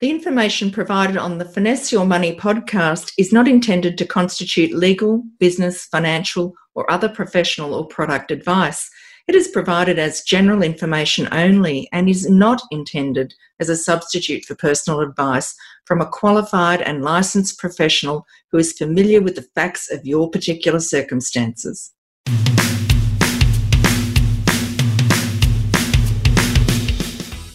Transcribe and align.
The 0.00 0.10
information 0.10 0.72
provided 0.72 1.16
on 1.16 1.38
the 1.38 1.44
Finesse 1.44 1.92
Your 1.92 2.04
Money 2.04 2.34
podcast 2.34 3.12
is 3.16 3.32
not 3.32 3.46
intended 3.46 3.96
to 3.96 4.04
constitute 4.04 4.74
legal, 4.74 5.22
business, 5.38 5.84
financial, 5.84 6.52
or 6.74 6.90
other 6.90 7.08
professional 7.08 7.72
or 7.72 7.86
product 7.86 8.32
advice. 8.32 8.90
It 9.28 9.36
is 9.36 9.46
provided 9.46 10.00
as 10.00 10.22
general 10.22 10.62
information 10.62 11.28
only 11.30 11.88
and 11.92 12.10
is 12.10 12.28
not 12.28 12.60
intended 12.72 13.34
as 13.60 13.68
a 13.68 13.76
substitute 13.76 14.44
for 14.44 14.56
personal 14.56 14.98
advice 14.98 15.54
from 15.84 16.00
a 16.00 16.10
qualified 16.10 16.82
and 16.82 17.04
licensed 17.04 17.60
professional 17.60 18.26
who 18.50 18.58
is 18.58 18.72
familiar 18.72 19.22
with 19.22 19.36
the 19.36 19.46
facts 19.54 19.88
of 19.92 20.04
your 20.04 20.28
particular 20.28 20.80
circumstances. 20.80 21.92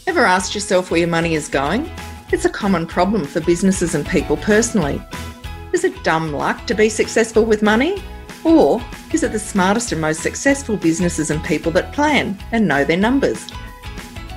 Ever 0.08 0.26
asked 0.26 0.56
yourself 0.56 0.90
where 0.90 1.02
your 1.02 1.10
money 1.10 1.36
is 1.36 1.50
going? 1.50 1.92
It's 2.32 2.46
a 2.46 2.50
common 2.50 2.86
problem 2.86 3.26
for 3.26 3.42
businesses 3.42 3.96
and 3.96 4.06
people 4.06 4.38
personally. 4.38 5.02
Is 5.74 5.84
it 5.84 6.04
dumb 6.04 6.32
luck 6.32 6.68
to 6.68 6.76
be 6.76 6.88
successful 6.88 7.44
with 7.44 7.64
money? 7.64 8.04
Or 8.44 8.80
is 9.12 9.24
it 9.24 9.32
the 9.32 9.40
smartest 9.40 9.92
and 9.92 10.00
most 10.00 10.22
successful 10.22 10.78
businesses 10.78 11.32
and 11.32 11.44
people 11.44 11.72
that 11.72 11.92
plan 11.92 12.38
and 12.52 12.68
know 12.68 12.84
their 12.84 12.98
numbers? 12.98 13.48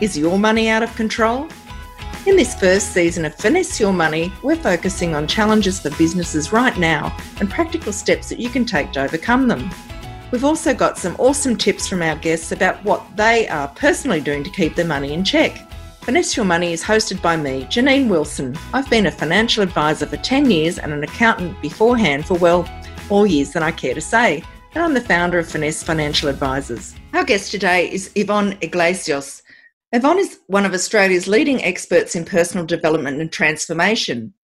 Is 0.01 0.17
your 0.17 0.39
money 0.39 0.71
out 0.71 0.83
of 0.83 0.97
control? 0.97 1.49
In 2.25 2.35
this 2.35 2.59
first 2.59 2.95
season 2.95 3.27
of 3.27 3.35
Finesse 3.35 3.79
Your 3.79 3.93
Money, 3.93 4.33
we're 4.43 4.57
focusing 4.57 5.15
on 5.15 5.27
challenges 5.27 5.79
for 5.79 5.91
businesses 5.97 6.51
right 6.51 6.79
now 6.79 7.15
and 7.41 7.51
practical 7.51 7.93
steps 7.93 8.31
that 8.31 8.41
you 8.41 8.49
can 8.49 8.65
take 8.65 8.93
to 8.93 9.03
overcome 9.03 9.49
them. 9.49 9.71
We've 10.31 10.47
also 10.47 10.73
got 10.73 10.97
some 10.97 11.15
awesome 11.19 11.59
tips 11.59 11.89
from 11.89 12.01
our 12.01 12.17
guests 12.17 12.53
about 12.53 12.83
what 12.85 13.05
they 13.19 13.49
are 13.49 13.69
personally 13.69 14.23
doing 14.23 14.43
to 14.45 14.51
keep 14.51 14.77
their 14.77 14.87
money 14.87 15.13
in 15.13 15.25
check. 15.25 15.69
Finesse 16.03 16.37
Your 16.37 16.45
Money 16.45 16.73
is 16.73 16.83
hosted 16.83 17.23
by 17.23 17.37
me, 17.37 17.65
Janine 17.67 18.09
Wilson. 18.09 18.59
I've 18.75 18.91
been 18.91 19.07
a 19.07 19.11
financial 19.13 19.63
advisor 19.63 20.05
for 20.05 20.17
10 20.17 20.51
years 20.51 20.81
and 20.81 20.93
an 20.93 21.05
accountant 21.05 21.63
beforehand 21.63 22.27
for, 22.27 22.35
well, 22.35 22.69
more 23.09 23.29
years 23.29 23.53
than 23.53 23.63
I 23.63 23.71
care 23.71 23.95
to 23.95 24.01
say. 24.01 24.43
And 24.75 24.83
I'm 24.83 24.95
the 24.95 25.01
founder 25.01 25.39
of 25.39 25.49
Finesse 25.49 25.85
Financial 25.85 26.29
Advisors. 26.29 26.97
Our 27.15 27.23
guest 27.23 27.53
today 27.53 27.89
is 27.89 28.11
Yvonne 28.17 28.59
Iglesias. 28.63 29.45
Yvonne 29.93 30.19
is 30.19 30.41
one 30.49 30.67
of 30.67 30.75
Australia's 30.75 31.29
leading 31.29 31.63
experts 31.63 32.17
in 32.17 32.25
personal 32.25 32.67
development 32.67 33.21
and 33.21 33.31
transformation 33.31 34.35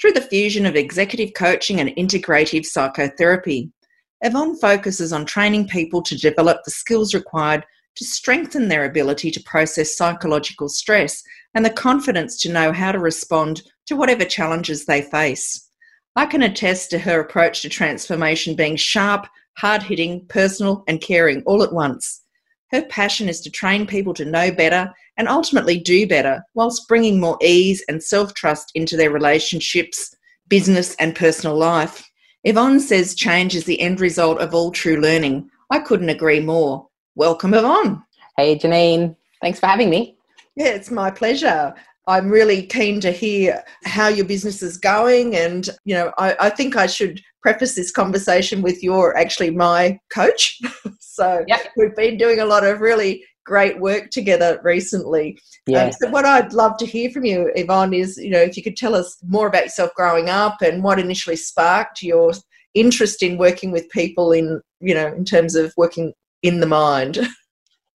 through 0.00 0.12
the 0.12 0.20
fusion 0.20 0.66
of 0.66 0.76
executive 0.76 1.34
coaching 1.34 1.80
and 1.80 1.90
integrative 1.96 2.64
psychotherapy. 2.64 3.72
Yvonne 4.20 4.56
focuses 4.56 5.12
on 5.12 5.26
training 5.26 5.66
people 5.66 6.00
to 6.00 6.16
develop 6.16 6.58
the 6.64 6.70
skills 6.70 7.12
required 7.12 7.64
to 7.98 8.04
strengthen 8.04 8.68
their 8.68 8.84
ability 8.84 9.30
to 9.32 9.42
process 9.42 9.96
psychological 9.96 10.68
stress 10.68 11.22
and 11.54 11.64
the 11.64 11.70
confidence 11.70 12.38
to 12.38 12.52
know 12.52 12.72
how 12.72 12.92
to 12.92 12.98
respond 12.98 13.62
to 13.86 13.96
whatever 13.96 14.24
challenges 14.24 14.86
they 14.86 15.02
face. 15.02 15.68
I 16.16 16.26
can 16.26 16.42
attest 16.42 16.90
to 16.90 16.98
her 16.98 17.20
approach 17.20 17.62
to 17.62 17.68
transformation 17.68 18.54
being 18.54 18.76
sharp, 18.76 19.26
hard 19.56 19.82
hitting, 19.82 20.26
personal, 20.28 20.84
and 20.86 21.00
caring 21.00 21.42
all 21.42 21.62
at 21.62 21.72
once. 21.72 22.22
Her 22.70 22.82
passion 22.82 23.28
is 23.28 23.40
to 23.40 23.50
train 23.50 23.86
people 23.86 24.14
to 24.14 24.24
know 24.24 24.52
better 24.52 24.92
and 25.16 25.28
ultimately 25.28 25.78
do 25.78 26.06
better, 26.06 26.42
whilst 26.54 26.86
bringing 26.86 27.18
more 27.18 27.38
ease 27.42 27.84
and 27.88 28.02
self 28.02 28.34
trust 28.34 28.70
into 28.74 28.96
their 28.96 29.10
relationships, 29.10 30.14
business, 30.48 30.94
and 30.96 31.16
personal 31.16 31.56
life. 31.56 32.08
Yvonne 32.44 32.78
says 32.78 33.14
change 33.14 33.56
is 33.56 33.64
the 33.64 33.80
end 33.80 34.00
result 34.00 34.38
of 34.38 34.54
all 34.54 34.70
true 34.70 35.00
learning. 35.00 35.48
I 35.70 35.80
couldn't 35.80 36.08
agree 36.08 36.40
more. 36.40 36.87
Welcome, 37.18 37.52
Yvonne. 37.52 38.00
Hey, 38.36 38.56
Janine. 38.56 39.16
Thanks 39.42 39.58
for 39.58 39.66
having 39.66 39.90
me. 39.90 40.16
Yeah, 40.54 40.68
it's 40.68 40.92
my 40.92 41.10
pleasure. 41.10 41.74
I'm 42.06 42.30
really 42.30 42.62
keen 42.62 43.00
to 43.00 43.10
hear 43.10 43.64
how 43.84 44.06
your 44.06 44.24
business 44.24 44.62
is 44.62 44.78
going. 44.78 45.34
And, 45.34 45.68
you 45.84 45.96
know, 45.96 46.12
I, 46.16 46.36
I 46.38 46.50
think 46.50 46.76
I 46.76 46.86
should 46.86 47.20
preface 47.42 47.74
this 47.74 47.90
conversation 47.90 48.62
with 48.62 48.84
you're 48.84 49.16
actually 49.16 49.50
my 49.50 49.98
coach. 50.14 50.60
so 51.00 51.44
yep. 51.48 51.72
we've 51.76 51.96
been 51.96 52.18
doing 52.18 52.38
a 52.38 52.46
lot 52.46 52.62
of 52.62 52.80
really 52.80 53.24
great 53.44 53.80
work 53.80 54.10
together 54.10 54.60
recently. 54.62 55.40
Yeah. 55.66 55.86
Um, 55.86 55.92
so 55.92 56.10
what 56.10 56.24
I'd 56.24 56.52
love 56.52 56.76
to 56.76 56.86
hear 56.86 57.10
from 57.10 57.24
you, 57.24 57.50
Yvonne, 57.56 57.94
is, 57.94 58.16
you 58.16 58.30
know, 58.30 58.38
if 58.38 58.56
you 58.56 58.62
could 58.62 58.76
tell 58.76 58.94
us 58.94 59.16
more 59.26 59.48
about 59.48 59.64
yourself 59.64 59.90
growing 59.96 60.30
up 60.30 60.62
and 60.62 60.84
what 60.84 61.00
initially 61.00 61.34
sparked 61.34 62.00
your 62.00 62.30
interest 62.74 63.24
in 63.24 63.38
working 63.38 63.72
with 63.72 63.90
people 63.90 64.30
in, 64.30 64.60
you 64.78 64.94
know, 64.94 65.08
in 65.08 65.24
terms 65.24 65.56
of 65.56 65.74
working 65.76 66.12
in 66.42 66.60
the 66.60 66.66
mind. 66.66 67.18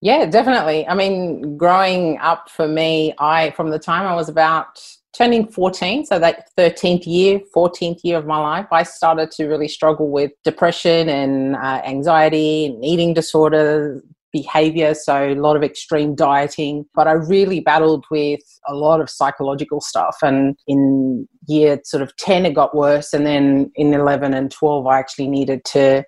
Yeah, 0.04 0.26
definitely. 0.26 0.84
I 0.88 0.94
mean, 0.94 1.56
growing 1.56 2.18
up 2.18 2.50
for 2.50 2.66
me, 2.66 3.14
I 3.20 3.52
from 3.52 3.70
the 3.70 3.78
time 3.78 4.04
I 4.04 4.16
was 4.16 4.28
about 4.28 4.82
turning 5.16 5.46
14, 5.46 6.06
so 6.06 6.18
that 6.18 6.48
13th 6.58 7.06
year, 7.06 7.40
14th 7.54 8.00
year 8.02 8.18
of 8.18 8.26
my 8.26 8.38
life, 8.38 8.66
I 8.72 8.82
started 8.82 9.30
to 9.32 9.46
really 9.46 9.68
struggle 9.68 10.10
with 10.10 10.32
depression 10.42 11.08
and 11.08 11.54
uh, 11.54 11.82
anxiety 11.84 12.66
and 12.66 12.84
eating 12.84 13.14
disorder 13.14 14.02
behavior, 14.32 14.94
so 14.94 15.28
a 15.28 15.34
lot 15.34 15.54
of 15.54 15.62
extreme 15.62 16.16
dieting. 16.16 16.84
But 16.94 17.06
I 17.06 17.12
really 17.12 17.60
battled 17.60 18.04
with 18.10 18.40
a 18.66 18.74
lot 18.74 19.00
of 19.00 19.08
psychological 19.08 19.80
stuff. 19.80 20.16
And 20.22 20.56
in 20.66 21.28
year 21.46 21.80
sort 21.84 22.02
of 22.02 22.16
10, 22.16 22.46
it 22.46 22.54
got 22.54 22.74
worse. 22.74 23.12
And 23.12 23.24
then 23.24 23.70
in 23.76 23.94
11 23.94 24.34
and 24.34 24.50
12, 24.50 24.86
I 24.86 24.98
actually 24.98 25.28
needed 25.28 25.64
to 25.66 26.04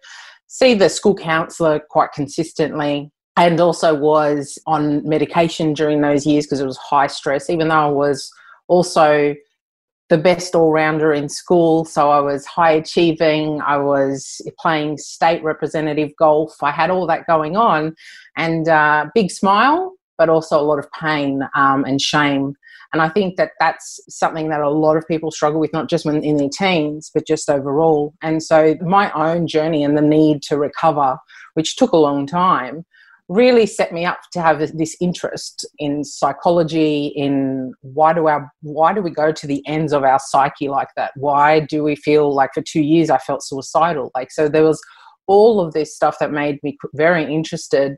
see 0.54 0.72
the 0.72 0.88
school 0.88 1.16
counselor 1.16 1.81
quite 1.81 2.12
consistently 2.12 3.10
and 3.37 3.59
also 3.59 3.92
was 3.92 4.56
on 4.69 5.06
medication 5.06 5.75
during 5.75 6.00
those 6.00 6.25
years 6.25 6.47
because 6.47 6.60
it 6.60 6.66
was 6.66 6.76
high 6.76 7.09
stress, 7.09 7.50
even 7.50 7.66
though 7.66 7.75
I 7.75 7.87
was 7.88 8.32
also 8.69 9.34
the 10.10 10.19
best 10.19 10.54
all 10.54 10.70
rounder 10.70 11.12
in 11.12 11.28
school. 11.28 11.84
So 11.84 12.09
I 12.09 12.20
was 12.20 12.47
high 12.47 12.70
achieving, 12.70 13.62
I 13.62 13.78
was 13.78 14.41
playing 14.56 14.98
state 14.98 15.42
representative 15.42 16.12
golf, 16.16 16.54
I 16.62 16.71
had 16.71 16.88
all 16.88 17.09
that 17.09 17.26
going 17.26 17.56
on, 17.56 17.97
and 18.36 18.69
uh, 18.69 19.06
big 19.12 19.32
smile, 19.32 19.94
but 20.19 20.28
also 20.28 20.60
a 20.60 20.62
lot 20.62 20.78
of 20.78 20.86
pain 20.92 21.42
um, 21.56 21.84
and 21.84 22.00
shame 22.00 22.54
and 22.94 23.03
I 23.03 23.09
think 23.09 23.37
that 23.38 23.50
that's 23.59 23.99
something 24.09 24.50
that 24.50 24.60
a 24.60 24.71
lot 24.71 24.97
of 24.97 25.05
people 25.09 25.32
struggle 25.32 25.59
with, 25.59 25.72
not 25.72 25.91
just 25.91 26.06
when 26.06 26.22
in 26.22 26.37
their 26.37 26.49
teens, 26.49 27.10
but 27.12 27.27
just 27.27 27.50
overall. 27.50 28.15
And 28.22 28.41
so 28.41 28.77
my 28.82 29.10
own 29.12 29.49
journey 29.49 29.82
and 29.82 29.99
the 29.99 30.00
need 30.00 30.43
to 30.43 30.56
recover, 30.56 31.19
which 31.54 31.75
took 31.75 31.91
a 31.91 31.97
long 31.97 32.25
time, 32.25 32.84
really 33.28 33.66
set 33.66 33.93
me 33.93 34.04
up 34.04 34.21
to 34.34 34.41
have 34.41 34.60
this 34.60 34.97
interest 35.00 35.66
in 35.81 36.04
psychology 36.04 37.06
in 37.16 37.72
why 37.81 38.12
do 38.12 38.28
our 38.28 38.49
why 38.60 38.94
do 38.94 39.03
we 39.03 39.10
go 39.10 39.33
to 39.33 39.47
the 39.49 39.66
ends 39.66 39.93
of 39.93 40.04
our 40.04 40.21
psyche 40.21 40.69
like 40.69 40.88
that 40.94 41.10
why 41.16 41.59
do 41.59 41.83
we 41.83 41.97
feel 41.97 42.34
like 42.34 42.50
for 42.53 42.60
two 42.60 42.83
years 42.83 43.09
i 43.09 43.16
felt 43.16 43.43
suicidal 43.43 44.10
like 44.15 44.31
so 44.31 44.47
there 44.47 44.62
was 44.62 44.78
all 45.27 45.59
of 45.59 45.72
this 45.72 45.97
stuff 45.97 46.19
that 46.21 46.33
made 46.33 46.59
me 46.62 46.77
very 46.93 47.25
interested 47.25 47.97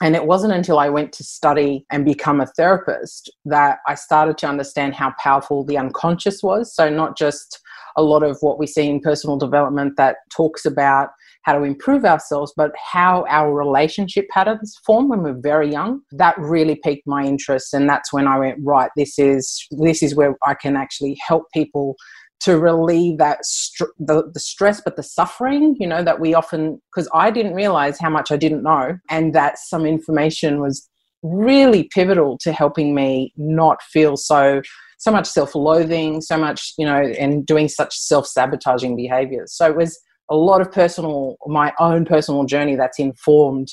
and 0.00 0.16
it 0.16 0.24
wasn't 0.24 0.54
until 0.54 0.78
I 0.78 0.88
went 0.88 1.12
to 1.14 1.24
study 1.24 1.84
and 1.90 2.04
become 2.04 2.40
a 2.40 2.46
therapist 2.46 3.30
that 3.44 3.78
I 3.86 3.94
started 3.94 4.38
to 4.38 4.46
understand 4.46 4.94
how 4.94 5.14
powerful 5.18 5.64
the 5.64 5.76
unconscious 5.76 6.42
was. 6.42 6.74
So, 6.74 6.88
not 6.88 7.18
just 7.18 7.60
a 7.96 8.02
lot 8.02 8.22
of 8.22 8.38
what 8.40 8.58
we 8.58 8.66
see 8.66 8.88
in 8.88 9.00
personal 9.00 9.36
development 9.36 9.96
that 9.96 10.16
talks 10.34 10.64
about 10.64 11.10
how 11.42 11.58
to 11.58 11.64
improve 11.64 12.04
ourselves, 12.04 12.52
but 12.56 12.72
how 12.76 13.24
our 13.28 13.54
relationship 13.54 14.28
patterns 14.28 14.78
form 14.84 15.08
when 15.08 15.22
we're 15.22 15.40
very 15.40 15.70
young. 15.70 16.00
That 16.12 16.38
really 16.38 16.76
piqued 16.76 17.06
my 17.06 17.24
interest, 17.24 17.74
and 17.74 17.88
that's 17.88 18.12
when 18.12 18.26
I 18.26 18.38
went 18.38 18.58
right. 18.62 18.90
This 18.96 19.18
is 19.18 19.66
this 19.70 20.02
is 20.02 20.14
where 20.14 20.36
I 20.46 20.54
can 20.54 20.76
actually 20.76 21.18
help 21.26 21.44
people 21.52 21.96
to 22.40 22.58
relieve 22.58 23.18
that 23.18 23.44
str- 23.44 23.84
the, 23.98 24.30
the 24.32 24.40
stress 24.40 24.80
but 24.80 24.96
the 24.96 25.02
suffering 25.02 25.76
you 25.78 25.86
know 25.86 26.02
that 26.02 26.20
we 26.20 26.34
often 26.34 26.80
because 26.90 27.08
i 27.14 27.30
didn't 27.30 27.54
realize 27.54 27.98
how 27.98 28.10
much 28.10 28.32
i 28.32 28.36
didn't 28.36 28.62
know 28.62 28.98
and 29.08 29.34
that 29.34 29.58
some 29.58 29.84
information 29.86 30.60
was 30.60 30.88
really 31.22 31.84
pivotal 31.84 32.38
to 32.38 32.52
helping 32.52 32.94
me 32.94 33.32
not 33.36 33.82
feel 33.82 34.16
so 34.16 34.62
so 34.98 35.10
much 35.10 35.26
self-loathing 35.26 36.20
so 36.20 36.36
much 36.36 36.72
you 36.78 36.86
know 36.86 37.00
and 37.00 37.46
doing 37.46 37.68
such 37.68 37.96
self-sabotaging 37.96 38.96
behaviors. 38.96 39.54
So 39.54 39.66
it 39.66 39.76
was 39.76 40.00
a 40.30 40.36
lot 40.36 40.60
of 40.60 40.70
personal 40.70 41.36
my 41.46 41.72
own 41.78 42.04
personal 42.04 42.44
journey 42.44 42.76
that's 42.76 42.98
informed 42.98 43.68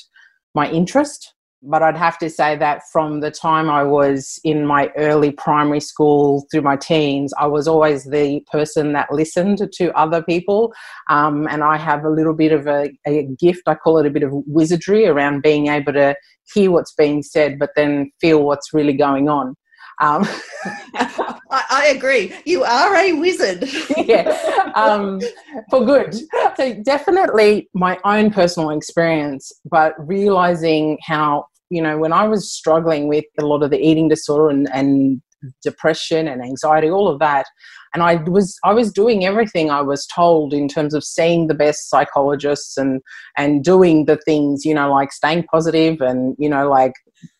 my 0.54 0.70
interest 0.70 1.34
but 1.62 1.82
I'd 1.82 1.96
have 1.96 2.18
to 2.18 2.30
say 2.30 2.56
that 2.56 2.82
from 2.92 3.20
the 3.20 3.30
time 3.30 3.68
I 3.68 3.82
was 3.82 4.38
in 4.44 4.66
my 4.66 4.92
early 4.96 5.32
primary 5.32 5.80
school 5.80 6.46
through 6.50 6.62
my 6.62 6.76
teens, 6.76 7.32
I 7.38 7.46
was 7.46 7.66
always 7.66 8.04
the 8.04 8.44
person 8.50 8.92
that 8.92 9.12
listened 9.12 9.60
to 9.72 9.98
other 9.98 10.22
people. 10.22 10.72
Um, 11.10 11.48
and 11.48 11.64
I 11.64 11.76
have 11.76 12.04
a 12.04 12.10
little 12.10 12.34
bit 12.34 12.52
of 12.52 12.66
a, 12.66 12.90
a, 13.06 13.24
gift, 13.38 13.62
I 13.66 13.74
call 13.74 13.98
it 13.98 14.06
a 14.06 14.10
bit 14.10 14.22
of 14.22 14.30
wizardry 14.46 15.06
around 15.06 15.42
being 15.42 15.66
able 15.66 15.92
to 15.94 16.14
hear 16.54 16.70
what's 16.70 16.94
being 16.94 17.22
said, 17.22 17.58
but 17.58 17.70
then 17.74 18.10
feel 18.20 18.44
what's 18.44 18.72
really 18.72 18.94
going 18.94 19.28
on. 19.28 19.54
Um, 20.00 20.26
I, 20.94 21.64
I, 21.70 21.92
agree. 21.96 22.32
You 22.44 22.62
are 22.62 22.94
a 22.94 23.12
wizard. 23.14 23.68
yeah, 23.96 24.70
um, 24.76 25.20
for 25.70 25.84
good. 25.84 26.14
So 26.56 26.74
definitely 26.82 27.68
my 27.74 27.98
own 28.04 28.30
personal 28.30 28.70
experience, 28.70 29.50
but 29.68 29.94
realizing 29.98 30.98
how 31.02 31.46
you 31.70 31.82
know 31.82 31.98
when 31.98 32.12
I 32.12 32.28
was 32.28 32.52
struggling 32.52 33.08
with 33.08 33.24
a 33.40 33.44
lot 33.44 33.62
of 33.62 33.70
the 33.70 33.78
eating 33.78 34.08
disorder 34.08 34.50
and, 34.50 34.68
and 34.72 35.20
depression 35.62 36.28
and 36.28 36.42
anxiety, 36.42 36.90
all 36.90 37.08
of 37.08 37.18
that. 37.20 37.46
And 37.94 38.02
I 38.02 38.16
was 38.16 38.58
I 38.64 38.72
was 38.72 38.92
doing 38.92 39.24
everything 39.24 39.70
I 39.70 39.80
was 39.80 40.06
told 40.06 40.52
in 40.52 40.68
terms 40.68 40.94
of 40.94 41.02
seeing 41.02 41.46
the 41.46 41.54
best 41.54 41.88
psychologists 41.88 42.76
and 42.76 43.00
and 43.36 43.64
doing 43.64 44.04
the 44.04 44.18
things, 44.24 44.64
you 44.64 44.74
know, 44.74 44.92
like 44.92 45.12
staying 45.12 45.44
positive 45.44 46.00
and 46.00 46.36
you 46.38 46.48
know, 46.48 46.68
like 46.68 46.92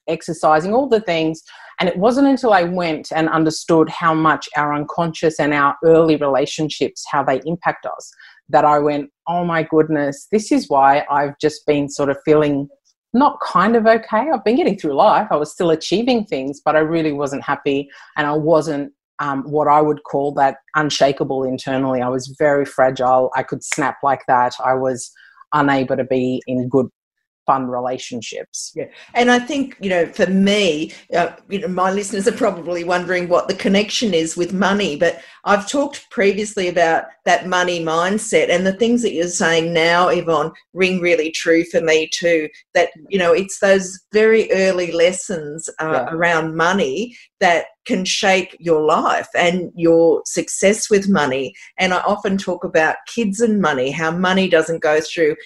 exercising, 0.09 0.73
all 0.75 0.89
the 0.89 1.01
things. 1.01 1.43
And 1.81 1.89
it 1.89 1.97
wasn't 1.97 2.27
until 2.27 2.53
I 2.53 2.65
went 2.65 3.09
and 3.15 3.29
understood 3.29 3.89
how 3.89 4.15
much 4.15 4.49
our 4.57 4.75
unconscious 4.75 5.39
and 5.39 5.55
our 5.55 5.77
early 5.85 6.17
relationships, 6.17 7.05
how 7.11 7.23
they 7.23 7.41
impact 7.45 7.87
us, 7.87 8.11
that 8.49 8.65
I 8.65 8.79
went, 8.79 9.11
oh 9.29 9.45
my 9.45 9.63
goodness, 9.63 10.27
this 10.33 10.51
is 10.51 10.69
why 10.69 11.05
I've 11.11 11.39
just 11.41 11.67
been 11.67 11.89
sort 11.89 12.11
of 12.11 12.17
feeling 12.25 12.69
not 13.15 13.39
kind 13.41 13.77
of 13.77 13.87
okay. 13.87 14.29
I've 14.33 14.45
been 14.45 14.57
getting 14.57 14.79
through 14.79 14.95
life. 14.95 15.29
I 15.31 15.37
was 15.37 15.53
still 15.53 15.71
achieving 15.71 16.25
things, 16.25 16.61
but 16.65 16.77
I 16.77 16.81
really 16.81 17.13
wasn't 17.13 17.43
happy 17.43 17.89
and 18.17 18.27
I 18.27 18.33
wasn't 18.33 18.93
um, 19.19 19.43
what 19.45 19.67
I 19.67 19.81
would 19.81 20.03
call 20.05 20.33
that 20.35 20.59
unshakable 20.75 21.45
internally. 21.45 22.03
I 22.03 22.09
was 22.09 22.35
very 22.39 22.65
fragile. 22.65 23.31
I 23.35 23.43
could 23.43 23.65
snap 23.65 23.97
like 24.03 24.23
that. 24.29 24.55
I 24.65 24.75
was 24.75 25.11
unable 25.53 25.97
to 25.97 26.05
be 26.05 26.43
in 26.47 26.69
good 26.69 26.89
fun 27.49 27.67
relationships. 27.67 28.73
Yeah. 28.77 28.89
And 29.15 29.31
I 29.31 29.39
think, 29.39 29.75
you 29.81 29.89
know, 29.89 30.05
for 30.05 30.27
me, 30.27 30.93
uh, 31.17 31.31
you 31.49 31.61
know, 31.61 31.69
my 31.69 31.91
listeners 31.91 32.29
are 32.29 32.33
probably 32.33 32.85
wondering 32.85 33.27
what 33.31 33.49
the 33.49 33.55
connection 33.55 34.13
is 34.13 34.37
with 34.37 34.53
money, 34.53 34.97
but 34.97 35.23
I've 35.47 35.67
talked 35.67 36.11
previously 36.11 36.69
about 36.69 37.05
that 37.25 37.47
money 37.47 37.83
mindset 37.83 38.51
and 38.51 38.67
the 38.67 38.75
things 38.75 39.01
that 39.01 39.15
you're 39.15 39.29
saying 39.29 39.73
now, 39.73 40.09
Yvonne, 40.09 40.53
ring 40.75 41.01
really 41.01 41.31
true 41.31 41.65
for 41.65 41.81
me 41.81 42.11
too. 42.13 42.51
That, 42.75 42.91
you 43.09 43.19
know, 43.19 43.33
it's 43.33 43.61
those 43.61 43.99
very 44.13 44.53
early 44.53 44.93
lessons 44.93 45.71
uh, 45.81 45.91
yeah. 45.91 46.15
around 46.15 46.55
money 46.55 47.17
that 47.41 47.67
can 47.87 48.05
shape 48.05 48.55
your 48.59 48.83
life 48.83 49.29
and 49.35 49.73
your 49.75 50.21
success 50.27 50.91
with 50.91 51.09
money. 51.09 51.55
And 51.79 51.95
I 51.95 52.01
often 52.01 52.37
talk 52.37 52.63
about 52.63 52.97
kids 53.07 53.41
and 53.41 53.63
money, 53.63 53.91
how 53.91 54.11
money 54.11 54.51
doesn't 54.51 54.83
go 54.83 55.01
through 55.01 55.37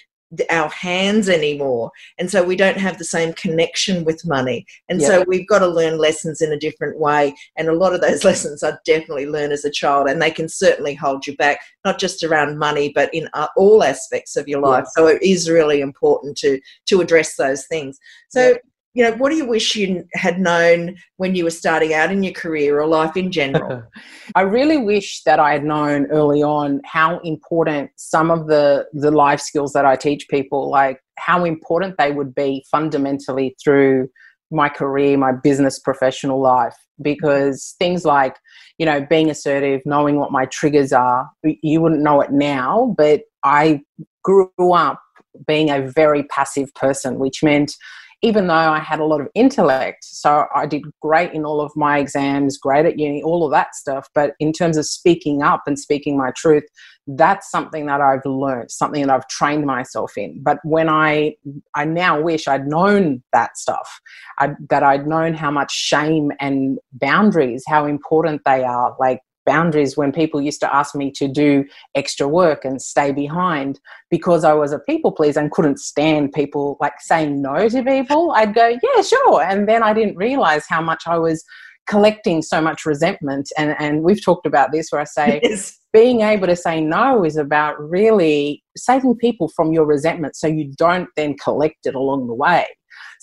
our 0.49 0.69
hands 0.69 1.29
anymore. 1.29 1.91
And 2.17 2.29
so 2.29 2.43
we 2.43 2.55
don't 2.55 2.77
have 2.77 2.97
the 2.97 3.05
same 3.05 3.33
connection 3.33 4.03
with 4.03 4.25
money. 4.25 4.65
And 4.89 5.01
yeah. 5.01 5.07
so 5.07 5.25
we've 5.27 5.47
got 5.47 5.59
to 5.59 5.67
learn 5.67 5.97
lessons 5.97 6.41
in 6.41 6.51
a 6.51 6.59
different 6.59 6.99
way. 6.99 7.35
And 7.57 7.67
a 7.67 7.73
lot 7.73 7.93
of 7.93 8.01
those 8.01 8.23
lessons 8.29 8.63
i 8.63 8.73
definitely 8.85 9.27
learned 9.27 9.53
as 9.53 9.65
a 9.65 9.71
child. 9.71 10.07
And 10.07 10.21
they 10.21 10.31
can 10.31 10.49
certainly 10.49 10.95
hold 10.95 11.27
you 11.27 11.35
back 11.37 11.59
not 11.85 11.99
just 11.99 12.23
around 12.23 12.57
money 12.57 12.91
but 12.93 13.13
in 13.13 13.27
uh, 13.33 13.47
all 13.57 13.83
aspects 13.83 14.35
of 14.35 14.47
your 14.47 14.61
life. 14.61 14.85
Yeah. 14.85 15.03
so 15.03 15.07
it 15.07 15.21
is 15.21 15.49
really 15.49 15.81
important 15.81 16.37
to 16.39 16.59
to 16.87 17.01
address 17.01 17.35
those 17.35 17.65
things. 17.67 17.99
So 18.29 18.49
yeah 18.49 18.57
you 18.93 19.03
know, 19.03 19.15
what 19.17 19.31
do 19.31 19.35
you 19.35 19.45
wish 19.45 19.75
you 19.75 20.05
had 20.13 20.39
known 20.39 20.95
when 21.17 21.33
you 21.33 21.43
were 21.43 21.49
starting 21.49 21.93
out 21.93 22.11
in 22.11 22.21
your 22.21 22.33
career 22.33 22.79
or 22.79 22.85
life 22.85 23.17
in 23.17 23.31
general? 23.31 23.83
I 24.35 24.41
really 24.41 24.77
wish 24.77 25.23
that 25.23 25.39
I 25.39 25.53
had 25.53 25.63
known 25.63 26.05
early 26.07 26.43
on 26.43 26.79
how 26.85 27.19
important 27.19 27.89
some 27.95 28.29
of 28.29 28.47
the 28.47 28.85
the 28.93 29.09
life 29.09 29.39
skills 29.39 29.73
that 29.73 29.85
I 29.85 29.95
teach 29.95 30.27
people, 30.29 30.69
like 30.69 30.99
how 31.17 31.43
important 31.43 31.97
they 31.97 32.11
would 32.11 32.35
be 32.35 32.63
fundamentally 32.69 33.55
through 33.63 34.09
my 34.51 34.69
career, 34.69 35.17
my 35.17 35.31
business 35.31 35.79
professional 35.79 36.39
life. 36.39 36.75
Because 37.01 37.75
things 37.79 38.05
like, 38.05 38.35
you 38.77 38.85
know, 38.85 39.03
being 39.09 39.31
assertive, 39.31 39.81
knowing 39.83 40.17
what 40.17 40.31
my 40.31 40.45
triggers 40.45 40.93
are, 40.93 41.27
you 41.43 41.81
wouldn't 41.81 42.03
know 42.03 42.21
it 42.21 42.31
now, 42.31 42.93
but 42.95 43.21
I 43.43 43.81
grew 44.23 44.51
up 44.59 45.01
being 45.47 45.71
a 45.71 45.81
very 45.81 46.23
passive 46.25 46.71
person, 46.75 47.17
which 47.17 47.41
meant 47.41 47.75
even 48.23 48.47
though 48.47 48.53
I 48.53 48.79
had 48.79 49.01
a 49.01 49.05
lot 49.05 49.19
of 49.19 49.27
intellect, 49.35 50.05
so 50.05 50.45
I 50.55 50.65
did 50.65 50.83
great 51.01 51.33
in 51.33 51.43
all 51.43 51.59
of 51.59 51.73
my 51.75 51.99
exams, 51.99 52.57
great 52.57 52.85
at 52.85 52.97
uni, 52.97 53.21
all 53.21 53.45
of 53.45 53.51
that 53.51 53.75
stuff. 53.75 54.07
But 54.15 54.31
in 54.39 54.53
terms 54.53 54.77
of 54.77 54.85
speaking 54.85 55.43
up 55.43 55.63
and 55.67 55.77
speaking 55.77 56.17
my 56.17 56.31
truth, 56.31 56.63
that's 57.05 57.51
something 57.51 57.85
that 57.87 57.99
I've 57.99 58.25
learned, 58.25 58.71
something 58.71 59.05
that 59.05 59.13
I've 59.13 59.27
trained 59.27 59.65
myself 59.65 60.17
in. 60.17 60.41
But 60.41 60.59
when 60.63 60.87
I, 60.87 61.35
I 61.75 61.83
now 61.83 62.21
wish 62.21 62.47
I'd 62.47 62.65
known 62.65 63.21
that 63.33 63.57
stuff, 63.57 63.99
I, 64.39 64.51
that 64.69 64.83
I'd 64.83 65.05
known 65.05 65.33
how 65.33 65.51
much 65.51 65.73
shame 65.73 66.31
and 66.39 66.79
boundaries, 66.93 67.65
how 67.67 67.85
important 67.85 68.41
they 68.45 68.63
are. 68.63 68.95
Like 69.01 69.19
boundaries 69.45 69.97
when 69.97 70.11
people 70.11 70.41
used 70.41 70.59
to 70.61 70.75
ask 70.75 70.95
me 70.95 71.11
to 71.11 71.27
do 71.27 71.65
extra 71.95 72.27
work 72.27 72.65
and 72.65 72.81
stay 72.81 73.11
behind 73.11 73.79
because 74.09 74.43
I 74.43 74.53
was 74.53 74.71
a 74.71 74.79
people 74.79 75.11
pleaser 75.11 75.39
and 75.39 75.51
couldn't 75.51 75.79
stand 75.79 76.33
people 76.33 76.77
like 76.79 76.93
saying 76.99 77.41
no 77.41 77.69
to 77.69 77.83
people. 77.83 78.31
I'd 78.31 78.53
go, 78.53 78.67
yeah, 78.67 79.01
sure. 79.01 79.43
And 79.43 79.67
then 79.67 79.83
I 79.83 79.93
didn't 79.93 80.17
realize 80.17 80.65
how 80.67 80.81
much 80.81 81.03
I 81.07 81.17
was 81.17 81.43
collecting 81.87 82.41
so 82.41 82.61
much 82.61 82.85
resentment. 82.85 83.51
And, 83.57 83.75
and 83.79 84.03
we've 84.03 84.23
talked 84.23 84.45
about 84.45 84.71
this 84.71 84.91
where 84.91 85.01
I 85.01 85.05
say, 85.05 85.39
yes. 85.43 85.77
being 85.91 86.21
able 86.21 86.47
to 86.47 86.55
say 86.55 86.81
no 86.81 87.23
is 87.23 87.37
about 87.37 87.75
really 87.79 88.63
saving 88.77 89.17
people 89.17 89.49
from 89.49 89.73
your 89.73 89.85
resentment 89.85 90.35
so 90.35 90.47
you 90.47 90.71
don't 90.77 91.09
then 91.15 91.35
collect 91.37 91.85
it 91.85 91.95
along 91.95 92.27
the 92.27 92.33
way. 92.33 92.65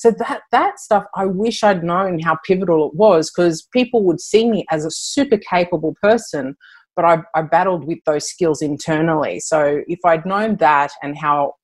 So 0.01 0.11
that 0.13 0.41
that 0.51 0.81
stuff, 0.81 1.05
I 1.15 1.27
wish 1.27 1.63
I'd 1.63 1.85
known 1.85 2.21
how 2.21 2.39
pivotal 2.47 2.89
it 2.89 2.95
was 2.95 3.31
because 3.31 3.69
people 3.71 4.03
would 4.05 4.19
see 4.19 4.49
me 4.49 4.65
as 4.71 4.87
a 4.87 4.91
super 4.91 5.37
capable 5.37 5.95
person, 6.03 6.57
but 6.97 7.05
I, 7.05 7.19
I 7.35 7.43
battled 7.43 7.85
with 7.87 7.99
those 8.07 8.27
skills 8.27 8.63
internally. 8.63 9.41
So 9.41 9.83
if 9.89 9.99
I'd 10.07 10.25
known 10.25 10.57
that 10.57 10.91
and 11.03 11.19
how 11.19 11.57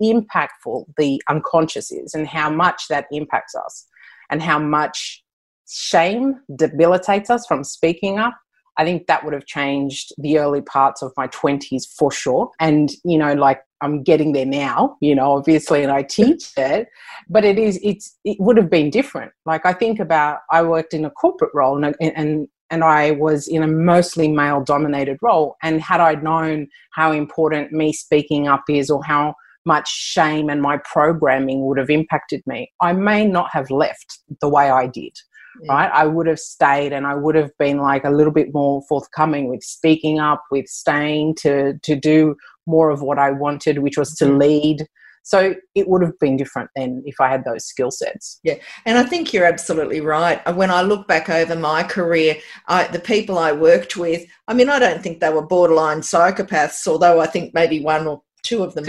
impactful 0.00 0.84
the 0.96 1.20
unconscious 1.28 1.90
is 1.90 2.14
and 2.14 2.28
how 2.28 2.50
much 2.50 2.84
that 2.88 3.06
impacts 3.10 3.56
us 3.56 3.84
and 4.30 4.40
how 4.40 4.60
much 4.60 5.24
shame 5.68 6.36
debilitates 6.54 7.30
us 7.30 7.44
from 7.46 7.64
speaking 7.64 8.20
up 8.20 8.34
I 8.78 8.84
think 8.84 9.06
that 9.06 9.24
would 9.24 9.34
have 9.34 9.46
changed 9.46 10.12
the 10.18 10.38
early 10.38 10.62
parts 10.62 11.02
of 11.02 11.12
my 11.16 11.28
20s 11.28 11.86
for 11.96 12.10
sure. 12.10 12.50
And, 12.58 12.90
you 13.04 13.18
know, 13.18 13.34
like 13.34 13.60
I'm 13.82 14.02
getting 14.02 14.32
there 14.32 14.46
now, 14.46 14.96
you 15.00 15.14
know, 15.14 15.32
obviously, 15.32 15.82
and 15.82 15.92
I 15.92 16.02
teach 16.02 16.52
it, 16.56 16.88
but 17.28 17.44
it 17.44 17.58
is, 17.58 17.78
it's, 17.82 18.16
it 18.24 18.38
would 18.40 18.56
have 18.56 18.70
been 18.70 18.90
different. 18.90 19.32
Like 19.44 19.66
I 19.66 19.72
think 19.72 19.98
about, 19.98 20.38
I 20.50 20.62
worked 20.62 20.94
in 20.94 21.04
a 21.04 21.10
corporate 21.10 21.50
role 21.52 21.84
and, 21.84 21.94
and, 22.00 22.48
and 22.70 22.84
I 22.84 23.10
was 23.12 23.48
in 23.48 23.62
a 23.62 23.68
mostly 23.68 24.28
male 24.28 24.62
dominated 24.62 25.18
role. 25.20 25.56
And 25.62 25.82
had 25.82 26.00
I 26.00 26.14
known 26.14 26.68
how 26.92 27.12
important 27.12 27.72
me 27.72 27.92
speaking 27.92 28.48
up 28.48 28.62
is 28.70 28.88
or 28.88 29.04
how 29.04 29.34
much 29.64 29.88
shame 29.88 30.48
and 30.48 30.62
my 30.62 30.78
programming 30.78 31.66
would 31.66 31.78
have 31.78 31.90
impacted 31.90 32.42
me, 32.46 32.70
I 32.80 32.92
may 32.92 33.26
not 33.26 33.50
have 33.52 33.70
left 33.70 34.20
the 34.40 34.48
way 34.48 34.70
I 34.70 34.86
did 34.86 35.12
yeah. 35.62 35.72
right? 35.72 35.90
I 35.92 36.06
would 36.06 36.26
have 36.26 36.38
stayed 36.38 36.92
and 36.92 37.06
I 37.06 37.14
would 37.14 37.34
have 37.34 37.50
been 37.58 37.78
like 37.78 38.04
a 38.04 38.10
little 38.10 38.32
bit 38.32 38.52
more 38.52 38.82
forthcoming 38.88 39.48
with 39.48 39.62
speaking 39.62 40.18
up, 40.18 40.42
with 40.50 40.66
staying 40.66 41.36
to 41.36 41.78
to 41.82 41.96
do 41.96 42.36
more 42.66 42.90
of 42.90 43.02
what 43.02 43.18
I 43.18 43.30
wanted, 43.30 43.78
which 43.78 43.98
was 43.98 44.14
to 44.16 44.26
mm-hmm. 44.26 44.38
lead. 44.38 44.86
So 45.24 45.54
it 45.76 45.88
would 45.88 46.02
have 46.02 46.18
been 46.18 46.36
different 46.36 46.70
then 46.74 47.02
if 47.06 47.20
I 47.20 47.28
had 47.28 47.44
those 47.44 47.64
skill 47.64 47.92
sets. 47.92 48.40
Yeah, 48.42 48.54
and 48.84 48.98
I 48.98 49.04
think 49.04 49.32
you're 49.32 49.46
absolutely 49.46 50.00
right. 50.00 50.40
When 50.56 50.70
I 50.70 50.82
look 50.82 51.06
back 51.06 51.30
over 51.30 51.54
my 51.54 51.84
career, 51.84 52.36
I, 52.66 52.88
the 52.88 52.98
people 52.98 53.38
I 53.38 53.52
worked 53.52 53.96
with, 53.96 54.26
I 54.48 54.54
mean, 54.54 54.68
I 54.68 54.80
don't 54.80 55.00
think 55.00 55.20
they 55.20 55.30
were 55.30 55.46
borderline 55.46 56.00
psychopaths, 56.00 56.88
although 56.88 57.20
I 57.20 57.26
think 57.26 57.54
maybe 57.54 57.80
one 57.80 58.06
or 58.08 58.22
two 58.42 58.62
of 58.62 58.74
them 58.74 58.84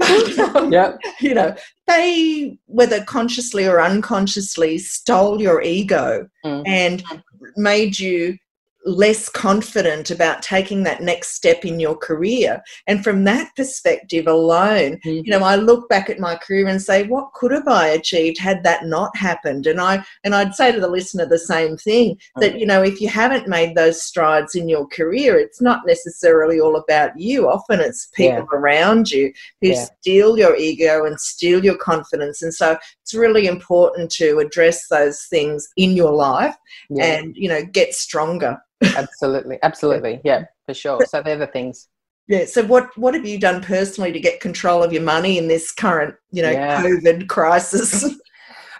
um, 0.56 0.72
yeah. 0.72 0.96
You 1.20 1.34
know, 1.34 1.54
they, 1.86 2.58
whether 2.66 3.04
consciously 3.04 3.66
or 3.66 3.80
unconsciously, 3.80 4.78
stole 4.78 5.40
your 5.40 5.62
ego 5.62 6.28
mm. 6.44 6.62
and 6.66 7.02
made 7.56 7.98
you 7.98 8.36
less 8.88 9.28
confident 9.28 10.10
about 10.10 10.42
taking 10.42 10.82
that 10.82 11.02
next 11.02 11.34
step 11.34 11.64
in 11.64 11.78
your 11.78 11.96
career. 11.96 12.62
And 12.86 13.04
from 13.04 13.24
that 13.24 13.54
perspective 13.54 14.26
alone, 14.26 14.98
mm-hmm. 15.04 15.24
you 15.24 15.30
know, 15.30 15.44
I 15.44 15.56
look 15.56 15.88
back 15.88 16.08
at 16.08 16.18
my 16.18 16.36
career 16.36 16.66
and 16.66 16.80
say, 16.80 17.06
what 17.06 17.32
could 17.34 17.52
have 17.52 17.68
I 17.68 17.88
achieved 17.88 18.38
had 18.38 18.64
that 18.64 18.86
not 18.86 19.14
happened? 19.16 19.66
And 19.66 19.80
I 19.80 20.02
and 20.24 20.34
I'd 20.34 20.54
say 20.54 20.72
to 20.72 20.80
the 20.80 20.88
listener 20.88 21.26
the 21.26 21.38
same 21.38 21.76
thing 21.76 22.18
that, 22.36 22.54
mm. 22.54 22.60
you 22.60 22.66
know, 22.66 22.82
if 22.82 23.00
you 23.00 23.08
haven't 23.08 23.48
made 23.48 23.76
those 23.76 24.02
strides 24.02 24.54
in 24.54 24.68
your 24.68 24.86
career, 24.86 25.38
it's 25.38 25.60
not 25.60 25.82
necessarily 25.86 26.60
all 26.60 26.76
about 26.76 27.18
you. 27.18 27.48
Often 27.48 27.80
it's 27.80 28.06
people 28.14 28.48
yeah. 28.50 28.58
around 28.58 29.10
you 29.10 29.32
who 29.60 29.68
yeah. 29.68 29.86
steal 30.00 30.38
your 30.38 30.56
ego 30.56 31.04
and 31.04 31.20
steal 31.20 31.64
your 31.64 31.76
confidence. 31.76 32.42
And 32.42 32.54
so 32.54 32.78
it's 33.02 33.14
really 33.14 33.46
important 33.46 34.10
to 34.12 34.38
address 34.38 34.88
those 34.88 35.24
things 35.24 35.68
in 35.76 35.96
your 35.96 36.12
life 36.12 36.56
yeah. 36.88 37.04
and, 37.04 37.36
you 37.36 37.48
know, 37.48 37.64
get 37.64 37.94
stronger 37.94 38.58
absolutely 38.82 39.58
absolutely 39.62 40.20
yeah 40.24 40.44
for 40.66 40.74
sure 40.74 41.04
so 41.06 41.22
they're 41.22 41.36
the 41.36 41.46
things 41.46 41.88
yeah 42.28 42.44
so 42.44 42.64
what 42.64 42.96
what 42.96 43.14
have 43.14 43.26
you 43.26 43.38
done 43.38 43.62
personally 43.62 44.12
to 44.12 44.20
get 44.20 44.40
control 44.40 44.82
of 44.82 44.92
your 44.92 45.02
money 45.02 45.38
in 45.38 45.48
this 45.48 45.72
current 45.72 46.14
you 46.30 46.42
know 46.42 46.50
yeah. 46.50 46.82
covid 46.82 47.28
crisis 47.28 48.04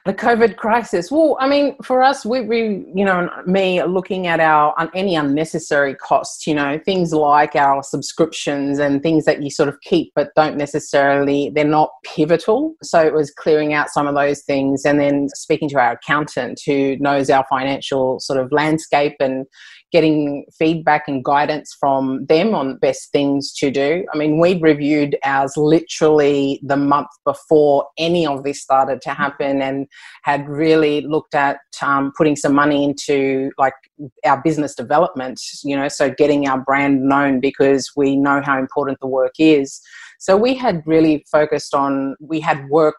the 0.09 0.15
COVID 0.15 0.57
crisis. 0.57 1.11
Well, 1.11 1.37
I 1.39 1.47
mean, 1.47 1.77
for 1.83 2.03
us, 2.03 2.25
we, 2.25 2.41
we, 2.41 2.87
you 2.95 3.05
know, 3.05 3.29
me 3.47 3.83
looking 3.83 4.27
at 4.27 4.41
our 4.41 4.75
any 4.95 5.15
unnecessary 5.15 5.95
costs, 5.95 6.47
you 6.47 6.55
know, 6.55 6.81
things 6.83 7.13
like 7.13 7.55
our 7.55 7.83
subscriptions 7.83 8.79
and 8.79 9.03
things 9.03 9.27
that 9.27 9.43
you 9.43 9.51
sort 9.51 9.69
of 9.69 9.79
keep 9.83 10.13
but 10.15 10.31
don't 10.35 10.57
necessarily, 10.57 11.51
they're 11.51 11.65
not 11.65 11.91
pivotal. 12.05 12.75
So 12.83 13.01
it 13.01 13.13
was 13.13 13.31
clearing 13.31 13.75
out 13.75 13.91
some 13.91 14.07
of 14.07 14.15
those 14.15 14.43
things 14.43 14.87
and 14.87 14.99
then 14.99 15.29
speaking 15.35 15.69
to 15.71 15.79
our 15.79 15.93
accountant 15.93 16.63
who 16.65 16.97
knows 16.99 17.29
our 17.29 17.45
financial 17.51 18.19
sort 18.19 18.41
of 18.41 18.51
landscape 18.51 19.17
and 19.21 19.45
getting 19.91 20.45
feedback 20.59 21.05
and 21.09 21.25
guidance 21.25 21.75
from 21.79 22.27
them 22.27 22.55
on 22.55 22.77
best 22.79 23.11
things 23.11 23.53
to 23.55 23.71
do. 23.71 24.05
I 24.13 24.19
mean, 24.19 24.39
we 24.39 24.59
reviewed 24.59 25.17
ours 25.25 25.57
literally 25.57 26.61
the 26.63 26.77
month 26.77 27.09
before 27.25 27.87
any 27.97 28.27
of 28.27 28.45
this 28.45 28.61
started 28.61 29.01
to 29.03 29.11
happen 29.11 29.63
and 29.63 29.87
had 30.25 30.49
really 30.49 31.01
looked 31.01 31.35
at 31.35 31.59
um, 31.81 32.13
putting 32.17 32.37
some 32.37 32.55
money 32.55 32.85
into 32.85 33.51
like 33.57 33.75
our 34.25 34.41
business 34.43 34.75
development, 34.75 35.41
you 35.65 35.77
know, 35.77 35.89
so 35.89 36.11
getting 36.11 36.47
our 36.47 36.61
brand 36.61 37.03
known 37.03 37.41
because 37.41 37.91
we 37.97 38.17
know 38.17 38.43
how 38.45 38.59
important 38.59 38.99
the 39.01 39.07
work 39.07 39.35
is. 39.39 39.81
So 40.19 40.37
we 40.37 40.55
had 40.55 40.83
really 40.85 41.25
focused 41.31 41.75
on, 41.75 42.17
we 42.21 42.41
had 42.41 42.69
work 42.69 42.97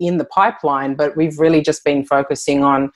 in 0.00 0.18
the 0.18 0.24
pipeline, 0.24 0.94
but 0.94 1.16
we've 1.16 1.38
really 1.38 1.60
just 1.60 1.84
been 1.84 2.04
focusing 2.04 2.64
on 2.64 2.90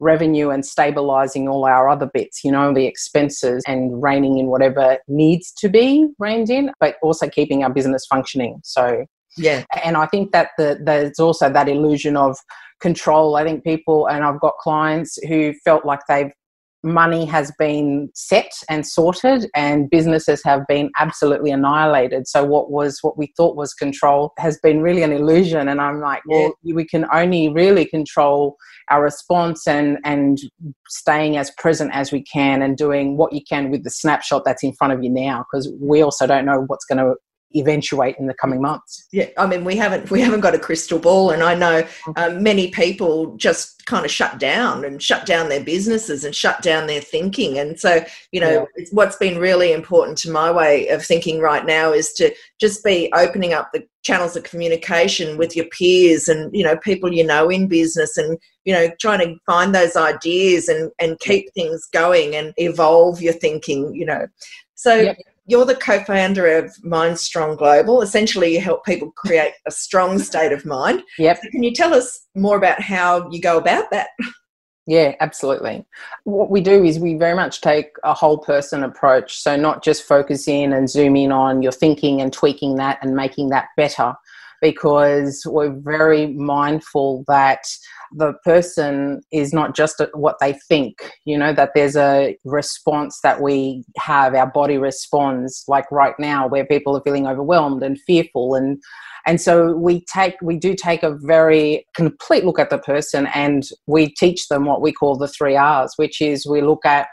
revenue 0.00 0.50
and 0.50 0.64
stabilizing 0.64 1.48
all 1.48 1.64
our 1.64 1.88
other 1.88 2.10
bits, 2.12 2.42
you 2.42 2.50
know, 2.50 2.72
the 2.74 2.86
expenses 2.86 3.62
and 3.66 4.02
reining 4.02 4.38
in 4.38 4.46
whatever 4.46 4.98
needs 5.06 5.52
to 5.52 5.68
be 5.68 6.08
reined 6.18 6.50
in, 6.50 6.72
but 6.80 6.96
also 7.02 7.28
keeping 7.28 7.62
our 7.62 7.72
business 7.72 8.06
functioning. 8.06 8.60
So, 8.64 9.04
yeah. 9.36 9.64
And 9.84 9.96
I 9.96 10.06
think 10.06 10.32
that 10.32 10.50
the, 10.58 10.78
there's 10.82 11.20
also 11.20 11.50
that 11.50 11.68
illusion 11.68 12.16
of 12.16 12.36
control. 12.80 13.36
I 13.36 13.44
think 13.44 13.62
people, 13.62 14.06
and 14.06 14.24
I've 14.24 14.40
got 14.40 14.54
clients 14.58 15.18
who 15.28 15.52
felt 15.64 15.84
like 15.84 16.00
they've 16.08 16.32
money 16.82 17.26
has 17.26 17.52
been 17.58 18.08
set 18.14 18.50
and 18.68 18.86
sorted 18.86 19.46
and 19.54 19.90
businesses 19.90 20.42
have 20.44 20.66
been 20.66 20.90
absolutely 20.98 21.50
annihilated 21.50 22.26
so 22.26 22.42
what 22.42 22.70
was 22.70 22.98
what 23.02 23.18
we 23.18 23.32
thought 23.36 23.54
was 23.54 23.74
control 23.74 24.32
has 24.38 24.58
been 24.62 24.80
really 24.80 25.02
an 25.02 25.12
illusion 25.12 25.68
and 25.68 25.80
i'm 25.80 26.00
like 26.00 26.22
well 26.26 26.54
yeah. 26.62 26.74
we 26.74 26.86
can 26.86 27.04
only 27.12 27.50
really 27.50 27.84
control 27.84 28.56
our 28.90 29.02
response 29.02 29.66
and 29.66 29.98
and 30.04 30.38
staying 30.88 31.36
as 31.36 31.50
present 31.58 31.90
as 31.92 32.12
we 32.12 32.22
can 32.22 32.62
and 32.62 32.78
doing 32.78 33.18
what 33.18 33.32
you 33.32 33.42
can 33.46 33.70
with 33.70 33.84
the 33.84 33.90
snapshot 33.90 34.42
that's 34.44 34.64
in 34.64 34.72
front 34.72 34.92
of 34.92 35.02
you 35.02 35.10
now 35.10 35.44
because 35.52 35.70
we 35.80 36.02
also 36.02 36.26
don't 36.26 36.46
know 36.46 36.64
what's 36.66 36.86
going 36.86 36.98
to 36.98 37.14
eventuate 37.54 38.16
in 38.18 38.26
the 38.26 38.34
coming 38.34 38.60
months. 38.60 39.06
Yeah, 39.12 39.26
I 39.36 39.46
mean, 39.46 39.64
we 39.64 39.76
haven't 39.76 40.10
we 40.10 40.20
haven't 40.20 40.40
got 40.40 40.54
a 40.54 40.58
crystal 40.58 40.98
ball, 40.98 41.30
and 41.30 41.42
I 41.42 41.54
know 41.54 41.86
um, 42.16 42.42
many 42.42 42.68
people 42.70 43.36
just 43.36 43.84
kind 43.86 44.04
of 44.04 44.10
shut 44.10 44.38
down 44.38 44.84
and 44.84 45.02
shut 45.02 45.26
down 45.26 45.48
their 45.48 45.62
businesses 45.62 46.24
and 46.24 46.34
shut 46.34 46.62
down 46.62 46.86
their 46.86 47.00
thinking. 47.00 47.58
And 47.58 47.78
so, 47.78 48.04
you 48.30 48.40
know, 48.40 48.66
yeah. 48.76 48.84
what's 48.92 49.16
been 49.16 49.38
really 49.38 49.72
important 49.72 50.16
to 50.18 50.30
my 50.30 50.50
way 50.50 50.88
of 50.88 51.04
thinking 51.04 51.40
right 51.40 51.66
now 51.66 51.92
is 51.92 52.12
to 52.14 52.32
just 52.60 52.84
be 52.84 53.10
opening 53.14 53.52
up 53.52 53.70
the 53.72 53.86
channels 54.02 54.36
of 54.36 54.44
communication 54.44 55.36
with 55.36 55.54
your 55.54 55.66
peers 55.66 56.26
and 56.26 56.50
you 56.56 56.64
know 56.64 56.74
people 56.78 57.12
you 57.12 57.22
know 57.22 57.50
in 57.50 57.68
business 57.68 58.16
and 58.16 58.38
you 58.64 58.72
know 58.72 58.88
trying 58.98 59.18
to 59.18 59.36
find 59.44 59.74
those 59.74 59.94
ideas 59.94 60.68
and 60.68 60.90
and 60.98 61.20
keep 61.20 61.52
things 61.52 61.86
going 61.92 62.34
and 62.34 62.54
evolve 62.56 63.20
your 63.20 63.34
thinking 63.34 63.94
you 63.94 64.06
know 64.06 64.26
so 64.74 64.94
yep 64.94 65.18
you're 65.50 65.64
the 65.64 65.74
co-founder 65.74 66.46
of 66.46 66.72
Mind 66.84 67.18
Strong 67.18 67.56
Global. 67.56 68.02
Essentially, 68.02 68.54
you 68.54 68.60
help 68.60 68.84
people 68.84 69.10
create 69.16 69.52
a 69.66 69.70
strong 69.70 70.18
state 70.18 70.52
of 70.52 70.64
mind. 70.64 71.02
Yep. 71.18 71.40
So 71.42 71.50
can 71.50 71.62
you 71.62 71.72
tell 71.72 71.92
us 71.92 72.26
more 72.36 72.56
about 72.56 72.80
how 72.80 73.28
you 73.30 73.40
go 73.40 73.58
about 73.58 73.90
that? 73.90 74.08
Yeah, 74.86 75.14
absolutely. 75.20 75.84
What 76.24 76.50
we 76.50 76.60
do 76.60 76.82
is 76.82 76.98
we 76.98 77.14
very 77.14 77.34
much 77.34 77.60
take 77.60 77.90
a 78.02 78.14
whole 78.14 78.38
person 78.38 78.82
approach. 78.82 79.38
So, 79.38 79.54
not 79.54 79.84
just 79.84 80.02
focus 80.02 80.48
in 80.48 80.72
and 80.72 80.90
zoom 80.90 81.14
in 81.16 81.30
on 81.30 81.62
your 81.62 81.70
thinking 81.70 82.20
and 82.20 82.32
tweaking 82.32 82.76
that 82.76 82.98
and 83.02 83.14
making 83.14 83.50
that 83.50 83.68
better, 83.76 84.14
because 84.60 85.42
we're 85.46 85.74
very 85.80 86.28
mindful 86.34 87.24
that 87.28 87.64
the 88.12 88.32
person 88.44 89.20
is 89.32 89.52
not 89.52 89.74
just 89.74 90.02
what 90.14 90.36
they 90.40 90.52
think, 90.68 90.96
you 91.24 91.38
know, 91.38 91.52
that 91.52 91.70
there's 91.74 91.96
a 91.96 92.36
response 92.44 93.20
that 93.22 93.40
we 93.40 93.84
have, 93.96 94.34
our 94.34 94.50
body 94.50 94.78
responds, 94.78 95.64
like 95.68 95.90
right 95.90 96.14
now, 96.18 96.48
where 96.48 96.66
people 96.66 96.96
are 96.96 97.02
feeling 97.02 97.26
overwhelmed 97.26 97.82
and 97.82 97.98
fearful. 98.06 98.54
And, 98.54 98.78
and 99.26 99.40
so 99.40 99.72
we 99.76 100.04
take, 100.12 100.34
we 100.42 100.56
do 100.56 100.74
take 100.74 101.02
a 101.02 101.16
very 101.22 101.86
complete 101.94 102.44
look 102.44 102.58
at 102.58 102.70
the 102.70 102.78
person 102.78 103.28
and 103.34 103.62
we 103.86 104.08
teach 104.08 104.48
them 104.48 104.64
what 104.64 104.82
we 104.82 104.92
call 104.92 105.16
the 105.16 105.28
three 105.28 105.56
R's, 105.56 105.92
which 105.96 106.20
is 106.20 106.46
we 106.46 106.62
look 106.62 106.84
at 106.84 107.08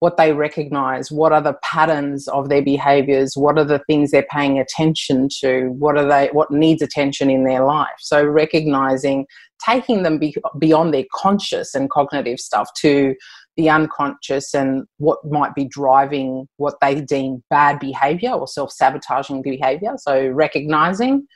what 0.00 0.16
they 0.16 0.32
recognize 0.32 1.10
what 1.10 1.32
are 1.32 1.40
the 1.42 1.56
patterns 1.62 2.28
of 2.28 2.48
their 2.48 2.62
behaviors 2.62 3.32
what 3.36 3.58
are 3.58 3.64
the 3.64 3.80
things 3.86 4.10
they're 4.10 4.26
paying 4.30 4.58
attention 4.58 5.28
to 5.40 5.68
what 5.78 5.96
are 5.96 6.06
they 6.06 6.28
what 6.32 6.50
needs 6.50 6.82
attention 6.82 7.30
in 7.30 7.44
their 7.44 7.64
life. 7.64 7.88
So 7.98 8.24
recognizing 8.24 9.26
taking 9.66 10.04
them 10.04 10.18
be, 10.18 10.36
beyond 10.58 10.94
their 10.94 11.04
conscious 11.14 11.74
and 11.74 11.90
cognitive 11.90 12.38
stuff 12.38 12.68
to 12.80 13.14
the 13.56 13.68
unconscious 13.68 14.54
and 14.54 14.84
what 14.98 15.18
might 15.24 15.54
be 15.54 15.64
driving 15.64 16.46
what 16.58 16.74
they 16.80 17.00
deem 17.00 17.42
bad 17.50 17.80
behavior 17.80 18.30
or 18.30 18.46
self-sabotaging 18.46 19.42
behavior. 19.42 19.94
So 19.98 20.28
recognizing 20.28 21.26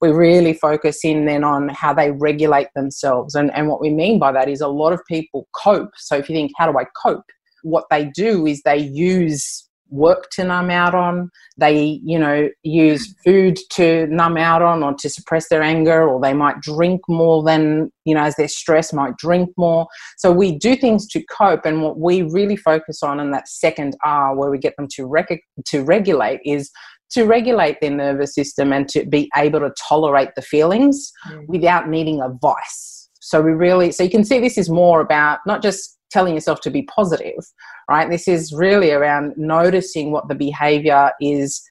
we 0.00 0.10
really 0.10 0.54
focus 0.54 1.00
in 1.04 1.26
then 1.26 1.44
on 1.44 1.68
how 1.70 1.92
they 1.92 2.12
regulate 2.12 2.68
themselves. 2.74 3.34
And, 3.34 3.52
and 3.52 3.68
what 3.68 3.80
we 3.80 3.90
mean 3.90 4.18
by 4.18 4.30
that 4.32 4.48
is 4.48 4.60
a 4.60 4.68
lot 4.68 4.92
of 4.92 5.00
people 5.06 5.48
cope. 5.52 5.90
So 5.96 6.16
if 6.16 6.30
you 6.30 6.36
think 6.36 6.52
how 6.56 6.70
do 6.70 6.78
i 6.78 6.84
cope 7.02 7.24
what 7.62 7.84
they 7.90 8.06
do 8.14 8.46
is 8.46 8.62
they 8.62 8.78
use 8.78 9.68
work 9.90 10.28
to 10.30 10.44
numb 10.44 10.70
out 10.70 10.94
on. 10.94 11.30
They 11.56 12.00
you 12.04 12.18
know 12.18 12.48
use 12.62 13.14
food 13.24 13.58
to 13.72 14.06
numb 14.08 14.36
out 14.36 14.62
on 14.62 14.82
or 14.82 14.94
to 14.94 15.08
suppress 15.08 15.48
their 15.48 15.62
anger 15.62 16.06
or 16.06 16.20
they 16.20 16.34
might 16.34 16.60
drink 16.60 17.00
more 17.08 17.42
than 17.42 17.90
you 18.04 18.14
know 18.14 18.22
as 18.22 18.36
their 18.36 18.48
stress 18.48 18.92
might 18.92 19.16
drink 19.16 19.50
more. 19.56 19.86
So 20.16 20.32
we 20.32 20.58
do 20.58 20.76
things 20.76 21.06
to 21.08 21.22
cope 21.24 21.64
and 21.64 21.82
what 21.82 21.98
we 21.98 22.22
really 22.22 22.56
focus 22.56 23.02
on 23.02 23.20
in 23.20 23.30
that 23.32 23.48
second 23.48 23.96
r 24.04 24.36
where 24.36 24.50
we 24.50 24.58
get 24.58 24.76
them 24.76 24.88
to 24.96 25.06
rec- 25.06 25.42
to 25.66 25.82
regulate 25.84 26.40
is 26.44 26.70
to 27.10 27.24
regulate 27.24 27.80
their 27.80 27.90
nervous 27.90 28.34
system 28.34 28.70
and 28.72 28.86
to 28.90 29.06
be 29.06 29.30
able 29.34 29.60
to 29.60 29.72
tolerate 29.88 30.28
the 30.36 30.42
feelings 30.42 31.10
mm. 31.30 31.46
without 31.48 31.88
needing 31.88 32.20
a 32.20 32.28
vice 32.42 32.97
so 33.28 33.42
we 33.42 33.52
really 33.52 33.92
so 33.92 34.02
you 34.02 34.08
can 34.08 34.24
see 34.24 34.40
this 34.40 34.56
is 34.56 34.70
more 34.70 35.02
about 35.02 35.40
not 35.46 35.62
just 35.62 35.98
telling 36.10 36.32
yourself 36.32 36.62
to 36.62 36.70
be 36.70 36.80
positive, 36.82 37.44
right? 37.90 38.08
This 38.08 38.26
is 38.26 38.54
really 38.54 38.90
around 38.90 39.34
noticing 39.36 40.10
what 40.10 40.28
the 40.28 40.34
behavior 40.34 41.12
is 41.20 41.62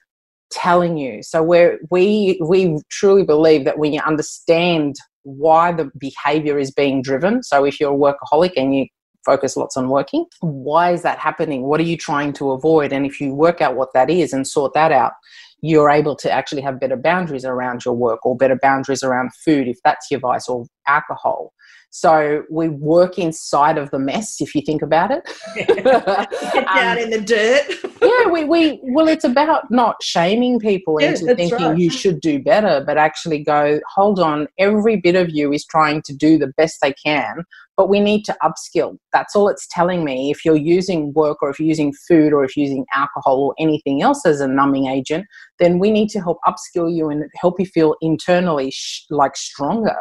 telling 0.52 0.96
you. 0.96 1.20
So 1.24 1.42
we 1.42 1.78
we 1.90 2.40
we 2.40 2.78
truly 2.90 3.24
believe 3.24 3.64
that 3.64 3.76
when 3.76 3.92
you 3.92 4.00
understand 4.06 4.94
why 5.24 5.72
the 5.72 5.90
behavior 5.98 6.60
is 6.60 6.70
being 6.70 7.02
driven, 7.02 7.42
so 7.42 7.64
if 7.64 7.80
you're 7.80 7.92
a 7.92 7.96
workaholic 7.96 8.52
and 8.56 8.76
you 8.76 8.86
focus 9.26 9.56
lots 9.56 9.76
on 9.76 9.88
working, 9.88 10.26
why 10.40 10.92
is 10.92 11.02
that 11.02 11.18
happening? 11.18 11.62
What 11.64 11.80
are 11.80 11.90
you 11.92 11.96
trying 11.96 12.32
to 12.34 12.52
avoid? 12.52 12.92
And 12.92 13.04
if 13.04 13.20
you 13.20 13.34
work 13.34 13.60
out 13.60 13.74
what 13.74 13.92
that 13.94 14.10
is 14.10 14.32
and 14.32 14.46
sort 14.46 14.74
that 14.74 14.92
out, 14.92 15.12
you're 15.60 15.90
able 15.90 16.14
to 16.16 16.30
actually 16.30 16.62
have 16.62 16.80
better 16.80 16.96
boundaries 16.96 17.44
around 17.44 17.84
your 17.84 17.94
work 17.94 18.24
or 18.24 18.36
better 18.36 18.58
boundaries 18.60 19.02
around 19.02 19.30
food 19.44 19.68
if 19.68 19.76
that's 19.84 20.10
your 20.10 20.20
vice 20.20 20.48
or 20.48 20.64
alcohol 20.86 21.52
so 21.90 22.44
we 22.50 22.68
work 22.68 23.18
inside 23.18 23.78
of 23.78 23.90
the 23.90 23.98
mess, 23.98 24.40
if 24.40 24.54
you 24.54 24.60
think 24.60 24.82
about 24.82 25.10
it. 25.10 25.22
Get 25.56 25.84
down 25.84 26.92
um, 26.92 26.98
in 26.98 27.10
the 27.10 27.20
dirt. 27.20 27.62
yeah, 28.02 28.30
we, 28.30 28.44
we 28.44 28.78
well, 28.82 29.08
it's 29.08 29.24
about 29.24 29.70
not 29.70 29.96
shaming 30.02 30.60
people 30.60 31.00
yeah, 31.00 31.10
into 31.10 31.34
thinking 31.34 31.66
right. 31.66 31.78
you 31.78 31.90
should 31.90 32.20
do 32.20 32.42
better, 32.42 32.84
but 32.86 32.98
actually 32.98 33.42
go, 33.42 33.80
hold 33.94 34.20
on, 34.20 34.48
every 34.58 34.96
bit 34.96 35.16
of 35.16 35.30
you 35.30 35.52
is 35.52 35.64
trying 35.64 36.02
to 36.02 36.14
do 36.14 36.36
the 36.36 36.52
best 36.58 36.78
they 36.82 36.92
can, 36.92 37.44
but 37.76 37.88
we 37.88 38.00
need 38.00 38.22
to 38.24 38.36
upskill. 38.42 38.98
That's 39.12 39.34
all 39.34 39.48
it's 39.48 39.66
telling 39.70 40.04
me. 40.04 40.30
If 40.30 40.44
you're 40.44 40.56
using 40.56 41.14
work 41.14 41.38
or 41.42 41.48
if 41.48 41.58
you're 41.58 41.68
using 41.68 41.94
food 42.06 42.34
or 42.34 42.44
if 42.44 42.54
you're 42.54 42.66
using 42.66 42.84
alcohol 42.94 43.40
or 43.40 43.54
anything 43.58 44.02
else 44.02 44.26
as 44.26 44.42
a 44.42 44.46
numbing 44.46 44.88
agent, 44.88 45.24
then 45.58 45.78
we 45.78 45.90
need 45.90 46.10
to 46.10 46.20
help 46.20 46.38
upskill 46.46 46.94
you 46.94 47.08
and 47.08 47.24
help 47.40 47.58
you 47.58 47.66
feel 47.66 47.96
internally 48.02 48.70
sh- 48.70 49.06
like 49.08 49.36
stronger 49.36 49.96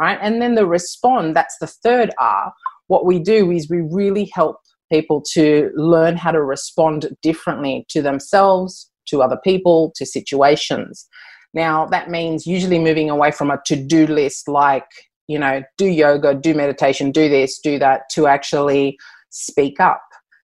right? 0.00 0.18
And 0.20 0.40
then 0.40 0.54
the 0.54 0.66
respond, 0.66 1.36
that's 1.36 1.56
the 1.60 1.66
third 1.66 2.10
R. 2.18 2.52
What 2.86 3.04
we 3.04 3.18
do 3.18 3.50
is 3.50 3.68
we 3.68 3.82
really 3.82 4.30
help 4.34 4.56
people 4.90 5.22
to 5.34 5.70
learn 5.76 6.16
how 6.16 6.32
to 6.32 6.42
respond 6.42 7.14
differently 7.22 7.86
to 7.90 8.02
themselves, 8.02 8.90
to 9.06 9.22
other 9.22 9.38
people, 9.44 9.92
to 9.96 10.06
situations. 10.06 11.06
Now, 11.52 11.86
that 11.86 12.10
means 12.10 12.46
usually 12.46 12.78
moving 12.78 13.10
away 13.10 13.30
from 13.30 13.50
a 13.50 13.60
to 13.66 13.76
do 13.76 14.06
list 14.06 14.48
like, 14.48 14.86
you 15.28 15.38
know, 15.38 15.62
do 15.76 15.86
yoga, 15.86 16.34
do 16.34 16.54
meditation, 16.54 17.12
do 17.12 17.28
this, 17.28 17.58
do 17.58 17.78
that, 17.78 18.02
to 18.12 18.26
actually 18.26 18.98
speak 19.30 19.78
up 19.78 20.02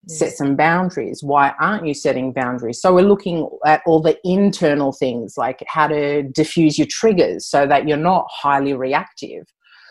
set 0.07 0.33
some 0.33 0.55
boundaries. 0.55 1.23
Why 1.23 1.53
aren't 1.59 1.87
you 1.87 1.93
setting 1.93 2.31
boundaries? 2.31 2.81
So 2.81 2.93
we're 2.93 3.01
looking 3.01 3.49
at 3.65 3.81
all 3.85 4.01
the 4.01 4.17
internal 4.23 4.91
things 4.91 5.35
like 5.37 5.63
how 5.67 5.87
to 5.87 6.23
diffuse 6.23 6.77
your 6.77 6.87
triggers 6.89 7.47
so 7.47 7.65
that 7.67 7.87
you're 7.87 7.97
not 7.97 8.27
highly 8.29 8.73
reactive. 8.73 9.45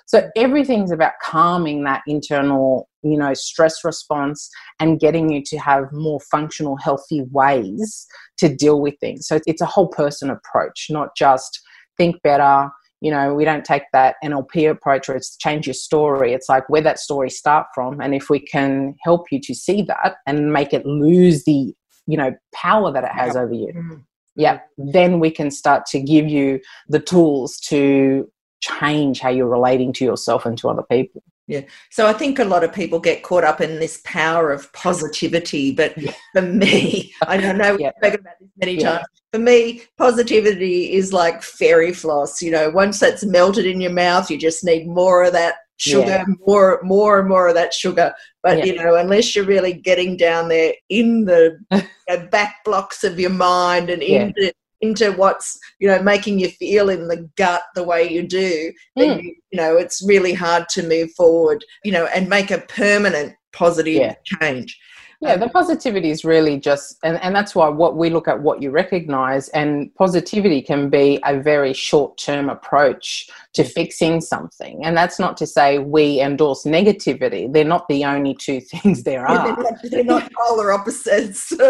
So 0.07 0.29
everything's 0.37 0.91
about 0.91 1.15
calming 1.23 1.85
that 1.85 2.03
internal, 2.07 2.89
you 3.03 3.17
know, 3.17 3.33
stress 3.33 3.83
response 3.85 4.51
and 4.79 5.01
getting 5.01 5.31
you 5.31 5.43
to 5.47 5.59
have 5.59 5.85
more 5.93 6.21
functional, 6.31 6.77
healthy 6.77 7.23
ways 7.31 8.07
to 8.39 8.55
deal 8.55 8.81
with 8.81 8.95
things. 9.01 9.27
So 9.27 9.41
it's 9.47 9.63
a 9.63 9.67
whole 9.67 9.89
person 9.89 10.31
approach, 10.31 10.89
not 10.91 11.17
just 11.17 11.61
think 11.97 12.21
better. 12.23 12.69
You 13.05 13.11
know, 13.11 13.35
we 13.35 13.45
don't 13.45 13.65
take 13.65 13.85
that 13.93 14.17
NLP 14.25 14.71
approach 14.71 15.09
where 15.09 15.17
it's 15.17 15.37
change 15.37 15.67
your 15.67 15.75
story. 15.75 16.33
It's 16.33 16.49
like 16.49 16.69
where 16.69 16.83
that 16.83 16.99
story 16.99 17.31
start 17.31 17.67
from, 17.75 18.01
and 18.01 18.15
if 18.15 18.31
we 18.31 18.41
can 18.41 18.95
help 19.03 19.27
you 19.31 19.41
to 19.43 19.55
see 19.55 19.83
that 19.83 20.17
and 20.27 20.53
make 20.53 20.73
it 20.73 20.87
lose 20.87 21.45
the, 21.45 21.75
you 22.07 22.17
know, 22.17 22.33
power 22.55 22.91
that 22.93 23.05
it 23.05 23.13
has 23.13 23.37
over 23.37 23.55
you. 23.55 23.73
Mm-hmm 23.75 24.01
yeah 24.37 24.59
then 24.79 25.21
we 25.21 25.31
can 25.31 25.51
start 25.51 25.87
to 25.87 26.01
give 26.01 26.29
you 26.29 26.61
the 26.89 26.99
tools 26.99 27.59
to 27.59 28.29
change 28.61 29.21
how 29.21 29.29
you're 29.29 29.49
relating 29.49 29.93
to 29.93 30.05
yourself 30.05 30.47
and 30.47 30.59
to 30.59 30.69
other 30.69 30.83
people 30.91 31.23
yeah 31.47 31.61
so 31.91 32.07
i 32.07 32.13
think 32.13 32.39
a 32.39 32.45
lot 32.45 32.65
of 32.65 32.73
people 32.73 32.99
get 32.99 33.23
caught 33.23 33.45
up 33.45 33.61
in 33.61 33.79
this 33.79 34.01
power 34.05 34.51
of 34.51 34.73
positivity 34.73 35.73
but 35.73 35.97
yeah. 35.99 36.13
for 36.33 36.43
me 36.43 37.13
i 37.27 37.37
don't 37.37 37.59
know 37.59 37.73
we've 37.73 37.81
yeah. 37.81 37.93
spoken 37.99 38.21
about 38.21 38.35
this 38.41 38.49
many 38.57 38.75
yeah. 38.75 38.91
times 38.91 39.07
for 39.33 39.39
me 39.39 39.83
positivity 39.99 40.93
is 40.93 41.13
like 41.13 41.43
fairy 41.43 41.93
floss 41.93 42.41
you 42.41 42.51
know 42.51 42.71
once 42.71 42.99
that's 42.99 43.25
melted 43.25 43.67
in 43.67 43.81
your 43.81 43.93
mouth 43.93 44.31
you 44.31 44.39
just 44.39 44.65
need 44.65 44.87
more 44.87 45.25
of 45.25 45.33
that 45.33 45.57
sugar 45.77 46.25
more 46.47 46.81
more 46.85 47.19
and 47.19 47.29
more 47.29 47.49
of 47.49 47.55
that 47.55 47.75
sugar 47.75 48.15
but 48.43 48.65
you 48.65 48.75
know 48.77 48.95
unless 48.95 49.35
you're 49.35 49.45
really 49.45 49.73
getting 49.73 50.17
down 50.17 50.49
there 50.49 50.73
in 50.89 51.25
the 51.25 51.59
you 51.73 51.83
know, 52.09 52.27
back 52.29 52.57
blocks 52.65 53.03
of 53.03 53.19
your 53.19 53.31
mind 53.31 53.91
and 53.91 54.03
yeah. 54.03 54.23
into 54.23 54.53
into 54.85 55.13
what's 55.13 55.59
you 55.79 55.89
know 55.89 56.03
making 56.03 56.39
you 56.39 56.49
feel 56.49 56.89
in 56.89 57.09
the 57.09 57.29
gut 57.37 57.63
the 57.75 57.83
way 57.83 58.09
you 58.09 58.23
do 58.23 58.73
then 58.97 59.19
mm. 59.19 59.23
you, 59.23 59.35
you 59.51 59.57
know 59.57 59.77
it's 59.77 60.07
really 60.07 60.33
hard 60.33 60.69
to 60.69 60.87
move 60.87 61.11
forward 61.13 61.65
you 61.85 61.93
know 61.93 62.07
and 62.15 62.29
make 62.29 62.51
a 62.51 62.59
permanent 62.69 63.35
positive 63.53 64.15
change 64.25 64.79
yeah 65.25 65.37
the 65.37 65.49
positivity 65.49 66.11
is 66.11 66.25
really 66.25 66.59
just 66.59 66.99
and, 67.03 67.21
and 67.23 67.35
that's 67.35 67.55
why 67.55 67.69
what 67.69 67.97
we 67.97 68.11
look 68.11 68.29
at 68.29 68.41
what 68.41 68.63
you 68.63 68.71
recognize 68.71 69.49
and 69.49 69.95
positivity 69.95 70.63
can 70.63 70.89
be 70.89 71.19
a 71.25 71.41
very 71.41 71.73
short 71.73 72.17
term 72.19 72.49
approach 72.49 73.29
to 73.55 73.63
mm. 73.63 73.73
fixing 73.73 74.21
something. 74.21 74.85
And 74.85 74.97
that's 74.97 75.19
not 75.19 75.37
to 75.39 75.47
say 75.47 75.79
we 75.79 76.21
endorse 76.21 76.65
negativity. 76.65 77.51
They're 77.51 77.65
not 77.65 77.89
the 77.89 78.05
only 78.05 78.35
two 78.35 78.61
things 78.73 79.05
there 79.05 79.27
are. 79.27 79.47
they're, 79.47 79.65
not, 79.65 79.75
they're 79.85 80.05
not 80.05 80.33
polar 80.33 80.73
opposites. 80.73 81.53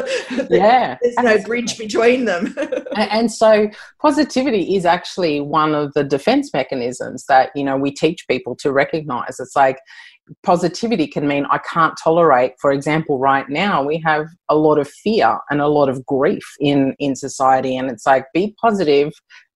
Yeah 0.51 0.97
there's 1.01 1.15
no 1.17 1.39
bridge 1.45 1.79
between 1.79 2.25
them. 2.25 2.57
And, 2.97 3.11
and 3.11 3.33
so 3.33 3.71
positivity 4.01 4.77
is 4.77 4.85
actually 4.87 5.41
one 5.41 5.75
of 5.75 5.93
the 5.95 6.05
defense 6.05 6.53
mechanisms 6.53 7.27
that 7.27 7.51
you 7.55 7.65
know 7.65 7.77
we 7.77 7.91
teach 7.91 8.27
people 8.29 8.55
to 8.57 8.71
recognize. 8.71 9.41
It's 9.41 9.57
like 9.57 9.79
positivity 10.43 11.07
can 11.07 11.29
mean 11.29 11.47
I 11.51 11.59
can't 11.59 11.95
tolerate, 12.03 12.53
for 12.61 12.73
example, 12.73 13.19
right 13.19 13.49
now 13.49 13.83
we 13.83 13.99
have 14.05 14.27
a 14.49 14.57
lot 14.57 14.79
of 14.79 14.89
fear 14.89 15.39
and 15.51 15.61
a 15.61 15.69
lot 15.69 15.89
of 15.89 16.05
grief 16.07 16.45
in, 16.61 16.95
in 16.99 17.15
society. 17.15 17.77
And 17.77 17.91
it's 17.91 18.07
like, 18.07 18.27
be 18.33 18.55
positive 18.61 19.13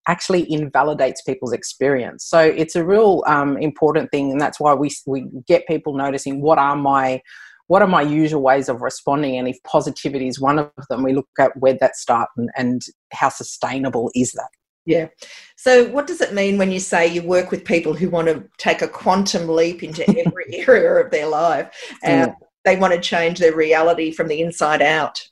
actually 0.06 0.50
invalidates 0.50 1.20
people's 1.22 1.52
experience. 1.52 2.24
So 2.24 2.40
it's 2.40 2.74
a 2.74 2.84
real 2.84 3.22
um, 3.26 3.58
important 3.58 4.10
thing. 4.10 4.32
And 4.32 4.40
that's 4.40 4.58
why 4.58 4.74
we, 4.74 4.90
we 5.06 5.26
get 5.46 5.66
people 5.66 5.94
noticing 5.94 6.40
what 6.40 6.58
are 6.58 6.76
my 6.76 7.20
what 7.68 7.82
are 7.82 7.88
my 7.88 8.00
usual 8.00 8.40
ways 8.40 8.70
of 8.70 8.80
responding 8.80 9.36
and 9.36 9.46
if 9.46 9.62
positivity 9.62 10.26
is 10.26 10.40
one 10.40 10.58
of 10.58 10.70
them 10.88 11.02
we 11.02 11.12
look 11.12 11.28
at 11.38 11.52
where 11.56 11.74
that 11.74 11.96
start 11.96 12.28
and, 12.38 12.48
and 12.56 12.80
how 13.12 13.28
sustainable 13.28 14.10
is 14.14 14.32
that 14.32 14.48
yeah. 14.88 15.08
So, 15.56 15.86
what 15.90 16.06
does 16.06 16.22
it 16.22 16.32
mean 16.32 16.56
when 16.56 16.72
you 16.72 16.80
say 16.80 17.06
you 17.06 17.22
work 17.22 17.50
with 17.50 17.62
people 17.62 17.92
who 17.92 18.08
want 18.08 18.28
to 18.28 18.42
take 18.56 18.80
a 18.80 18.88
quantum 18.88 19.46
leap 19.46 19.82
into 19.82 20.08
every 20.26 20.66
area 20.66 21.04
of 21.04 21.10
their 21.10 21.26
life 21.26 21.70
and 22.02 22.30
mm. 22.30 22.36
they 22.64 22.76
want 22.76 22.94
to 22.94 23.00
change 23.00 23.38
their 23.38 23.54
reality 23.54 24.10
from 24.10 24.28
the 24.28 24.40
inside 24.40 24.80
out? 24.80 25.28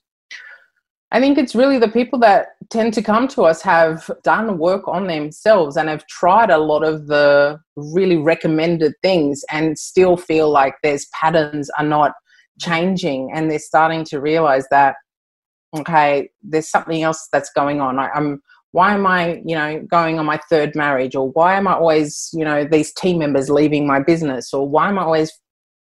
I 1.10 1.20
think 1.20 1.38
it's 1.38 1.54
really 1.54 1.78
the 1.78 1.88
people 1.88 2.18
that 2.18 2.48
tend 2.68 2.92
to 2.94 3.02
come 3.02 3.28
to 3.28 3.44
us 3.44 3.62
have 3.62 4.10
done 4.24 4.58
work 4.58 4.86
on 4.86 5.06
themselves 5.06 5.78
and 5.78 5.88
have 5.88 6.06
tried 6.08 6.50
a 6.50 6.58
lot 6.58 6.84
of 6.84 7.06
the 7.06 7.58
really 7.76 8.18
recommended 8.18 8.92
things 9.00 9.42
and 9.50 9.78
still 9.78 10.18
feel 10.18 10.50
like 10.50 10.74
there's 10.82 11.06
patterns 11.18 11.70
are 11.78 11.86
not 11.86 12.12
changing 12.60 13.30
and 13.32 13.50
they're 13.50 13.58
starting 13.58 14.04
to 14.04 14.20
realize 14.20 14.66
that 14.70 14.96
okay 15.76 16.28
there's 16.42 16.68
something 16.68 17.02
else 17.02 17.28
that's 17.32 17.50
going 17.52 17.80
on 17.80 17.98
I, 17.98 18.08
am 18.14 18.40
why 18.72 18.94
am 18.94 19.06
I, 19.06 19.40
you 19.44 19.54
know, 19.54 19.82
going 19.90 20.18
on 20.18 20.26
my 20.26 20.38
third 20.50 20.74
marriage? 20.74 21.14
Or 21.14 21.30
why 21.30 21.54
am 21.56 21.66
I 21.66 21.74
always, 21.74 22.30
you 22.32 22.44
know, 22.44 22.64
these 22.64 22.92
team 22.92 23.18
members 23.18 23.48
leaving 23.48 23.86
my 23.86 24.00
business? 24.00 24.52
Or 24.52 24.68
why 24.68 24.88
am 24.88 24.98
I 24.98 25.02
always, 25.02 25.32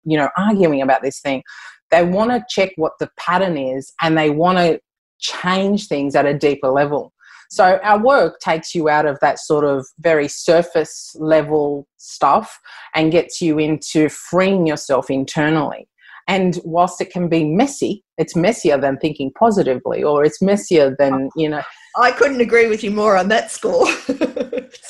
you 0.04 0.16
know, 0.16 0.28
arguing 0.38 0.82
about 0.82 1.02
this 1.02 1.20
thing? 1.20 1.42
They 1.90 2.04
want 2.04 2.30
to 2.30 2.44
check 2.48 2.70
what 2.76 2.92
the 3.00 3.10
pattern 3.18 3.56
is 3.56 3.92
and 4.00 4.16
they 4.16 4.30
want 4.30 4.58
to 4.58 4.80
change 5.18 5.88
things 5.88 6.14
at 6.14 6.26
a 6.26 6.38
deeper 6.38 6.68
level. 6.68 7.12
So 7.50 7.78
our 7.82 8.02
work 8.02 8.40
takes 8.40 8.74
you 8.74 8.88
out 8.88 9.06
of 9.06 9.18
that 9.20 9.38
sort 9.38 9.64
of 9.64 9.86
very 10.00 10.28
surface 10.28 11.14
level 11.18 11.86
stuff 11.98 12.58
and 12.94 13.12
gets 13.12 13.40
you 13.40 13.58
into 13.58 14.08
freeing 14.08 14.66
yourself 14.66 15.10
internally. 15.10 15.88
And 16.26 16.58
whilst 16.64 17.00
it 17.00 17.10
can 17.10 17.28
be 17.28 17.44
messy, 17.44 18.02
it's 18.16 18.34
messier 18.34 18.78
than 18.78 18.96
thinking 18.98 19.30
positively, 19.38 20.02
or 20.02 20.24
it's 20.24 20.40
messier 20.40 20.94
than, 20.98 21.14
oh. 21.14 21.30
you 21.36 21.48
know. 21.48 21.62
I 21.96 22.12
couldn't 22.12 22.40
agree 22.40 22.68
with 22.68 22.82
you 22.82 22.90
more 22.90 23.16
on 23.16 23.28
that 23.28 23.50
score. 23.50 23.86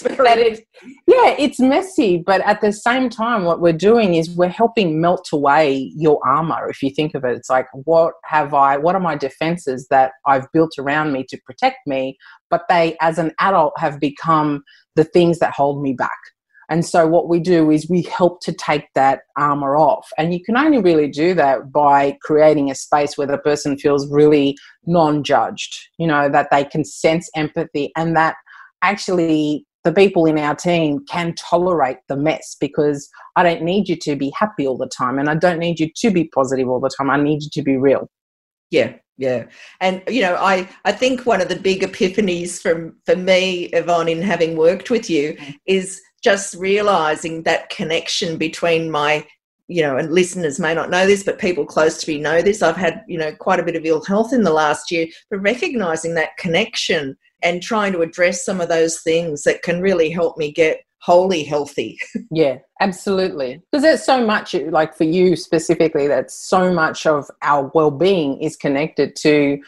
it's 0.04 0.60
yeah, 1.06 1.34
it's 1.38 1.60
messy, 1.60 2.22
but 2.24 2.40
at 2.42 2.60
the 2.60 2.72
same 2.72 3.08
time, 3.10 3.44
what 3.44 3.60
we're 3.60 3.72
doing 3.72 4.14
is 4.14 4.30
we're 4.30 4.48
helping 4.48 5.00
melt 5.00 5.28
away 5.32 5.92
your 5.96 6.20
armor. 6.26 6.68
If 6.68 6.82
you 6.82 6.90
think 6.90 7.14
of 7.14 7.24
it, 7.24 7.36
it's 7.36 7.50
like, 7.50 7.66
what 7.72 8.14
have 8.24 8.54
I, 8.54 8.76
what 8.76 8.94
are 8.94 9.00
my 9.00 9.16
defenses 9.16 9.86
that 9.90 10.12
I've 10.26 10.50
built 10.52 10.72
around 10.78 11.12
me 11.12 11.24
to 11.28 11.38
protect 11.44 11.78
me? 11.86 12.16
But 12.50 12.62
they, 12.68 12.96
as 13.00 13.18
an 13.18 13.32
adult, 13.40 13.74
have 13.78 14.00
become 14.00 14.62
the 14.96 15.04
things 15.04 15.38
that 15.40 15.52
hold 15.52 15.82
me 15.82 15.92
back. 15.92 16.18
And 16.70 16.84
so, 16.84 17.06
what 17.06 17.28
we 17.28 17.40
do 17.40 17.70
is 17.70 17.88
we 17.88 18.02
help 18.02 18.40
to 18.42 18.52
take 18.52 18.86
that 18.94 19.20
armor 19.36 19.76
off. 19.76 20.08
And 20.18 20.32
you 20.32 20.42
can 20.42 20.56
only 20.56 20.78
really 20.78 21.08
do 21.08 21.34
that 21.34 21.72
by 21.72 22.16
creating 22.22 22.70
a 22.70 22.74
space 22.74 23.16
where 23.16 23.26
the 23.26 23.38
person 23.38 23.78
feels 23.78 24.10
really 24.10 24.56
non 24.86 25.22
judged, 25.24 25.76
you 25.98 26.06
know, 26.06 26.28
that 26.28 26.48
they 26.50 26.64
can 26.64 26.84
sense 26.84 27.28
empathy 27.34 27.92
and 27.96 28.16
that 28.16 28.36
actually 28.82 29.66
the 29.84 29.92
people 29.92 30.24
in 30.24 30.38
our 30.38 30.54
team 30.54 31.04
can 31.06 31.34
tolerate 31.34 31.98
the 32.08 32.16
mess 32.16 32.56
because 32.58 33.08
I 33.36 33.42
don't 33.42 33.62
need 33.62 33.88
you 33.88 33.96
to 33.96 34.16
be 34.16 34.32
happy 34.36 34.66
all 34.66 34.78
the 34.78 34.88
time 34.88 35.18
and 35.18 35.28
I 35.28 35.34
don't 35.34 35.58
need 35.58 35.78
you 35.78 35.90
to 35.96 36.10
be 36.10 36.24
positive 36.34 36.68
all 36.68 36.80
the 36.80 36.90
time. 36.96 37.10
I 37.10 37.20
need 37.20 37.42
you 37.42 37.50
to 37.52 37.62
be 37.62 37.76
real. 37.76 38.08
Yeah, 38.70 38.94
yeah 39.16 39.44
and 39.80 40.02
you 40.08 40.20
know 40.20 40.34
i 40.36 40.68
i 40.84 40.90
think 40.90 41.24
one 41.24 41.40
of 41.40 41.48
the 41.48 41.56
big 41.56 41.82
epiphanies 41.82 42.60
from 42.60 42.96
for 43.06 43.14
me 43.14 43.66
yvonne 43.66 44.08
in 44.08 44.20
having 44.20 44.56
worked 44.56 44.90
with 44.90 45.08
you 45.08 45.34
mm. 45.34 45.54
is 45.66 46.00
just 46.24 46.54
realizing 46.54 47.42
that 47.42 47.68
connection 47.68 48.38
between 48.38 48.90
my 48.90 49.24
you 49.68 49.82
know 49.82 49.96
and 49.96 50.12
listeners 50.12 50.58
may 50.58 50.74
not 50.74 50.90
know 50.90 51.06
this 51.06 51.22
but 51.22 51.38
people 51.38 51.64
close 51.64 51.98
to 51.98 52.10
me 52.10 52.18
know 52.18 52.42
this. 52.42 52.62
I've 52.62 52.76
had 52.76 53.02
you 53.06 53.18
know 53.18 53.32
quite 53.38 53.60
a 53.60 53.64
bit 53.64 53.76
of 53.76 53.84
ill 53.84 54.02
health 54.04 54.32
in 54.32 54.42
the 54.42 54.52
last 54.52 54.90
year 54.90 55.06
but 55.30 55.38
recognizing 55.38 56.14
that 56.14 56.36
connection 56.38 57.16
and 57.42 57.62
trying 57.62 57.92
to 57.92 58.00
address 58.00 58.44
some 58.44 58.60
of 58.60 58.68
those 58.68 59.00
things 59.02 59.42
that 59.42 59.62
can 59.62 59.80
really 59.80 60.10
help 60.10 60.38
me 60.38 60.50
get 60.50 60.80
wholly 61.00 61.44
healthy. 61.44 61.98
Yeah 62.30 62.58
absolutely. 62.80 63.62
Because 63.70 63.82
there's 63.82 64.04
so 64.04 64.26
much 64.26 64.54
like 64.54 64.94
for 64.94 65.04
you 65.04 65.36
specifically 65.36 66.06
that 66.08 66.30
so 66.30 66.72
much 66.72 67.06
of 67.06 67.30
our 67.42 67.70
well-being 67.74 68.40
is 68.42 68.56
connected 68.56 69.16
to 69.16 69.58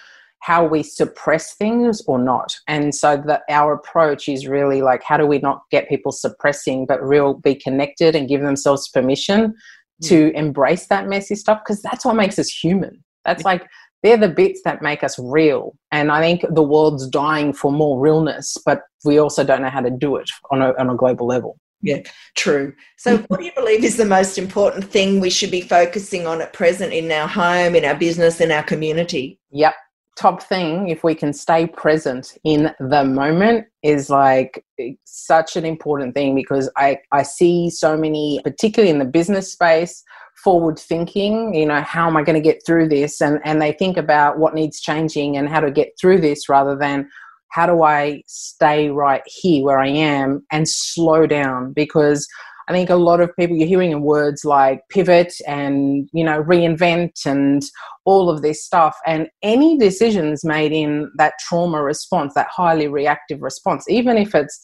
how 0.46 0.64
we 0.64 0.80
suppress 0.80 1.56
things 1.56 2.00
or 2.06 2.20
not. 2.20 2.54
And 2.68 2.94
so 2.94 3.20
that 3.26 3.42
our 3.50 3.72
approach 3.72 4.28
is 4.28 4.46
really 4.46 4.80
like 4.80 5.02
how 5.02 5.16
do 5.16 5.26
we 5.26 5.38
not 5.38 5.62
get 5.72 5.88
people 5.88 6.12
suppressing 6.12 6.86
but 6.86 7.02
real 7.02 7.34
be 7.34 7.56
connected 7.56 8.14
and 8.14 8.28
give 8.28 8.42
themselves 8.42 8.88
permission 8.90 9.48
mm. 9.48 10.08
to 10.08 10.30
embrace 10.36 10.86
that 10.86 11.08
messy 11.08 11.34
stuff 11.34 11.62
because 11.64 11.82
that's 11.82 12.04
what 12.04 12.14
makes 12.14 12.38
us 12.38 12.48
human. 12.48 13.02
That's 13.24 13.44
like 13.44 13.66
they're 14.04 14.16
the 14.16 14.28
bits 14.28 14.60
that 14.64 14.82
make 14.82 15.02
us 15.02 15.18
real. 15.18 15.74
And 15.90 16.12
I 16.12 16.20
think 16.20 16.44
the 16.48 16.62
world's 16.62 17.08
dying 17.08 17.52
for 17.52 17.72
more 17.72 17.98
realness, 17.98 18.56
but 18.64 18.82
we 19.04 19.18
also 19.18 19.42
don't 19.42 19.62
know 19.62 19.68
how 19.68 19.80
to 19.80 19.90
do 19.90 20.14
it 20.14 20.30
on 20.52 20.62
a, 20.62 20.76
on 20.78 20.90
a 20.90 20.94
global 20.94 21.26
level. 21.26 21.58
Yeah, 21.82 22.02
true. 22.36 22.72
So, 22.98 23.18
what 23.26 23.40
do 23.40 23.46
you 23.46 23.52
believe 23.54 23.82
is 23.82 23.96
the 23.96 24.04
most 24.04 24.38
important 24.38 24.84
thing 24.84 25.18
we 25.18 25.28
should 25.28 25.50
be 25.50 25.60
focusing 25.60 26.26
on 26.26 26.40
at 26.40 26.52
present 26.52 26.92
in 26.92 27.10
our 27.10 27.26
home, 27.26 27.74
in 27.74 27.84
our 27.84 27.96
business, 27.96 28.40
in 28.40 28.52
our 28.52 28.62
community? 28.62 29.40
Yep 29.50 29.74
top 30.16 30.42
thing 30.42 30.88
if 30.88 31.04
we 31.04 31.14
can 31.14 31.32
stay 31.32 31.66
present 31.66 32.38
in 32.42 32.74
the 32.80 33.04
moment 33.04 33.66
is 33.82 34.08
like 34.08 34.64
such 35.04 35.56
an 35.56 35.64
important 35.64 36.14
thing 36.14 36.34
because 36.34 36.70
i 36.76 36.98
i 37.12 37.22
see 37.22 37.68
so 37.68 37.96
many 37.96 38.40
particularly 38.42 38.90
in 38.90 38.98
the 38.98 39.04
business 39.04 39.52
space 39.52 40.02
forward 40.42 40.78
thinking 40.78 41.54
you 41.54 41.66
know 41.66 41.80
how 41.80 42.06
am 42.06 42.16
i 42.16 42.22
going 42.22 42.40
to 42.40 42.40
get 42.40 42.64
through 42.64 42.88
this? 42.88 43.20
And 43.20 43.40
and 43.44 43.60
they 43.60 43.72
think 43.72 43.96
about 43.96 44.38
what 44.38 44.54
needs 44.54 44.80
changing 44.80 45.36
and 45.36 45.48
how 45.48 45.60
to 45.60 45.70
get 45.70 45.92
through 46.00 46.20
this 46.20 46.48
rather 46.48 46.76
than 46.76 47.08
how 47.50 47.66
do 47.66 47.82
i 47.82 48.22
stay 48.26 48.90
right 48.90 49.22
here 49.26 49.64
where 49.64 49.78
i 49.78 49.88
am 49.88 50.44
and 50.52 50.68
slow 50.68 51.26
down? 51.26 51.72
Because 51.72 52.28
I 52.68 52.72
think 52.72 52.90
a 52.90 52.96
lot 52.96 53.20
of 53.20 53.34
people 53.36 53.56
you're 53.56 53.68
hearing 53.68 53.92
in 53.92 54.02
words 54.02 54.44
like 54.44 54.80
pivot 54.88 55.32
and 55.46 56.08
you 56.12 56.24
know 56.24 56.42
reinvent 56.42 57.24
and 57.24 57.62
all 58.04 58.28
of 58.28 58.42
this 58.42 58.64
stuff 58.64 58.96
and 59.06 59.28
any 59.42 59.78
decisions 59.78 60.44
made 60.44 60.72
in 60.72 61.10
that 61.16 61.34
trauma 61.38 61.82
response 61.82 62.34
that 62.34 62.48
highly 62.48 62.88
reactive 62.88 63.40
response 63.42 63.88
even 63.88 64.16
if 64.16 64.34
it's 64.34 64.60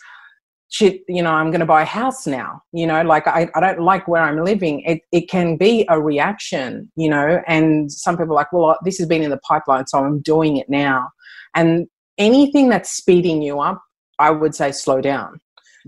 shit 0.69 1.03
you 1.07 1.23
know 1.23 1.31
i'm 1.31 1.51
going 1.51 1.61
to 1.61 1.67
buy 1.67 1.83
a 1.83 1.87
house 1.87 2.27
now 2.27 2.61
you 2.73 2.87
know 2.87 3.03
like 3.03 3.27
I, 3.27 3.49
I 3.55 3.61
don't 3.61 3.81
like 3.81 4.09
where 4.09 4.23
i'm 4.23 4.43
living 4.43 4.81
it, 4.81 5.03
it 5.13 5.29
can 5.29 5.57
be 5.57 5.85
a 5.89 6.01
reaction 6.01 6.91
you 6.97 7.11
know 7.11 7.43
and 7.47 7.93
some 7.93 8.17
people 8.17 8.33
are 8.33 8.37
like 8.37 8.53
well 8.53 8.79
this 8.85 8.99
has 8.99 9.07
been 9.07 9.23
in 9.23 9.31
the 9.31 9.39
pipeline 9.39 9.87
so 9.87 9.99
i'm 9.99 10.21
doing 10.21 10.57
it 10.57 10.69
now 10.71 11.11
and 11.55 11.87
anything 12.17 12.69
that's 12.69 12.91
speeding 12.91 13.43
you 13.43 13.61
up 13.61 13.83
i 14.19 14.31
would 14.31 14.55
say 14.55 14.73
slow 14.73 15.01
down 15.01 15.39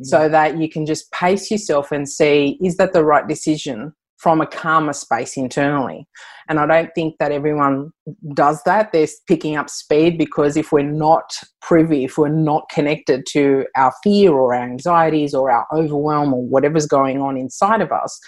so 0.03 0.21
mm. 0.21 0.31
that 0.31 0.59
you 0.59 0.69
can 0.69 0.87
just 0.87 1.11
pace 1.13 1.51
yourself 1.51 1.93
and 1.93 2.09
see 2.09 2.59
is 2.63 2.77
that 2.77 2.93
the 2.93 3.05
right 3.05 3.27
decision 3.27 3.93
from 4.25 4.41
a 4.41 4.47
calmer 4.47 4.95
space 4.95 5.37
internally. 5.37 6.07
And 6.49 6.59
I 6.59 6.67
don't 6.67 6.91
think 6.95 7.17
that 7.19 7.31
everyone 7.31 7.91
does 8.33 8.63
that. 8.65 8.91
They're 8.91 9.07
picking 9.27 9.57
up 9.57 9.69
speed 9.69 10.17
because 10.17 10.57
if 10.57 10.73
we're 10.73 10.83
not 10.83 11.31
privy, 11.61 12.05
if 12.05 12.17
we're 12.17 12.29
not 12.29 12.69
connected 12.71 13.27
to 13.33 13.67
our 13.77 13.93
fear 14.03 14.33
or 14.33 14.55
our 14.55 14.63
anxieties 14.63 15.35
or 15.35 15.51
our 15.51 15.67
overwhelm 15.75 16.33
or 16.33 16.43
whatever's 16.43 16.87
going 16.87 17.21
on 17.21 17.37
inside 17.37 17.83
of 17.83 17.93
us, 17.93 18.19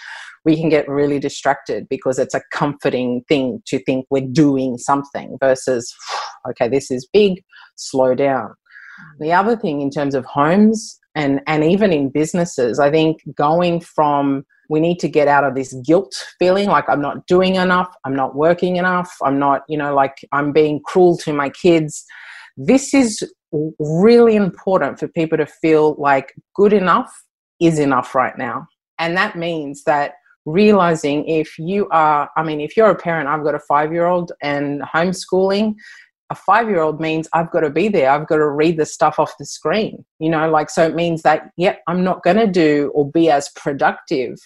we 0.45 0.55
can 0.55 0.69
get 0.69 0.87
really 0.87 1.17
distracted 1.17 1.87
because 1.89 2.19
it's 2.19 2.35
a 2.35 2.41
comforting 2.53 3.23
thing 3.27 3.63
to 3.65 3.83
think 3.83 4.05
we're 4.11 4.27
doing 4.31 4.77
something 4.77 5.35
versus, 5.39 5.91
okay, 6.49 6.69
this 6.69 6.91
is 6.91 7.07
big, 7.11 7.43
slow 7.75 8.13
down. 8.13 8.53
The 9.19 9.33
other 9.33 9.55
thing 9.55 9.81
in 9.81 9.89
terms 9.89 10.13
of 10.13 10.25
homes 10.25 10.99
and, 11.17 11.41
and 11.47 11.63
even 11.63 11.91
in 11.91 12.09
businesses, 12.09 12.79
I 12.79 12.91
think 12.91 13.23
going 13.35 13.81
from 13.81 14.45
we 14.69 14.79
need 14.79 14.99
to 14.99 15.07
get 15.07 15.27
out 15.27 15.43
of 15.43 15.55
this 15.55 15.73
guilt 15.83 16.13
feeling 16.37 16.67
like 16.67 16.87
I'm 16.87 17.01
not 17.01 17.25
doing 17.25 17.55
enough, 17.55 17.89
I'm 18.05 18.15
not 18.15 18.35
working 18.35 18.75
enough, 18.75 19.11
I'm 19.23 19.39
not, 19.39 19.63
you 19.67 19.77
know, 19.77 19.95
like 19.95 20.17
I'm 20.31 20.51
being 20.51 20.79
cruel 20.85 21.17
to 21.19 21.33
my 21.33 21.49
kids. 21.49 22.05
This 22.55 22.93
is 22.93 23.23
really 23.79 24.35
important 24.35 24.99
for 24.99 25.07
people 25.07 25.39
to 25.39 25.47
feel 25.47 25.95
like 25.97 26.35
good 26.53 26.71
enough 26.71 27.11
is 27.59 27.79
enough 27.79 28.13
right 28.13 28.37
now. 28.37 28.67
And 28.99 29.17
that 29.17 29.35
means 29.35 29.83
that 29.85 30.13
realizing 30.45 31.27
if 31.27 31.57
you 31.57 31.87
are, 31.89 32.29
I 32.37 32.43
mean, 32.43 32.61
if 32.61 32.77
you're 32.77 32.91
a 32.91 32.95
parent, 32.95 33.27
I've 33.27 33.43
got 33.43 33.55
a 33.55 33.59
five 33.59 33.91
year 33.91 34.05
old 34.05 34.33
and 34.43 34.81
homeschooling, 34.83 35.73
a 36.29 36.35
five 36.35 36.67
year 36.67 36.81
old 36.81 36.99
means 36.99 37.27
I've 37.33 37.51
got 37.51 37.61
to 37.61 37.69
be 37.69 37.87
there. 37.87 38.09
I've 38.09 38.27
got 38.27 38.37
to 38.37 38.49
read 38.49 38.77
the 38.77 38.85
stuff 38.85 39.19
off 39.19 39.37
the 39.39 39.45
screen. 39.45 40.03
You 40.19 40.29
know, 40.29 40.49
like, 40.49 40.69
so 40.69 40.85
it 40.85 40.95
means 40.95 41.21
that, 41.21 41.49
yep, 41.57 41.81
I'm 41.87 42.03
not 42.03 42.23
going 42.23 42.37
to 42.37 42.47
do 42.47 42.91
or 42.93 43.09
be 43.09 43.29
as 43.29 43.49
productive. 43.55 44.37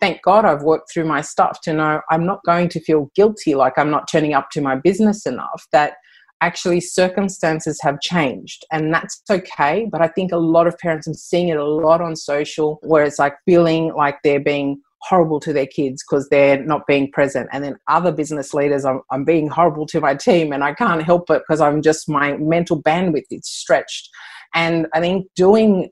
Thank 0.00 0.22
God 0.22 0.44
I've 0.44 0.62
worked 0.62 0.92
through 0.92 1.06
my 1.06 1.20
stuff 1.20 1.60
to 1.62 1.72
know 1.72 2.00
I'm 2.10 2.26
not 2.26 2.40
going 2.44 2.68
to 2.70 2.80
feel 2.80 3.10
guilty 3.14 3.54
like 3.54 3.74
I'm 3.78 3.90
not 3.90 4.10
turning 4.10 4.34
up 4.34 4.50
to 4.52 4.60
my 4.60 4.76
business 4.76 5.26
enough, 5.26 5.66
that 5.72 5.94
actually 6.42 6.80
circumstances 6.80 7.78
have 7.82 8.00
changed 8.00 8.66
and 8.72 8.92
that's 8.92 9.22
okay. 9.30 9.88
But 9.90 10.02
I 10.02 10.08
think 10.08 10.32
a 10.32 10.38
lot 10.38 10.66
of 10.66 10.76
parents, 10.78 11.06
I'm 11.06 11.14
seeing 11.14 11.48
it 11.48 11.56
a 11.56 11.64
lot 11.64 12.00
on 12.00 12.16
social 12.16 12.80
where 12.82 13.04
it's 13.04 13.20
like 13.20 13.36
feeling 13.44 13.94
like 13.94 14.16
they're 14.24 14.40
being 14.40 14.82
horrible 15.02 15.40
to 15.40 15.52
their 15.52 15.66
kids 15.66 16.02
because 16.02 16.28
they're 16.28 16.62
not 16.64 16.86
being 16.86 17.10
present. 17.10 17.48
And 17.52 17.64
then 17.64 17.76
other 17.88 18.12
business 18.12 18.54
leaders 18.54 18.84
I'm, 18.84 19.00
I'm 19.10 19.24
being 19.24 19.48
horrible 19.48 19.86
to 19.86 20.00
my 20.00 20.14
team 20.14 20.52
and 20.52 20.64
i 20.64 20.72
can't 20.72 21.02
help 21.02 21.30
it 21.30 21.42
because 21.46 21.60
i'm 21.60 21.82
just 21.82 22.08
my 22.08 22.36
mental 22.36 22.80
bandwidth 22.82 23.26
is 23.30 23.46
stretched. 23.48 24.08
And 24.54 24.86
i 24.94 25.00
think 25.00 25.26
doing 25.36 25.90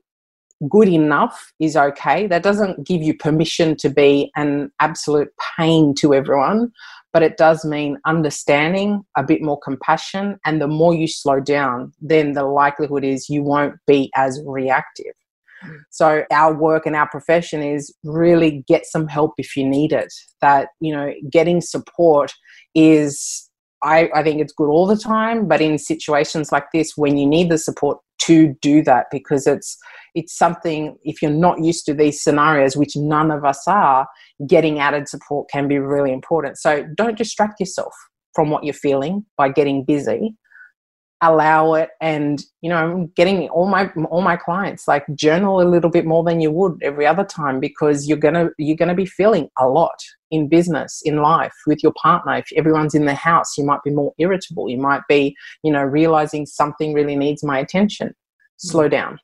good 0.69 0.87
enough 0.87 1.51
is 1.59 1.75
okay. 1.75 2.27
That 2.27 2.43
doesn't 2.43 2.85
give 2.85 3.01
you 3.01 3.15
permission 3.17 3.75
to 3.77 3.89
be 3.89 4.31
an 4.35 4.71
absolute 4.79 5.29
pain 5.57 5.95
to 5.95 6.13
everyone 6.13 6.71
but 7.13 7.23
it 7.23 7.37
does 7.37 7.65
mean 7.65 7.97
understanding 8.05 9.03
a 9.17 9.23
bit 9.23 9.41
more 9.41 9.59
compassion 9.59 10.39
and 10.45 10.61
the 10.61 10.67
more 10.67 10.93
you 10.93 11.07
slow 11.07 11.39
down 11.39 11.91
then 12.01 12.33
the 12.33 12.43
likelihood 12.43 13.03
is 13.03 13.29
you 13.29 13.43
won't 13.43 13.75
be 13.85 14.09
as 14.15 14.41
reactive 14.45 15.13
so 15.89 16.23
our 16.31 16.53
work 16.53 16.85
and 16.85 16.95
our 16.95 17.09
profession 17.09 17.61
is 17.61 17.93
really 18.03 18.63
get 18.67 18.85
some 18.85 19.07
help 19.07 19.33
if 19.37 19.55
you 19.55 19.67
need 19.67 19.91
it. 19.91 20.13
That, 20.41 20.69
you 20.79 20.93
know, 20.93 21.13
getting 21.31 21.61
support 21.61 22.31
is 22.75 23.49
I, 23.83 24.09
I 24.13 24.23
think 24.23 24.39
it's 24.41 24.53
good 24.53 24.69
all 24.69 24.85
the 24.85 24.97
time, 24.97 25.47
but 25.47 25.61
in 25.61 25.77
situations 25.77 26.51
like 26.51 26.65
this 26.73 26.93
when 26.95 27.17
you 27.17 27.25
need 27.25 27.49
the 27.49 27.57
support 27.57 27.97
to 28.23 28.55
do 28.61 28.83
that 28.83 29.07
because 29.11 29.47
it's 29.47 29.77
it's 30.13 30.37
something 30.37 30.97
if 31.03 31.21
you're 31.21 31.31
not 31.31 31.63
used 31.63 31.85
to 31.85 31.93
these 31.93 32.21
scenarios 32.21 32.77
which 32.77 32.95
none 32.95 33.31
of 33.31 33.43
us 33.43 33.63
are 33.67 34.07
getting 34.47 34.79
added 34.79 35.07
support 35.07 35.49
can 35.49 35.67
be 35.67 35.79
really 35.79 36.11
important 36.13 36.57
so 36.57 36.85
don't 36.95 37.17
distract 37.17 37.59
yourself 37.59 37.93
from 38.35 38.49
what 38.49 38.63
you're 38.63 38.73
feeling 38.73 39.25
by 39.37 39.49
getting 39.49 39.83
busy 39.83 40.35
allow 41.23 41.73
it 41.75 41.89
and 42.01 42.43
you 42.61 42.69
know 42.69 42.77
i'm 42.77 43.07
getting 43.15 43.47
all 43.49 43.67
my 43.67 43.87
all 44.09 44.21
my 44.21 44.35
clients 44.35 44.87
like 44.87 45.05
journal 45.13 45.61
a 45.61 45.69
little 45.69 45.89
bit 45.89 46.05
more 46.05 46.23
than 46.23 46.41
you 46.41 46.49
would 46.49 46.81
every 46.81 47.05
other 47.05 47.23
time 47.23 47.59
because 47.59 48.07
you're 48.07 48.17
gonna 48.17 48.49
you're 48.57 48.77
gonna 48.77 48.95
be 48.95 49.05
feeling 49.05 49.47
a 49.59 49.67
lot 49.67 49.99
in 50.31 50.47
business 50.47 51.01
in 51.03 51.17
life 51.17 51.53
with 51.67 51.83
your 51.83 51.93
partner. 52.01 52.37
If 52.37 52.45
everyone's 52.55 52.95
in 52.95 53.05
the 53.05 53.13
house 53.13 53.57
you 53.57 53.65
might 53.65 53.83
be 53.83 53.91
more 53.91 54.13
irritable. 54.17 54.69
You 54.69 54.77
might 54.77 55.01
be 55.07 55.35
you 55.63 55.71
know 55.71 55.83
realizing 55.83 56.45
something 56.45 56.93
really 56.93 57.15
needs 57.15 57.43
my 57.43 57.59
attention. 57.59 58.13
Slow 58.57 58.87
mm. 58.87 58.91
down. 58.91 59.19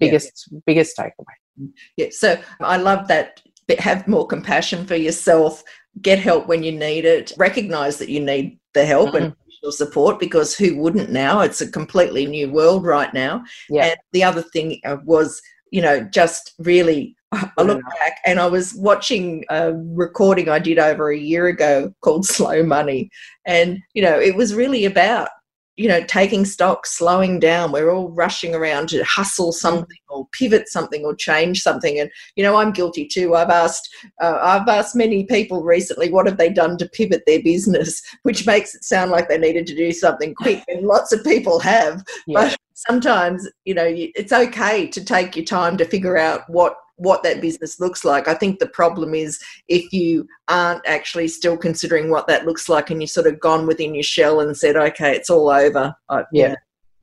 Biggest 0.00 0.48
yeah. 0.50 0.58
biggest 0.66 0.96
takeaway. 0.96 1.70
Yeah. 1.96 2.08
So 2.10 2.38
i 2.60 2.76
love 2.76 3.08
that 3.08 3.40
have 3.78 4.08
more 4.08 4.26
compassion 4.26 4.86
for 4.86 4.96
yourself. 4.96 5.62
Get 6.02 6.18
help 6.18 6.46
when 6.46 6.62
you 6.62 6.72
need 6.72 7.04
it. 7.04 7.32
Recognize 7.38 7.98
that 7.98 8.08
you 8.08 8.20
need 8.20 8.58
the 8.74 8.84
help 8.84 9.10
mm-hmm. 9.10 9.24
and 9.24 9.36
support 9.72 10.18
because 10.18 10.54
who 10.56 10.76
wouldn't 10.76 11.10
now? 11.10 11.40
It's 11.40 11.60
a 11.60 11.70
completely 11.70 12.26
new 12.26 12.50
world 12.50 12.84
right 12.84 13.12
now. 13.12 13.44
Yeah. 13.68 13.86
And 13.86 13.96
the 14.12 14.24
other 14.24 14.42
thing 14.42 14.80
uh, 14.84 14.98
was, 15.04 15.40
you 15.70 15.82
know, 15.82 16.00
just 16.00 16.54
really 16.58 17.16
I 17.32 17.62
look 17.62 17.82
back 17.82 18.18
and 18.24 18.38
I 18.38 18.46
was 18.46 18.74
watching 18.74 19.44
a 19.50 19.72
recording 19.74 20.48
I 20.48 20.58
did 20.58 20.78
over 20.78 21.10
a 21.10 21.18
year 21.18 21.48
ago 21.48 21.92
called 22.00 22.24
Slow 22.26 22.62
Money. 22.62 23.10
And, 23.44 23.80
you 23.94 24.02
know, 24.02 24.18
it 24.18 24.36
was 24.36 24.54
really 24.54 24.84
about 24.84 25.28
you 25.76 25.88
know, 25.88 26.02
taking 26.04 26.44
stock, 26.44 26.86
slowing 26.86 27.38
down. 27.38 27.72
We're 27.72 27.90
all 27.90 28.10
rushing 28.10 28.54
around 28.54 28.88
to 28.90 29.04
hustle 29.04 29.50
mm. 29.50 29.54
something 29.54 29.98
or 30.08 30.26
pivot 30.32 30.68
something 30.68 31.04
or 31.04 31.14
change 31.14 31.62
something. 31.62 31.98
And 32.00 32.10
you 32.34 32.42
know, 32.42 32.56
I'm 32.56 32.72
guilty 32.72 33.06
too. 33.06 33.34
I've 33.34 33.50
asked, 33.50 33.88
uh, 34.20 34.38
I've 34.40 34.68
asked 34.68 34.96
many 34.96 35.24
people 35.24 35.62
recently, 35.62 36.10
what 36.10 36.26
have 36.26 36.38
they 36.38 36.48
done 36.48 36.78
to 36.78 36.88
pivot 36.88 37.22
their 37.26 37.42
business, 37.42 38.02
which 38.22 38.46
makes 38.46 38.74
it 38.74 38.84
sound 38.84 39.10
like 39.10 39.28
they 39.28 39.38
needed 39.38 39.66
to 39.68 39.76
do 39.76 39.92
something 39.92 40.34
quick. 40.34 40.62
And 40.68 40.86
lots 40.86 41.12
of 41.12 41.22
people 41.24 41.60
have, 41.60 42.02
yeah. 42.26 42.40
but 42.40 42.56
sometimes 42.74 43.48
you 43.64 43.74
know, 43.74 43.86
it's 43.86 44.32
okay 44.32 44.86
to 44.86 45.04
take 45.04 45.36
your 45.36 45.44
time 45.44 45.76
to 45.76 45.84
figure 45.84 46.16
out 46.16 46.42
what 46.48 46.76
what 46.96 47.22
that 47.22 47.40
business 47.40 47.78
looks 47.80 48.04
like. 48.04 48.28
I 48.28 48.34
think 48.34 48.58
the 48.58 48.68
problem 48.68 49.14
is 49.14 49.38
if 49.68 49.92
you 49.92 50.26
aren't 50.48 50.86
actually 50.86 51.28
still 51.28 51.56
considering 51.56 52.10
what 52.10 52.26
that 52.26 52.46
looks 52.46 52.68
like 52.68 52.90
and 52.90 53.00
you've 53.00 53.10
sort 53.10 53.26
of 53.26 53.40
gone 53.40 53.66
within 53.66 53.94
your 53.94 54.02
shell 54.02 54.40
and 54.40 54.56
said, 54.56 54.76
okay, 54.76 55.14
it's 55.14 55.30
all 55.30 55.48
over. 55.48 55.94
I, 56.08 56.24
yeah. 56.32 56.54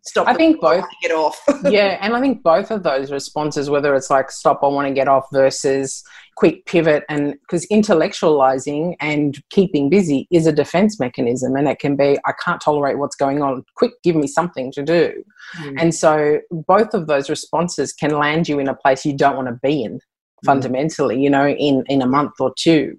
Stop. 0.03 0.27
I 0.27 0.33
think 0.33 0.61
both. 0.61 0.85
get 1.01 1.11
off. 1.11 1.41
yeah. 1.63 1.97
And 2.01 2.15
I 2.15 2.21
think 2.21 2.43
both 2.43 2.71
of 2.71 2.83
those 2.83 3.11
responses, 3.11 3.69
whether 3.69 3.95
it's 3.95 4.09
like 4.09 4.31
stop, 4.31 4.59
I 4.63 4.67
want 4.67 4.87
to 4.87 4.93
get 4.93 5.07
off 5.07 5.25
versus 5.31 6.03
quick 6.35 6.65
pivot 6.65 7.03
and 7.09 7.35
because 7.41 7.65
intellectualizing 7.67 8.95
and 8.99 9.41
keeping 9.49 9.89
busy 9.89 10.27
is 10.31 10.47
a 10.47 10.51
defense 10.51 10.99
mechanism 10.99 11.55
and 11.55 11.67
it 11.67 11.79
can 11.79 11.95
be 11.95 12.17
i 12.25 12.33
can't 12.43 12.61
tolerate 12.61 12.97
what's 12.97 13.15
going 13.15 13.41
on 13.41 13.63
quick 13.75 13.91
give 14.03 14.15
me 14.15 14.25
something 14.25 14.71
to 14.71 14.81
do 14.81 15.23
mm. 15.59 15.75
and 15.79 15.93
so 15.93 16.39
both 16.67 16.93
of 16.93 17.07
those 17.07 17.29
responses 17.29 17.93
can 17.93 18.17
land 18.17 18.49
you 18.49 18.59
in 18.59 18.67
a 18.67 18.75
place 18.75 19.05
you 19.05 19.15
don't 19.15 19.35
want 19.35 19.47
to 19.47 19.59
be 19.61 19.83
in 19.83 19.93
mm. 19.93 19.99
fundamentally 20.45 21.21
you 21.21 21.29
know 21.29 21.47
in 21.47 21.83
in 21.87 22.01
a 22.01 22.07
month 22.07 22.33
or 22.39 22.51
two 22.57 22.97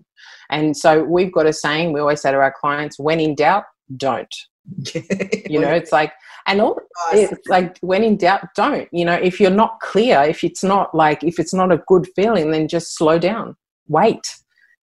and 0.51 0.77
so 0.77 1.03
we've 1.03 1.33
got 1.33 1.47
a 1.47 1.53
saying 1.53 1.93
we 1.93 2.01
always 2.01 2.21
say 2.21 2.31
to 2.31 2.37
our 2.37 2.55
clients 2.61 2.99
when 2.99 3.19
in 3.19 3.35
doubt 3.35 3.65
don't 3.97 4.35
you 5.49 5.59
know 5.59 5.71
it's 5.71 5.93
like 5.93 6.13
and 6.47 6.61
all 6.61 6.79
it's 7.13 7.47
like 7.49 7.79
when 7.81 8.03
in 8.03 8.17
doubt 8.17 8.49
don't. 8.55 8.89
You 8.93 9.05
know 9.05 9.15
if 9.15 9.41
you're 9.41 9.51
not 9.51 9.81
clear 9.81 10.23
if 10.23 10.45
it's 10.45 10.63
not 10.63 10.95
like 10.95 11.23
if 11.25 11.39
it's 11.39 11.55
not 11.55 11.73
a 11.73 11.83
good 11.87 12.07
feeling 12.15 12.51
then 12.51 12.69
just 12.69 12.97
slow 12.97 13.19
down. 13.19 13.57
Wait 13.89 14.35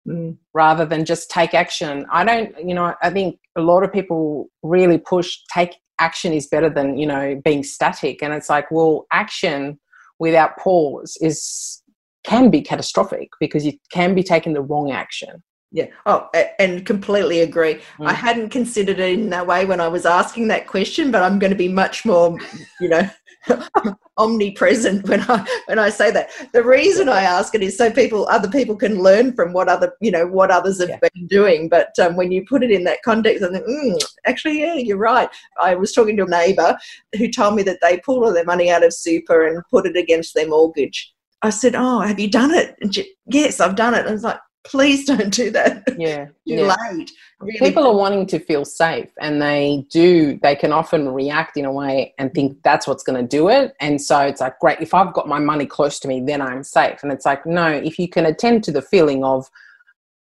mm. 0.07 0.35
rather 0.53 0.85
than 0.85 1.05
just 1.05 1.29
take 1.29 1.53
action. 1.53 2.05
I 2.11 2.23
don't 2.23 2.67
you 2.67 2.73
know 2.73 2.93
i 3.01 3.09
think 3.09 3.39
a 3.55 3.61
lot 3.61 3.83
of 3.83 3.91
people 3.91 4.47
really 4.63 4.97
push 4.97 5.37
take 5.53 5.75
action 5.99 6.31
is 6.31 6.47
better 6.47 6.69
than 6.69 6.97
you 6.97 7.07
know 7.07 7.39
being 7.43 7.63
static. 7.63 8.23
And 8.23 8.33
it's 8.33 8.49
like 8.49 8.71
well 8.71 9.05
action 9.11 9.79
without 10.19 10.57
pause 10.57 11.17
is 11.21 11.81
can 12.25 12.49
be 12.49 12.61
catastrophic 12.61 13.29
because 13.39 13.65
you 13.65 13.73
can 13.91 14.13
be 14.13 14.23
taking 14.23 14.53
the 14.53 14.61
wrong 14.61 14.91
action 14.91 15.41
yeah. 15.71 15.87
Oh, 16.05 16.29
and 16.57 16.85
completely 16.85 17.41
agree. 17.41 17.75
Mm. 17.99 18.07
I 18.07 18.13
hadn't 18.13 18.49
considered 18.49 18.99
it 18.99 19.19
in 19.19 19.29
that 19.29 19.45
way 19.45 19.65
when 19.65 19.79
I 19.79 19.87
was 19.87 20.05
asking 20.05 20.47
that 20.47 20.67
question, 20.67 21.11
but 21.11 21.21
I'm 21.21 21.37
going 21.37 21.51
to 21.51 21.57
be 21.57 21.67
much 21.67 22.05
more, 22.05 22.37
you 22.81 22.89
know, 22.89 23.07
omnipresent 24.17 25.07
when 25.07 25.21
I 25.21 25.45
when 25.67 25.77
I 25.77 25.89
say 25.89 26.09
that. 26.09 26.31
The 26.53 26.63
reason 26.63 27.07
I 27.07 27.21
ask 27.21 27.53
it 27.53 27.61
is 27.61 27.77
so 27.77 27.91
people, 27.91 28.27
other 28.29 28.49
people, 28.49 28.75
can 28.75 28.99
learn 28.99 29.33
from 29.33 29.53
what 29.53 29.69
other 29.69 29.93
you 30.01 30.09
know 30.09 30.25
what 30.25 30.49
others 30.49 30.79
have 30.79 30.89
yeah. 30.89 30.99
been 31.13 31.27
doing. 31.27 31.69
But 31.69 31.97
um, 31.99 32.15
when 32.15 32.31
you 32.31 32.45
put 32.45 32.63
it 32.63 32.71
in 32.71 32.83
that 32.85 33.03
context, 33.03 33.43
I 33.43 33.51
think, 33.51 33.65
mm, 33.65 34.03
actually, 34.25 34.61
yeah, 34.61 34.73
you're 34.73 34.97
right. 34.97 35.29
I 35.61 35.75
was 35.75 35.93
talking 35.93 36.17
to 36.17 36.25
a 36.25 36.29
neighbour 36.29 36.77
who 37.15 37.29
told 37.29 37.55
me 37.55 37.63
that 37.63 37.79
they 37.81 37.99
pulled 37.99 38.23
all 38.23 38.33
their 38.33 38.43
money 38.43 38.71
out 38.71 38.83
of 38.83 38.93
super 38.93 39.45
and 39.45 39.63
put 39.69 39.85
it 39.85 39.95
against 39.95 40.33
their 40.33 40.47
mortgage. 40.47 41.13
I 41.43 41.51
said, 41.51 41.75
"Oh, 41.75 41.99
have 41.99 42.19
you 42.19 42.29
done 42.29 42.51
it?" 42.51 42.75
And 42.81 42.93
she, 42.93 43.13
yes, 43.27 43.59
I've 43.59 43.75
done 43.75 43.93
it. 43.93 44.05
And 44.05 44.15
it's 44.15 44.23
like, 44.23 44.39
please 44.63 45.05
don't 45.05 45.33
do 45.33 45.51
that. 45.51 45.83
Yeah. 45.97 46.25
Too 46.47 46.55
yeah. 46.55 46.75
late. 46.91 47.11
Really. 47.39 47.59
People 47.59 47.87
are 47.87 47.95
wanting 47.95 48.25
to 48.27 48.39
feel 48.39 48.65
safe 48.65 49.09
and 49.21 49.41
they 49.41 49.85
do, 49.89 50.37
they 50.43 50.55
can 50.55 50.73
often 50.73 51.09
react 51.09 51.57
in 51.57 51.65
a 51.65 51.71
way 51.71 52.13
and 52.17 52.33
think 52.33 52.57
that's 52.63 52.85
what's 52.85 53.03
going 53.03 53.19
to 53.21 53.27
do 53.27 53.49
it. 53.49 53.73
And 53.79 54.01
so 54.01 54.19
it's 54.19 54.41
like, 54.41 54.59
great, 54.59 54.81
if 54.81 54.93
I've 54.93 55.13
got 55.13 55.27
my 55.27 55.39
money 55.39 55.65
close 55.65 55.99
to 56.01 56.07
me, 56.07 56.21
then 56.21 56.41
I'm 56.41 56.63
safe. 56.63 56.99
And 57.01 57.11
it's 57.11 57.25
like, 57.25 57.45
no, 57.45 57.67
if 57.67 57.97
you 57.97 58.09
can 58.09 58.25
attend 58.25 58.63
to 58.65 58.71
the 58.71 58.81
feeling 58.81 59.23
of 59.23 59.49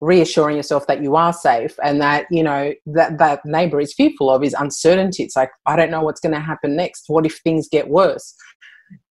reassuring 0.00 0.56
yourself 0.56 0.86
that 0.86 1.02
you 1.02 1.16
are 1.16 1.32
safe 1.32 1.76
and 1.82 2.00
that, 2.00 2.26
you 2.30 2.42
know, 2.42 2.72
that 2.86 3.18
that 3.18 3.44
neighbor 3.44 3.80
is 3.80 3.92
fearful 3.92 4.30
of 4.30 4.44
is 4.44 4.54
uncertainty. 4.54 5.24
It's 5.24 5.34
like, 5.34 5.50
I 5.66 5.74
don't 5.74 5.90
know 5.90 6.02
what's 6.02 6.20
going 6.20 6.34
to 6.34 6.40
happen 6.40 6.76
next. 6.76 7.04
What 7.08 7.26
if 7.26 7.38
things 7.38 7.68
get 7.68 7.88
worse? 7.88 8.34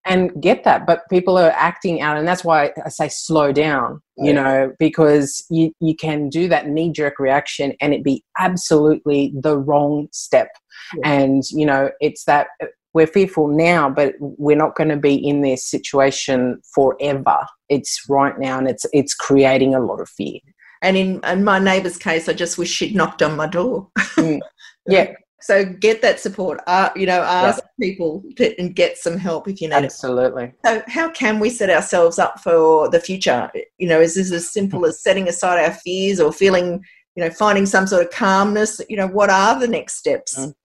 And 0.07 0.31
get 0.41 0.63
that 0.63 0.85
but 0.85 1.01
people 1.09 1.37
are 1.37 1.51
acting 1.51 2.01
out 2.01 2.17
and 2.17 2.27
that's 2.27 2.43
why 2.43 2.71
i 2.85 2.89
say 2.89 3.07
slow 3.07 3.51
down 3.51 4.01
you 4.17 4.33
know 4.33 4.73
because 4.79 5.45
you, 5.49 5.71
you 5.79 5.95
can 5.95 6.29
do 6.29 6.47
that 6.47 6.67
knee 6.67 6.91
jerk 6.91 7.19
reaction 7.19 7.73
and 7.81 7.93
it 7.93 8.03
be 8.03 8.23
absolutely 8.39 9.31
the 9.35 9.57
wrong 9.57 10.07
step. 10.11 10.49
Yeah. 10.95 11.11
and 11.11 11.43
you 11.51 11.65
know 11.65 11.91
it's 11.99 12.23
that 12.25 12.47
we're 12.93 13.07
fearful 13.07 13.47
now 13.47 13.89
but 13.89 14.15
we're 14.19 14.57
not 14.57 14.75
going 14.75 14.89
to 14.89 14.97
be 14.97 15.15
in 15.15 15.41
this 15.41 15.69
situation 15.69 16.61
forever. 16.73 17.45
It's 17.69 18.05
right 18.09 18.37
now 18.39 18.57
and 18.57 18.69
it's 18.69 18.85
it's 18.93 19.13
creating 19.13 19.75
a 19.75 19.79
lot 19.79 19.99
of 19.99 20.09
fear. 20.09 20.39
And 20.81 20.95
in, 20.95 21.19
in 21.25 21.43
my 21.43 21.59
neighbour's 21.59 21.97
case 21.97 22.29
i 22.29 22.33
just 22.33 22.57
wish 22.57 22.69
she'd 22.69 22.95
knocked 22.95 23.21
on 23.21 23.35
my 23.35 23.47
door. 23.47 23.89
Mm. 23.97 24.39
yeah 24.87 25.13
so 25.39 25.63
get 25.65 26.01
that 26.01 26.19
support. 26.19 26.61
Uh, 26.67 26.89
you 26.95 27.05
know, 27.05 27.21
ask 27.21 27.63
people 27.79 28.23
to, 28.37 28.59
and 28.59 28.75
get 28.75 28.97
some 28.97 29.17
help 29.17 29.47
if 29.47 29.61
you 29.61 29.67
need 29.67 29.75
Absolutely. 29.75 30.45
it. 30.45 30.55
So 30.65 30.81
how 30.87 31.09
can 31.11 31.39
we 31.39 31.49
set 31.49 31.69
ourselves 31.69 32.17
up 32.17 32.39
for 32.39 32.89
the 32.89 32.99
future? 32.99 33.51
You 33.77 33.87
know, 33.87 34.01
is 34.01 34.15
this 34.15 34.31
as 34.31 34.49
simple 34.49 34.85
as 34.85 35.01
setting 35.01 35.27
aside 35.27 35.63
our 35.63 35.71
fears 35.71 36.19
or 36.19 36.33
feeling, 36.33 36.83
you 37.15 37.23
know, 37.23 37.29
finding 37.29 37.65
some 37.65 37.85
sort 37.85 38.03
of 38.03 38.11
calmness? 38.11 38.81
You 38.89 38.97
know, 38.97 39.07
what 39.07 39.29
are 39.29 39.59
the 39.59 39.67
next 39.67 39.95
steps? 39.95 40.37
Mm. 40.37 40.55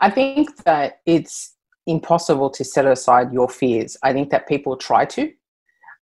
I 0.00 0.10
think 0.10 0.56
that 0.64 1.00
it's 1.06 1.54
impossible 1.86 2.50
to 2.50 2.64
set 2.64 2.84
aside 2.84 3.32
your 3.32 3.48
fears. 3.48 3.96
I 4.02 4.12
think 4.12 4.30
that 4.30 4.48
people 4.48 4.76
try 4.76 5.04
to, 5.04 5.32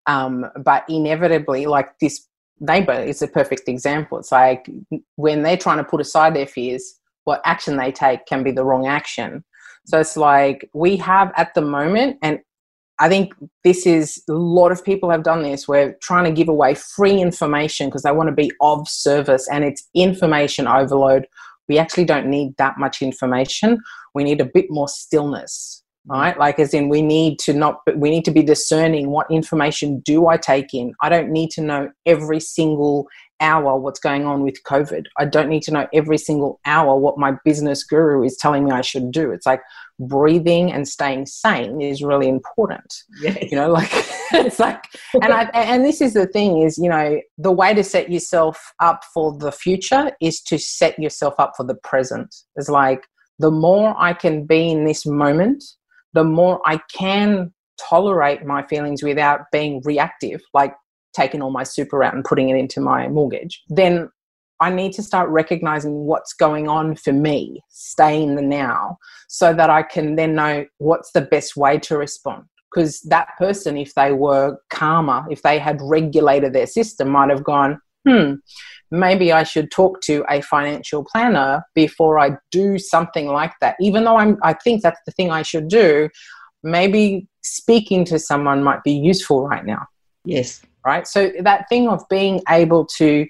um, 0.07 0.47
but 0.65 0.85
inevitably, 0.89 1.67
like 1.67 1.99
this 1.99 2.27
neighbor 2.61 2.93
is 2.93 3.21
a 3.21 3.29
perfect 3.29 3.69
example. 3.69 4.19
It's 4.19 4.33
like 4.33 4.69
when 5.17 5.43
they're 5.43 5.57
trying 5.57 5.79
to 5.79 5.85
put 5.85 6.01
aside 6.01 6.35
their 6.35 6.47
fears, 6.47 7.01
what 7.25 7.41
action 7.45 7.77
they 7.77 7.93
take 7.93 8.27
can 8.27 8.43
be 8.43 8.53
the 8.53 8.65
wrong 8.65 8.87
action. 8.87 9.45
So 9.87 10.01
it's 10.01 10.17
like 10.17 10.69
we 10.75 10.97
have 10.99 11.33
at 11.37 11.55
the 11.55 11.61
moment, 11.61 12.19
and 12.23 12.39
I 12.99 13.09
think 13.09 13.35
this 13.65 13.87
is 13.87 14.23
a 14.29 14.33
lot 14.33 14.71
of 14.71 14.85
people 14.85 15.11
have 15.11 15.25
done 15.25 15.43
this. 15.43 15.67
We're 15.67 15.95
trying 16.01 16.25
to 16.25 16.31
give 16.31 16.49
away 16.49 16.75
free 16.75 17.21
information 17.21 17.89
because 17.89 18.03
they 18.03 18.13
want 18.13 18.29
to 18.29 18.35
be 18.35 18.53
of 18.61 18.89
service, 18.89 19.49
and 19.51 19.65
it's 19.65 19.89
information 19.95 20.67
overload. 20.67 21.27
We 21.69 21.79
actually 21.79 22.05
don't 22.05 22.29
need 22.29 22.57
that 22.59 22.79
much 22.79 23.03
information. 23.03 23.79
We 24.15 24.23
need 24.23 24.41
a 24.41 24.47
bit 24.47 24.67
more 24.69 24.89
stillness, 24.89 25.83
right? 26.07 26.39
Like, 26.39 26.59
as 26.59 26.73
in, 26.73 26.89
we 26.89 27.03
need 27.03 27.39
to 27.41 27.53
not, 27.53 27.81
we 27.97 28.11
need 28.11 28.25
to 28.27 28.31
be 28.31 28.43
discerning 28.43 29.11
what 29.11 29.31
information 29.31 30.01
do 30.01 30.27
I 30.27 30.37
take 30.37 30.73
in. 30.73 30.95
I 31.03 31.09
don't 31.09 31.31
need 31.31 31.51
to 31.53 31.63
know 31.63 31.91
every 32.07 32.39
single 32.41 33.09
hour 33.44 33.78
what's 33.78 34.00
going 34.00 34.24
on 34.24 34.42
with 34.42 34.62
COVID. 34.64 35.04
I 35.18 35.26
don't 35.26 35.50
need 35.50 35.62
to 35.64 35.70
know 35.70 35.87
every 35.92 36.16
single 36.16 36.61
hour 36.64 36.98
what 36.98 37.18
my 37.18 37.37
business 37.44 37.85
guru 37.85 38.24
is 38.24 38.37
telling 38.38 38.64
me 38.64 38.70
I 38.70 38.80
should 38.80 39.12
do. 39.12 39.30
It's 39.30 39.44
like 39.44 39.61
breathing 40.00 40.72
and 40.72 40.88
staying 40.88 41.26
sane 41.26 41.83
is 41.83 42.02
really 42.02 42.28
important. 42.28 42.92
Yes. 43.20 43.50
You 43.50 43.59
know, 43.59 43.70
like 43.70 43.90
it's 44.33 44.59
like 44.59 44.83
and 45.22 45.33
I 45.33 45.44
and 45.52 45.85
this 45.85 46.00
is 46.00 46.14
the 46.14 46.26
thing 46.26 46.62
is, 46.62 46.78
you 46.78 46.88
know, 46.88 47.20
the 47.37 47.52
way 47.52 47.74
to 47.74 47.85
set 47.85 48.11
yourself 48.11 48.72
up 48.80 49.02
for 49.12 49.37
the 49.37 49.52
future 49.52 50.11
is 50.20 50.40
to 50.44 50.59
set 50.59 50.98
yourself 50.98 51.35
up 51.38 51.52
for 51.57 51.64
the 51.64 51.76
present. 51.76 52.35
It's 52.57 52.70
like 52.70 53.07
the 53.38 53.50
more 53.50 53.94
I 53.98 54.14
can 54.14 54.46
be 54.46 54.70
in 54.70 54.85
this 54.85 55.04
moment, 55.04 55.62
the 56.14 56.24
more 56.24 56.61
I 56.64 56.80
can 56.96 57.52
tolerate 57.78 58.44
my 58.44 58.62
feelings 58.62 59.02
without 59.02 59.40
being 59.52 59.83
reactive. 59.85 60.40
Like 60.54 60.74
taking 61.14 61.42
all 61.42 61.50
my 61.50 61.62
super 61.62 62.03
out 62.03 62.14
and 62.14 62.24
putting 62.24 62.48
it 62.48 62.57
into 62.57 62.81
my 62.81 63.09
mortgage, 63.09 63.62
then 63.68 64.11
I 64.61 64.70
need 64.70 64.92
to 64.94 65.03
start 65.03 65.29
recognizing 65.31 65.92
what's 65.92 66.33
going 66.33 66.68
on 66.68 66.96
for 66.96 67.12
me, 67.12 67.62
stay 67.68 68.22
in 68.22 68.37
the 68.37 68.42
now, 68.42 68.98
so 69.29 69.53
that 69.53 69.70
I 69.70 69.83
can 69.83 70.16
then 70.16 70.35
know 70.35 70.64
what's 70.79 71.12
the 71.12 71.20
best 71.20 71.57
way 71.57 71.79
to 71.81 71.98
respond. 71.98 72.44
Because 72.72 73.00
that 73.03 73.29
person, 73.38 73.77
if 73.77 73.94
they 73.94 74.12
were 74.12 74.57
calmer, 74.70 75.24
if 75.31 75.42
they 75.42 75.59
had 75.59 75.79
regulated 75.81 76.53
their 76.53 76.66
system, 76.66 77.09
might 77.11 77.31
have 77.31 77.44
gone, 77.44 77.81
hmm, 78.07 78.35
maybe 78.90 79.33
I 79.33 79.44
should 79.44 79.70
talk 79.70 80.00
to 80.03 80.24
a 80.29 80.40
financial 80.40 81.05
planner 81.05 81.62
before 81.74 82.18
I 82.18 82.33
do 82.50 82.79
something 82.79 83.29
like 83.29 83.53
that. 83.61 83.77
Even 83.81 84.05
though 84.05 84.16
I'm, 84.16 84.38
I 84.42 84.55
think 84.55 84.83
that's 84.83 85.00
the 85.07 85.12
thing 85.12 85.31
I 85.31 85.42
should 85.42 85.68
do, 85.68 86.09
maybe 86.62 87.29
speaking 87.42 88.05
to 88.07 88.18
someone 88.18 88.64
might 88.64 88.83
be 88.83 88.92
useful 88.92 89.46
right 89.46 89.64
now. 89.64 89.87
Yes 90.24 90.64
right? 90.85 91.07
So 91.07 91.33
that 91.40 91.68
thing 91.68 91.88
of 91.88 92.03
being 92.09 92.40
able 92.49 92.87
to 92.99 93.27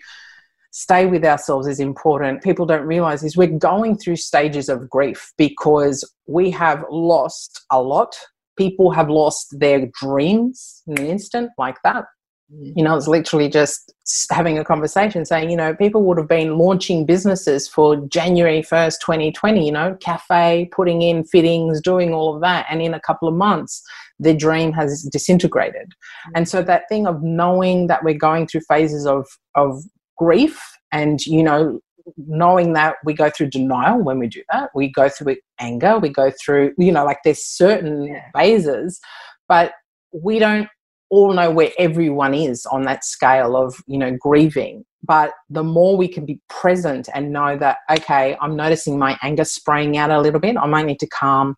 stay 0.71 1.07
with 1.07 1.25
ourselves 1.25 1.69
is 1.69 1.79
important. 1.79 2.43
People 2.43 2.67
don't 2.67 2.87
realize 2.87 3.23
is 3.23 3.37
we're 3.37 3.47
going 3.47 3.97
through 3.97 4.17
stages 4.17 4.69
of 4.69 4.91
grief 4.91 5.33
because 5.39 6.05
we 6.27 6.51
have 6.51 6.85
lost 6.91 7.65
a 7.71 7.81
lot. 7.81 8.17
People 8.57 8.91
have 8.91 9.09
lost 9.09 9.59
their 9.59 9.87
dreams 10.01 10.83
in 10.87 10.99
an 10.99 11.07
instant 11.07 11.51
like 11.59 11.77
that. 11.85 12.05
You 12.51 12.85
know, 12.85 12.97
it's 12.97 13.09
literally 13.09 13.49
just 13.49 13.93
having 14.31 14.59
a 14.59 14.65
conversation 14.65 15.25
saying, 15.25 15.51
you 15.51 15.57
know, 15.57 15.75
people 15.75 16.03
would 16.05 16.19
have 16.19 16.29
been 16.29 16.59
launching 16.59 17.07
businesses 17.07 17.67
for 17.67 17.97
January 18.09 18.61
1st, 18.61 19.01
2020, 19.01 19.65
you 19.65 19.73
know, 19.73 19.97
cafe, 20.01 20.69
putting 20.71 21.03
in 21.03 21.25
fittings, 21.25 21.81
doing 21.81 22.13
all 22.13 22.35
of 22.35 22.43
that. 22.43 22.67
And 22.69 22.83
in 22.83 22.93
a 22.93 23.01
couple 23.01 23.29
of 23.29 23.35
months, 23.35 23.83
their 24.19 24.37
dream 24.37 24.73
has 24.73 25.09
disintegrated. 25.11 25.93
Mm. 26.29 26.33
And 26.37 26.49
so 26.49 26.63
that 26.63 26.83
thing 26.89 27.07
of 27.07 27.23
knowing 27.23 27.87
that 27.87 28.05
we're 28.05 28.19
going 28.19 28.47
through 28.47 28.63
phases 28.69 29.07
of, 29.07 29.27
of 29.55 29.83
grief 30.19 30.61
and, 30.93 31.25
you 31.27 31.43
know, 31.43 31.81
knowing 32.17 32.75
that 32.75 32.97
we 33.05 33.15
go 33.15 33.31
through 33.31 33.49
denial 33.49 34.03
when 34.03 34.19
we 34.19 34.29
do 34.29 34.43
that, 34.53 34.71
we 34.75 34.93
go 34.93 35.09
through 35.09 35.37
anger, 35.59 35.99
we 35.99 36.11
go 36.11 36.31
through, 36.45 36.73
you 36.77 36.93
know, 36.93 37.05
like 37.05 37.19
there's 37.25 37.43
certain 37.43 38.05
yeah. 38.05 38.31
phases, 38.35 39.01
but 39.49 39.73
we 40.13 40.39
don't 40.39 40.69
all 41.11 41.33
know 41.33 41.51
where 41.51 41.71
everyone 41.79 42.35
is 42.35 42.67
on 42.67 42.83
that 42.83 43.05
scale 43.05 43.57
of 43.57 43.75
you 43.87 43.99
know 43.99 44.17
grieving 44.19 44.85
but 45.03 45.33
the 45.51 45.63
more 45.63 45.97
we 45.97 46.09
can 46.09 46.25
be 46.25 46.41
present 46.49 47.09
and 47.15 47.33
know 47.33 47.57
that 47.57 47.79
okay 47.91 48.37
i'm 48.41 48.57
noticing 48.57 48.99
my 48.99 49.19
anger 49.23 49.45
spraying 49.45 49.97
out 49.97 50.11
a 50.11 50.21
little 50.21 50.41
bit 50.41 50.57
i 50.57 50.67
might 50.67 50.87
need 50.87 51.01
to 51.01 51.09
calm 51.09 51.57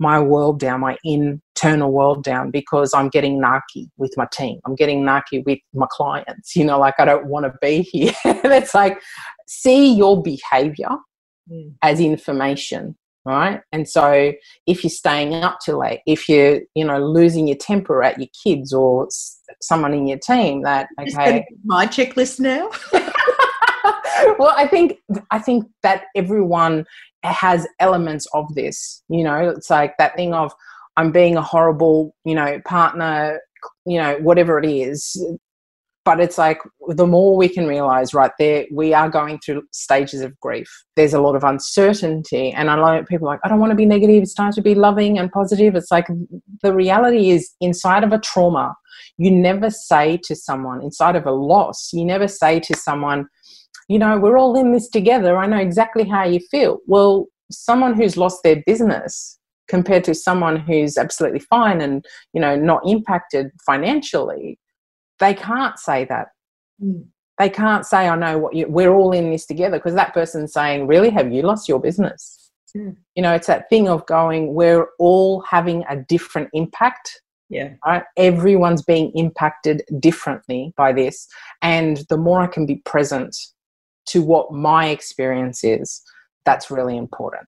my 0.00 0.18
world 0.18 0.58
down, 0.58 0.80
my 0.80 0.96
internal 1.04 1.92
world 1.92 2.24
down, 2.24 2.50
because 2.50 2.94
I'm 2.94 3.10
getting 3.10 3.38
narky 3.38 3.86
with 3.98 4.14
my 4.16 4.26
team. 4.32 4.58
I'm 4.64 4.74
getting 4.74 5.02
narky 5.02 5.44
with 5.44 5.58
my 5.74 5.86
clients. 5.90 6.56
You 6.56 6.64
know, 6.64 6.78
like 6.78 6.94
I 6.98 7.04
don't 7.04 7.26
want 7.26 7.44
to 7.44 7.52
be 7.60 7.82
here. 7.82 8.14
it's 8.24 8.74
like 8.74 8.98
see 9.46 9.94
your 9.94 10.22
behavior 10.22 10.88
mm. 11.52 11.74
as 11.82 12.00
information, 12.00 12.96
right? 13.24 13.60
And 13.72 13.88
so 13.88 14.32
if 14.66 14.82
you're 14.82 14.90
staying 14.90 15.34
up 15.34 15.58
too 15.64 15.76
late, 15.76 16.00
if 16.06 16.28
you're, 16.28 16.60
you 16.74 16.84
know, 16.84 16.98
losing 16.98 17.46
your 17.48 17.56
temper 17.56 18.02
at 18.02 18.18
your 18.18 18.28
kids 18.42 18.72
or 18.72 19.08
someone 19.60 19.94
in 19.94 20.06
your 20.06 20.18
team, 20.18 20.62
that 20.62 20.88
okay, 21.00 21.46
my 21.64 21.86
checklist 21.86 22.40
now. 22.40 22.70
well, 24.38 24.54
I 24.56 24.66
think 24.66 24.98
I 25.30 25.38
think 25.38 25.66
that 25.82 26.04
everyone 26.14 26.84
has 27.22 27.66
elements 27.78 28.26
of 28.32 28.52
this. 28.54 29.02
You 29.08 29.24
know, 29.24 29.50
it's 29.50 29.70
like 29.70 29.96
that 29.98 30.16
thing 30.16 30.34
of 30.34 30.52
I'm 30.96 31.12
being 31.12 31.36
a 31.36 31.42
horrible, 31.42 32.14
you 32.24 32.34
know, 32.34 32.60
partner, 32.64 33.40
you 33.86 33.98
know, 33.98 34.16
whatever 34.20 34.58
it 34.58 34.68
is. 34.68 35.16
But 36.10 36.18
it's 36.18 36.38
like 36.38 36.58
the 36.88 37.06
more 37.06 37.36
we 37.36 37.48
can 37.48 37.68
realize, 37.68 38.12
right 38.12 38.32
there, 38.36 38.66
we 38.72 38.92
are 38.92 39.08
going 39.08 39.38
through 39.38 39.62
stages 39.70 40.22
of 40.22 40.36
grief. 40.40 40.68
There's 40.96 41.14
a 41.14 41.20
lot 41.20 41.36
of 41.36 41.44
uncertainty, 41.44 42.50
and 42.50 42.68
I 42.68 42.74
know 42.74 43.04
people 43.04 43.28
like, 43.28 43.38
I 43.44 43.48
don't 43.48 43.60
want 43.60 43.70
to 43.70 43.76
be 43.76 43.86
negative. 43.86 44.20
It's 44.20 44.34
time 44.34 44.50
to 44.54 44.60
be 44.60 44.74
loving 44.74 45.20
and 45.20 45.30
positive. 45.30 45.76
It's 45.76 45.92
like 45.92 46.08
the 46.64 46.74
reality 46.74 47.30
is 47.30 47.52
inside 47.60 48.02
of 48.02 48.10
a 48.10 48.18
trauma, 48.18 48.74
you 49.18 49.30
never 49.30 49.70
say 49.70 50.16
to 50.24 50.34
someone 50.34 50.82
inside 50.82 51.14
of 51.14 51.26
a 51.26 51.30
loss, 51.30 51.90
you 51.92 52.04
never 52.04 52.26
say 52.26 52.58
to 52.58 52.74
someone, 52.76 53.26
you 53.88 54.00
know, 54.00 54.18
we're 54.18 54.36
all 54.36 54.58
in 54.58 54.72
this 54.72 54.88
together. 54.88 55.36
I 55.36 55.46
know 55.46 55.58
exactly 55.58 56.02
how 56.02 56.24
you 56.24 56.40
feel. 56.50 56.80
Well, 56.88 57.26
someone 57.52 57.94
who's 57.94 58.16
lost 58.16 58.42
their 58.42 58.64
business 58.66 59.38
compared 59.68 60.02
to 60.02 60.14
someone 60.16 60.56
who's 60.56 60.98
absolutely 60.98 61.38
fine 61.38 61.80
and 61.80 62.04
you 62.32 62.40
know 62.40 62.56
not 62.56 62.82
impacted 62.84 63.52
financially 63.64 64.58
they 65.20 65.34
can't 65.34 65.78
say 65.78 66.04
that 66.04 66.28
mm. 66.82 67.04
they 67.38 67.48
can't 67.48 67.86
say 67.86 68.08
i 68.08 68.16
know 68.16 68.38
what 68.38 68.54
you, 68.54 68.66
we're 68.68 68.92
all 68.92 69.12
in 69.12 69.30
this 69.30 69.46
together 69.46 69.78
because 69.78 69.94
that 69.94 70.14
person's 70.14 70.52
saying 70.52 70.86
really 70.86 71.10
have 71.10 71.32
you 71.32 71.42
lost 71.42 71.68
your 71.68 71.80
business 71.80 72.50
mm. 72.76 72.96
you 73.14 73.22
know 73.22 73.32
it's 73.32 73.46
that 73.46 73.68
thing 73.70 73.88
of 73.88 74.04
going 74.06 74.54
we're 74.54 74.88
all 74.98 75.40
having 75.42 75.84
a 75.88 75.96
different 75.96 76.48
impact 76.52 77.22
yeah 77.48 77.70
right 77.86 78.04
everyone's 78.16 78.82
being 78.82 79.12
impacted 79.14 79.82
differently 79.98 80.72
by 80.76 80.92
this 80.92 81.28
and 81.62 82.04
the 82.08 82.16
more 82.16 82.40
i 82.40 82.46
can 82.46 82.66
be 82.66 82.76
present 82.84 83.36
to 84.06 84.22
what 84.22 84.52
my 84.52 84.88
experience 84.88 85.62
is 85.62 86.02
that's 86.44 86.70
really 86.70 86.96
important. 86.96 87.46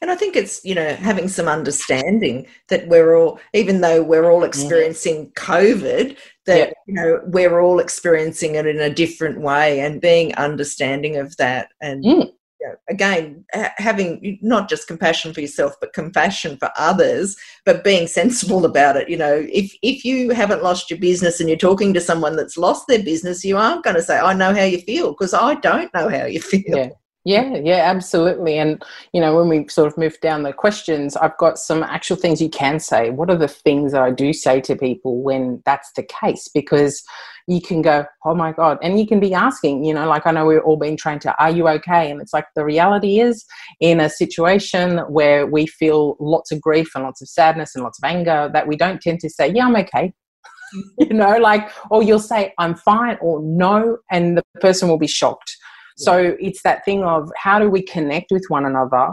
And 0.00 0.10
i 0.10 0.14
think 0.14 0.36
it's 0.36 0.64
you 0.64 0.74
know 0.74 0.94
having 0.94 1.28
some 1.28 1.48
understanding 1.48 2.46
that 2.68 2.86
we're 2.88 3.16
all 3.16 3.38
even 3.52 3.80
though 3.80 4.02
we're 4.02 4.30
all 4.30 4.44
experiencing 4.44 5.30
covid 5.32 6.16
that 6.46 6.68
yeah. 6.68 6.72
you 6.86 6.94
know 6.94 7.20
we're 7.26 7.60
all 7.60 7.78
experiencing 7.78 8.54
it 8.54 8.66
in 8.66 8.80
a 8.80 8.92
different 8.92 9.40
way 9.40 9.80
and 9.80 10.00
being 10.00 10.34
understanding 10.36 11.16
of 11.16 11.36
that 11.36 11.68
and 11.80 12.04
mm. 12.04 12.30
you 12.60 12.68
know, 12.68 12.74
again 12.88 13.44
ha- 13.54 13.72
having 13.76 14.38
not 14.42 14.68
just 14.68 14.88
compassion 14.88 15.32
for 15.32 15.40
yourself 15.40 15.74
but 15.80 15.92
compassion 15.92 16.56
for 16.56 16.70
others 16.76 17.36
but 17.64 17.84
being 17.84 18.06
sensible 18.06 18.64
about 18.64 18.96
it 18.96 19.08
you 19.08 19.16
know 19.16 19.46
if 19.52 19.74
if 19.82 20.04
you 20.04 20.30
haven't 20.30 20.62
lost 20.62 20.90
your 20.90 20.98
business 20.98 21.40
and 21.40 21.48
you're 21.48 21.58
talking 21.58 21.92
to 21.92 22.00
someone 22.00 22.36
that's 22.36 22.56
lost 22.56 22.86
their 22.88 23.02
business 23.02 23.44
you 23.44 23.56
aren't 23.56 23.84
going 23.84 23.96
to 23.96 24.02
say 24.02 24.18
i 24.18 24.32
know 24.32 24.54
how 24.54 24.64
you 24.64 24.78
feel 24.80 25.10
because 25.10 25.34
i 25.34 25.54
don't 25.56 25.92
know 25.94 26.08
how 26.08 26.24
you 26.24 26.40
feel 26.52 26.62
yeah. 26.66 26.88
Yeah, 27.24 27.56
yeah, 27.62 27.82
absolutely. 27.84 28.58
And, 28.58 28.82
you 29.12 29.20
know, 29.20 29.36
when 29.36 29.48
we 29.48 29.68
sort 29.68 29.86
of 29.86 29.96
move 29.96 30.18
down 30.20 30.42
the 30.42 30.52
questions, 30.52 31.16
I've 31.16 31.36
got 31.36 31.56
some 31.56 31.84
actual 31.84 32.16
things 32.16 32.42
you 32.42 32.48
can 32.48 32.80
say. 32.80 33.10
What 33.10 33.30
are 33.30 33.36
the 33.36 33.46
things 33.46 33.92
that 33.92 34.02
I 34.02 34.10
do 34.10 34.32
say 34.32 34.60
to 34.62 34.74
people 34.74 35.22
when 35.22 35.62
that's 35.64 35.92
the 35.92 36.02
case? 36.02 36.48
Because 36.52 37.00
you 37.46 37.60
can 37.60 37.80
go, 37.80 38.06
oh 38.24 38.34
my 38.34 38.50
God. 38.50 38.78
And 38.82 38.98
you 38.98 39.06
can 39.06 39.20
be 39.20 39.34
asking, 39.34 39.84
you 39.84 39.94
know, 39.94 40.08
like 40.08 40.26
I 40.26 40.32
know 40.32 40.46
we're 40.46 40.62
all 40.62 40.76
being 40.76 40.96
trained 40.96 41.20
to, 41.20 41.36
are 41.40 41.50
you 41.50 41.68
okay? 41.68 42.10
And 42.10 42.20
it's 42.20 42.32
like 42.32 42.46
the 42.56 42.64
reality 42.64 43.20
is 43.20 43.44
in 43.78 44.00
a 44.00 44.10
situation 44.10 44.98
where 45.08 45.46
we 45.46 45.66
feel 45.66 46.16
lots 46.18 46.50
of 46.50 46.60
grief 46.60 46.90
and 46.96 47.04
lots 47.04 47.22
of 47.22 47.28
sadness 47.28 47.76
and 47.76 47.84
lots 47.84 48.00
of 48.02 48.08
anger, 48.08 48.50
that 48.52 48.66
we 48.66 48.76
don't 48.76 49.00
tend 49.00 49.20
to 49.20 49.30
say, 49.30 49.48
yeah, 49.48 49.66
I'm 49.66 49.76
okay. 49.76 50.12
you 50.98 51.12
know, 51.12 51.36
like, 51.36 51.70
or 51.88 52.02
you'll 52.02 52.18
say, 52.18 52.52
I'm 52.58 52.74
fine, 52.74 53.16
or 53.20 53.40
no, 53.42 53.98
and 54.10 54.38
the 54.38 54.42
person 54.60 54.88
will 54.88 54.98
be 54.98 55.06
shocked 55.06 55.56
so 55.96 56.36
it's 56.40 56.62
that 56.62 56.84
thing 56.84 57.04
of 57.04 57.30
how 57.36 57.58
do 57.58 57.70
we 57.70 57.82
connect 57.82 58.30
with 58.30 58.44
one 58.48 58.64
another 58.64 59.10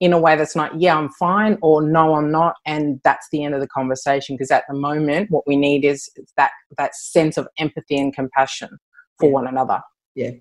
in 0.00 0.12
a 0.12 0.18
way 0.18 0.34
that's 0.34 0.56
not, 0.56 0.80
yeah, 0.80 0.96
I'm 0.96 1.10
fine 1.10 1.56
or 1.62 1.80
no, 1.80 2.16
I'm 2.16 2.32
not. 2.32 2.56
And 2.66 3.00
that's 3.04 3.28
the 3.30 3.44
end 3.44 3.54
of 3.54 3.60
the 3.60 3.68
conversation. 3.68 4.34
Because 4.34 4.50
at 4.50 4.64
the 4.68 4.74
moment, 4.74 5.30
what 5.30 5.46
we 5.46 5.56
need 5.56 5.84
is 5.84 6.10
that, 6.36 6.50
that 6.76 6.96
sense 6.96 7.36
of 7.36 7.46
empathy 7.58 7.98
and 7.98 8.12
compassion 8.12 8.70
for 9.20 9.26
yeah. 9.26 9.32
one 9.32 9.46
another. 9.46 9.80
Yeah. 10.16 10.32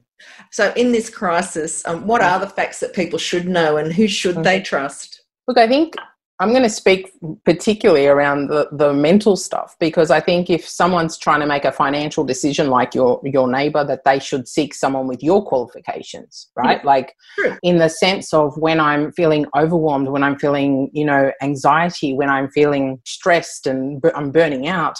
So 0.51 0.73
in 0.75 0.91
this 0.91 1.09
crisis, 1.09 1.85
um, 1.85 2.07
what 2.07 2.21
are 2.21 2.39
the 2.39 2.47
facts 2.47 2.79
that 2.79 2.93
people 2.93 3.19
should 3.19 3.47
know 3.47 3.77
and 3.77 3.93
who 3.93 4.07
should 4.07 4.35
mm-hmm. 4.35 4.43
they 4.43 4.61
trust? 4.61 5.23
Look, 5.47 5.57
I 5.57 5.67
think 5.67 5.95
I'm 6.41 6.49
going 6.49 6.63
to 6.63 6.69
speak 6.69 7.11
particularly 7.45 8.07
around 8.07 8.47
the, 8.47 8.67
the 8.71 8.93
mental 8.93 9.35
stuff 9.35 9.75
because 9.79 10.09
I 10.09 10.19
think 10.19 10.49
if 10.49 10.67
someone's 10.67 11.15
trying 11.15 11.39
to 11.41 11.45
make 11.45 11.65
a 11.65 11.71
financial 11.71 12.23
decision 12.23 12.71
like 12.71 12.95
your 12.95 13.21
your 13.23 13.47
neighbor 13.47 13.83
that 13.83 14.05
they 14.05 14.17
should 14.17 14.47
seek 14.47 14.73
someone 14.73 15.05
with 15.05 15.21
your 15.21 15.45
qualifications 15.45 16.49
right 16.55 16.79
yeah. 16.81 16.87
like 16.87 17.15
True. 17.37 17.57
in 17.61 17.77
the 17.77 17.89
sense 17.89 18.33
of 18.33 18.57
when 18.57 18.79
I'm 18.79 19.11
feeling 19.11 19.45
overwhelmed 19.55 20.07
when 20.07 20.23
I'm 20.23 20.39
feeling 20.39 20.89
you 20.93 21.05
know 21.05 21.31
anxiety 21.43 22.13
when 22.13 22.29
I'm 22.29 22.49
feeling 22.49 22.99
stressed 23.05 23.67
and 23.67 24.03
I'm 24.15 24.31
burning 24.31 24.67
out 24.67 24.97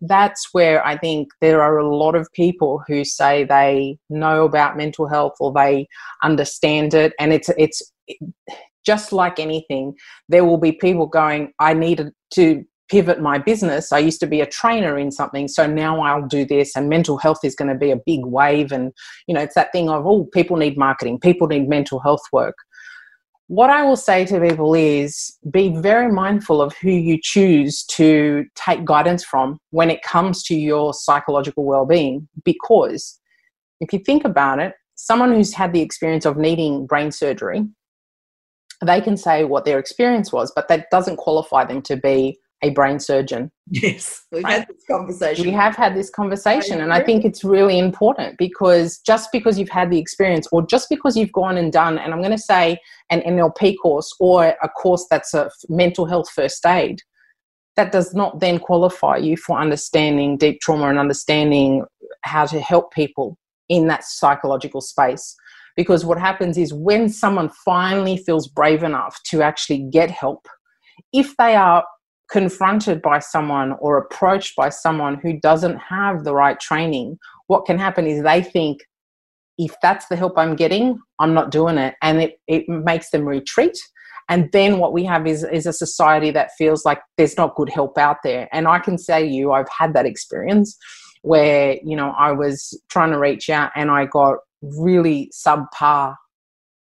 that's 0.00 0.48
where 0.52 0.84
I 0.84 0.96
think 0.96 1.28
there 1.40 1.62
are 1.62 1.78
a 1.78 1.94
lot 1.94 2.16
of 2.16 2.26
people 2.32 2.82
who 2.88 3.04
say 3.04 3.44
they 3.44 3.98
know 4.08 4.44
about 4.44 4.76
mental 4.76 5.06
health 5.06 5.34
or 5.38 5.52
they 5.52 5.86
understand 6.24 6.94
it 6.94 7.12
and 7.20 7.32
it's 7.32 7.48
it's 7.56 7.92
just 8.84 9.12
like 9.12 9.38
anything, 9.38 9.94
there 10.28 10.44
will 10.44 10.58
be 10.58 10.72
people 10.72 11.06
going, 11.06 11.52
I 11.58 11.74
needed 11.74 12.12
to 12.34 12.64
pivot 12.90 13.20
my 13.20 13.38
business. 13.38 13.92
I 13.92 13.98
used 13.98 14.20
to 14.20 14.26
be 14.26 14.40
a 14.40 14.46
trainer 14.46 14.98
in 14.98 15.12
something, 15.12 15.46
so 15.48 15.66
now 15.66 16.02
I'll 16.02 16.26
do 16.26 16.44
this. 16.44 16.74
And 16.74 16.88
mental 16.88 17.18
health 17.18 17.38
is 17.44 17.54
going 17.54 17.70
to 17.70 17.78
be 17.78 17.92
a 17.92 18.00
big 18.04 18.26
wave. 18.26 18.72
And, 18.72 18.92
you 19.26 19.34
know, 19.34 19.40
it's 19.40 19.54
that 19.54 19.72
thing 19.72 19.88
of, 19.88 20.06
oh, 20.06 20.24
people 20.32 20.56
need 20.56 20.76
marketing, 20.76 21.20
people 21.20 21.46
need 21.46 21.68
mental 21.68 22.00
health 22.00 22.22
work. 22.32 22.56
What 23.46 23.70
I 23.70 23.82
will 23.82 23.96
say 23.96 24.24
to 24.26 24.40
people 24.40 24.74
is 24.74 25.36
be 25.50 25.74
very 25.76 26.12
mindful 26.12 26.62
of 26.62 26.76
who 26.76 26.90
you 26.90 27.18
choose 27.20 27.84
to 27.86 28.44
take 28.54 28.84
guidance 28.84 29.24
from 29.24 29.58
when 29.70 29.90
it 29.90 30.02
comes 30.02 30.44
to 30.44 30.54
your 30.54 30.94
psychological 30.94 31.64
well 31.64 31.84
being. 31.84 32.28
Because 32.44 33.18
if 33.80 33.92
you 33.92 33.98
think 33.98 34.24
about 34.24 34.60
it, 34.60 34.74
someone 34.94 35.32
who's 35.32 35.54
had 35.54 35.72
the 35.72 35.80
experience 35.80 36.26
of 36.26 36.36
needing 36.36 36.86
brain 36.86 37.10
surgery 37.10 37.64
they 38.86 39.00
can 39.00 39.16
say 39.16 39.44
what 39.44 39.64
their 39.64 39.78
experience 39.78 40.32
was, 40.32 40.52
but 40.54 40.68
that 40.68 40.86
doesn't 40.90 41.16
qualify 41.16 41.64
them 41.64 41.82
to 41.82 41.96
be 41.96 42.38
a 42.62 42.70
brain 42.70 42.98
surgeon. 42.98 43.50
Yes, 43.70 44.22
we've 44.32 44.44
had 44.44 44.66
this 44.68 44.84
conversation. 44.90 45.46
We 45.46 45.52
have 45.52 45.76
had 45.76 45.94
this 45.94 46.10
conversation, 46.10 46.80
and 46.80 46.92
I 46.92 47.02
think 47.02 47.24
it's 47.24 47.42
really 47.42 47.78
important 47.78 48.36
because 48.38 48.98
just 48.98 49.32
because 49.32 49.58
you've 49.58 49.70
had 49.70 49.90
the 49.90 49.98
experience, 49.98 50.46
or 50.52 50.66
just 50.66 50.88
because 50.88 51.16
you've 51.16 51.32
gone 51.32 51.56
and 51.56 51.72
done, 51.72 51.98
and 51.98 52.12
I'm 52.12 52.20
going 52.20 52.32
to 52.32 52.38
say 52.38 52.78
an 53.10 53.20
NLP 53.22 53.76
course 53.82 54.14
or 54.20 54.54
a 54.62 54.68
course 54.68 55.06
that's 55.10 55.32
a 55.32 55.50
mental 55.68 56.04
health 56.04 56.30
first 56.30 56.64
aid, 56.66 57.00
that 57.76 57.92
does 57.92 58.14
not 58.14 58.40
then 58.40 58.58
qualify 58.58 59.16
you 59.16 59.36
for 59.36 59.58
understanding 59.58 60.36
deep 60.36 60.60
trauma 60.60 60.88
and 60.88 60.98
understanding 60.98 61.84
how 62.22 62.44
to 62.44 62.60
help 62.60 62.92
people 62.92 63.38
in 63.68 63.86
that 63.86 64.04
psychological 64.04 64.80
space 64.80 65.34
because 65.80 66.04
what 66.04 66.18
happens 66.18 66.58
is 66.58 66.74
when 66.74 67.08
someone 67.08 67.48
finally 67.64 68.18
feels 68.18 68.46
brave 68.46 68.82
enough 68.82 69.18
to 69.24 69.40
actually 69.40 69.78
get 69.90 70.10
help, 70.10 70.46
if 71.14 71.34
they 71.38 71.56
are 71.56 71.82
confronted 72.30 73.00
by 73.00 73.18
someone 73.18 73.72
or 73.80 73.96
approached 73.96 74.54
by 74.56 74.68
someone 74.68 75.14
who 75.22 75.40
doesn't 75.40 75.78
have 75.78 76.22
the 76.22 76.34
right 76.34 76.60
training, 76.60 77.18
what 77.46 77.64
can 77.64 77.78
happen 77.78 78.06
is 78.06 78.22
they 78.22 78.42
think, 78.42 78.80
if 79.56 79.74
that's 79.80 80.06
the 80.08 80.16
help 80.16 80.34
I'm 80.36 80.54
getting, 80.54 80.98
I'm 81.18 81.32
not 81.32 81.50
doing 81.50 81.78
it. 81.78 81.94
And 82.02 82.20
it, 82.20 82.34
it 82.46 82.68
makes 82.68 83.08
them 83.08 83.26
retreat. 83.26 83.78
And 84.28 84.52
then 84.52 84.80
what 84.80 84.92
we 84.92 85.02
have 85.04 85.26
is, 85.26 85.44
is 85.44 85.64
a 85.64 85.72
society 85.72 86.30
that 86.32 86.50
feels 86.58 86.84
like 86.84 87.00
there's 87.16 87.38
not 87.38 87.54
good 87.54 87.70
help 87.70 87.96
out 87.96 88.18
there. 88.22 88.50
And 88.52 88.68
I 88.68 88.80
can 88.80 88.98
say 88.98 89.22
to 89.22 89.34
you, 89.34 89.52
I've 89.52 89.70
had 89.70 89.94
that 89.94 90.04
experience 90.04 90.76
where, 91.22 91.78
you 91.82 91.96
know, 91.96 92.12
I 92.18 92.32
was 92.32 92.78
trying 92.90 93.12
to 93.12 93.18
reach 93.18 93.48
out 93.48 93.70
and 93.74 93.90
I 93.90 94.04
got 94.04 94.40
really 94.62 95.30
subpar, 95.34 96.16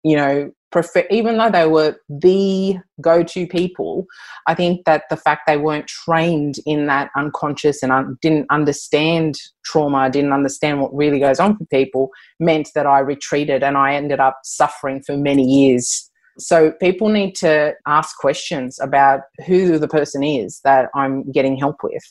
you 0.03 0.17
know, 0.17 0.51
prefer, 0.75 1.05
even 1.09 1.39
though 1.39 1.51
they 1.51 1.67
were 1.67 1.97
the 2.09 2.77
go 3.01 3.23
to 3.23 3.47
people, 3.47 4.07
I 4.47 4.55
think 4.55 4.85
that 4.87 5.05
the 5.09 5.17
fact 5.17 5.43
they 5.47 5.57
weren't 5.57 5.87
trained 5.87 6.57
in 6.67 6.87
that 6.87 7.11
unconscious 7.17 7.83
and 7.83 7.93
un- 7.93 8.19
didn't 8.21 8.47
understand 8.51 9.39
trauma, 9.65 10.11
didn't 10.11 10.33
understand 10.33 10.81
what 10.81 10.95
really 10.95 11.21
goes 11.21 11.39
on 11.39 11.57
for 11.57 11.65
people, 11.67 12.11
meant 12.41 12.71
that 12.75 12.87
I 12.87 12.99
retreated 12.99 13.63
and 13.63 13.77
I 13.77 13.95
ended 13.95 14.21
up 14.21 14.41
suffering 14.43 15.03
for 15.03 15.17
many 15.17 15.45
years 15.45 16.11
so 16.39 16.73
people 16.73 17.09
need 17.09 17.35
to 17.37 17.75
ask 17.87 18.17
questions 18.19 18.79
about 18.81 19.21
who 19.47 19.79
the 19.79 19.89
person 19.89 20.23
is 20.23 20.61
that 20.65 20.89
I'm 20.95 21.31
getting 21.31 21.57
help 21.57 21.77
with. 21.83 22.03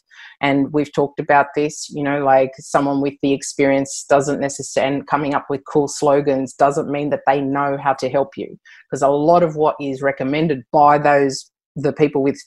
And 0.42 0.72
we've 0.72 0.92
talked 0.94 1.20
about 1.20 1.48
this, 1.56 1.90
you 1.90 2.04
know, 2.04 2.24
like 2.24 2.52
someone 2.58 3.02
with 3.02 3.16
the 3.22 3.34
experience 3.34 4.06
doesn't 4.10 4.40
necessarily, 4.40 4.96
and 4.96 5.08
coming 5.08 5.34
up 5.34 5.48
with 5.50 5.62
cool 5.68 5.88
slogans 5.88 6.54
doesn't 6.54 6.90
mean 6.90 7.10
that 7.10 7.24
they 7.28 7.42
know 7.42 7.78
how 7.78 7.94
to 7.94 8.10
help 8.10 8.38
you. 8.38 8.58
Because 8.90 9.02
a 9.02 9.10
lot 9.10 9.44
of 9.44 9.56
what 9.56 9.76
is 9.82 10.02
recommended 10.02 10.64
by 10.72 10.98
those, 10.98 11.52
the 11.76 11.94
people 11.94 12.24
with 12.24 12.40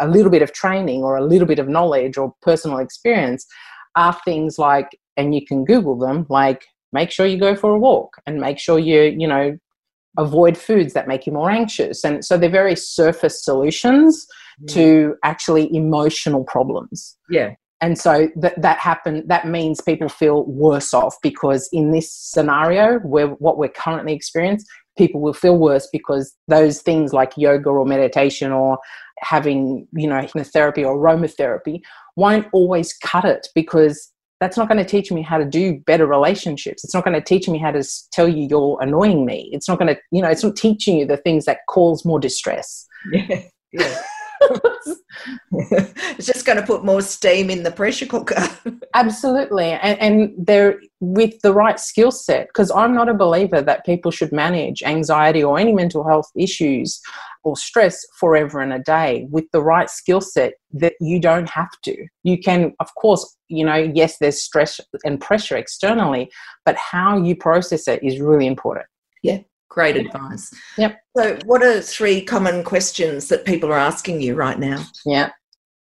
a 0.00 0.08
little 0.08 0.30
bit 0.30 0.42
of 0.42 0.52
training 0.52 1.02
or 1.02 1.16
a 1.16 1.24
little 1.24 1.46
bit 1.46 1.58
of 1.58 1.68
knowledge 1.68 2.16
or 2.16 2.32
personal 2.42 2.78
experience 2.78 3.46
are 3.96 4.16
things 4.24 4.58
like, 4.58 4.88
and 5.16 5.34
you 5.34 5.44
can 5.44 5.64
Google 5.64 5.98
them, 5.98 6.26
like 6.28 6.64
make 6.92 7.10
sure 7.10 7.26
you 7.26 7.38
go 7.38 7.56
for 7.56 7.70
a 7.70 7.78
walk 7.78 8.16
and 8.26 8.40
make 8.40 8.58
sure 8.58 8.78
you, 8.78 9.02
you 9.18 9.26
know, 9.26 9.56
avoid 10.18 10.56
foods 10.56 10.92
that 10.94 11.08
make 11.08 11.26
you 11.26 11.32
more 11.32 11.50
anxious. 11.50 12.04
And 12.04 12.24
so 12.24 12.36
they're 12.36 12.50
very 12.50 12.76
surface 12.76 13.44
solutions 13.44 14.26
mm. 14.62 14.68
to 14.74 15.16
actually 15.24 15.74
emotional 15.74 16.44
problems. 16.44 17.16
Yeah. 17.30 17.54
And 17.80 17.98
so 17.98 18.28
that 18.36 18.60
that 18.62 18.78
happen 18.78 19.24
that 19.26 19.46
means 19.46 19.80
people 19.80 20.08
feel 20.08 20.46
worse 20.46 20.94
off 20.94 21.16
because 21.22 21.68
in 21.72 21.90
this 21.90 22.10
scenario 22.10 22.98
where 23.00 23.28
what 23.28 23.58
we're 23.58 23.68
currently 23.68 24.14
experiencing, 24.14 24.66
people 24.96 25.20
will 25.20 25.34
feel 25.34 25.58
worse 25.58 25.88
because 25.92 26.34
those 26.48 26.80
things 26.80 27.12
like 27.12 27.32
yoga 27.36 27.68
or 27.68 27.84
meditation 27.84 28.52
or 28.52 28.78
having, 29.18 29.86
you 29.92 30.08
know, 30.08 30.16
hypnotherapy 30.16 30.84
or 30.84 30.96
aromatherapy 30.96 31.80
won't 32.16 32.46
always 32.52 32.94
cut 32.94 33.24
it 33.24 33.48
because 33.54 34.10
that's 34.40 34.56
not 34.56 34.68
going 34.68 34.82
to 34.82 34.88
teach 34.88 35.10
me 35.12 35.22
how 35.22 35.38
to 35.38 35.44
do 35.44 35.78
better 35.86 36.06
relationships. 36.06 36.84
It's 36.84 36.94
not 36.94 37.04
going 37.04 37.14
to 37.14 37.20
teach 37.20 37.48
me 37.48 37.58
how 37.58 37.70
to 37.70 37.84
tell 38.12 38.28
you 38.28 38.46
you're 38.48 38.78
annoying 38.80 39.24
me. 39.24 39.48
It's 39.52 39.68
not 39.68 39.78
going 39.78 39.94
to, 39.94 40.00
you 40.10 40.22
know, 40.22 40.28
it's 40.28 40.44
not 40.44 40.56
teaching 40.56 40.98
you 40.98 41.06
the 41.06 41.16
things 41.16 41.44
that 41.44 41.58
cause 41.68 42.04
more 42.04 42.20
distress. 42.20 42.86
Yeah. 43.12 43.42
Yeah. 43.70 44.02
it's 45.52 46.26
just 46.26 46.44
going 46.46 46.58
to 46.58 46.66
put 46.66 46.84
more 46.84 47.02
steam 47.02 47.50
in 47.50 47.62
the 47.62 47.70
pressure 47.70 48.06
cooker. 48.06 48.48
Absolutely. 48.94 49.72
And, 49.72 49.98
and 50.00 50.34
they're 50.36 50.80
with 51.00 51.40
the 51.42 51.52
right 51.52 51.78
skill 51.78 52.10
set, 52.10 52.48
because 52.48 52.70
I'm 52.70 52.94
not 52.94 53.08
a 53.08 53.14
believer 53.14 53.60
that 53.60 53.84
people 53.84 54.10
should 54.10 54.32
manage 54.32 54.82
anxiety 54.82 55.42
or 55.42 55.58
any 55.58 55.72
mental 55.72 56.06
health 56.06 56.30
issues 56.36 57.00
or 57.42 57.56
stress 57.56 58.04
forever 58.18 58.60
and 58.60 58.72
a 58.72 58.78
day 58.78 59.26
with 59.30 59.44
the 59.52 59.62
right 59.62 59.90
skill 59.90 60.20
set 60.20 60.54
that 60.72 60.94
you 61.00 61.20
don't 61.20 61.48
have 61.50 61.70
to. 61.84 62.06
You 62.22 62.38
can, 62.38 62.72
of 62.80 62.94
course, 62.94 63.36
you 63.48 63.64
know, 63.64 63.76
yes, 63.76 64.18
there's 64.18 64.42
stress 64.42 64.80
and 65.04 65.20
pressure 65.20 65.56
externally, 65.56 66.30
but 66.64 66.76
how 66.76 67.22
you 67.22 67.36
process 67.36 67.86
it 67.86 68.02
is 68.02 68.20
really 68.20 68.46
important. 68.46 68.86
Yeah, 69.22 69.38
great 69.74 69.96
advice. 69.96 70.52
Yep. 70.78 71.00
So, 71.16 71.38
what 71.44 71.62
are 71.62 71.80
three 71.80 72.22
common 72.22 72.64
questions 72.64 73.28
that 73.28 73.44
people 73.44 73.70
are 73.70 73.78
asking 73.78 74.22
you 74.22 74.34
right 74.34 74.58
now? 74.58 74.84
Yeah. 75.04 75.30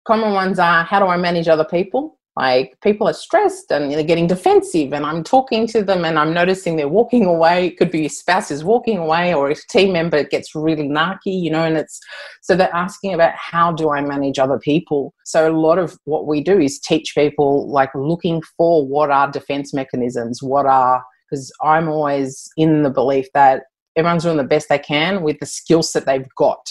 Common 0.06 0.32
ones 0.32 0.58
are 0.58 0.84
how 0.84 1.00
do 1.00 1.06
I 1.06 1.16
manage 1.16 1.48
other 1.48 1.64
people? 1.64 2.18
like 2.38 2.78
people 2.82 3.08
are 3.08 3.14
stressed 3.14 3.72
and 3.72 3.90
they're 3.90 4.04
getting 4.04 4.28
defensive 4.28 4.92
and 4.92 5.04
i'm 5.04 5.24
talking 5.24 5.66
to 5.66 5.82
them 5.82 6.04
and 6.04 6.18
i'm 6.18 6.32
noticing 6.32 6.76
they're 6.76 6.96
walking 7.00 7.26
away 7.26 7.66
it 7.66 7.76
could 7.76 7.90
be 7.90 8.06
a 8.06 8.08
spouse 8.08 8.50
is 8.50 8.62
walking 8.62 8.98
away 8.98 9.34
or 9.34 9.50
a 9.50 9.56
team 9.70 9.92
member 9.92 10.22
gets 10.22 10.54
really 10.54 10.88
narky 10.88 11.34
you 11.44 11.50
know 11.50 11.64
and 11.64 11.76
it's 11.76 12.00
so 12.40 12.54
they're 12.54 12.74
asking 12.74 13.12
about 13.12 13.34
how 13.34 13.72
do 13.72 13.90
i 13.90 14.00
manage 14.00 14.38
other 14.38 14.58
people 14.58 15.12
so 15.24 15.50
a 15.50 15.58
lot 15.66 15.78
of 15.78 15.98
what 16.04 16.26
we 16.26 16.40
do 16.40 16.58
is 16.60 16.78
teach 16.78 17.12
people 17.14 17.68
like 17.68 17.90
looking 17.94 18.40
for 18.56 18.86
what 18.86 19.10
are 19.10 19.30
defense 19.30 19.74
mechanisms 19.74 20.40
what 20.42 20.66
are 20.66 21.02
because 21.28 21.52
i'm 21.62 21.88
always 21.88 22.48
in 22.56 22.84
the 22.84 22.90
belief 22.90 23.26
that 23.34 23.64
everyone's 23.96 24.24
doing 24.24 24.36
the 24.36 24.44
best 24.44 24.68
they 24.68 24.78
can 24.78 25.22
with 25.22 25.38
the 25.40 25.46
skills 25.46 25.92
that 25.92 26.06
they've 26.06 26.28
got 26.36 26.70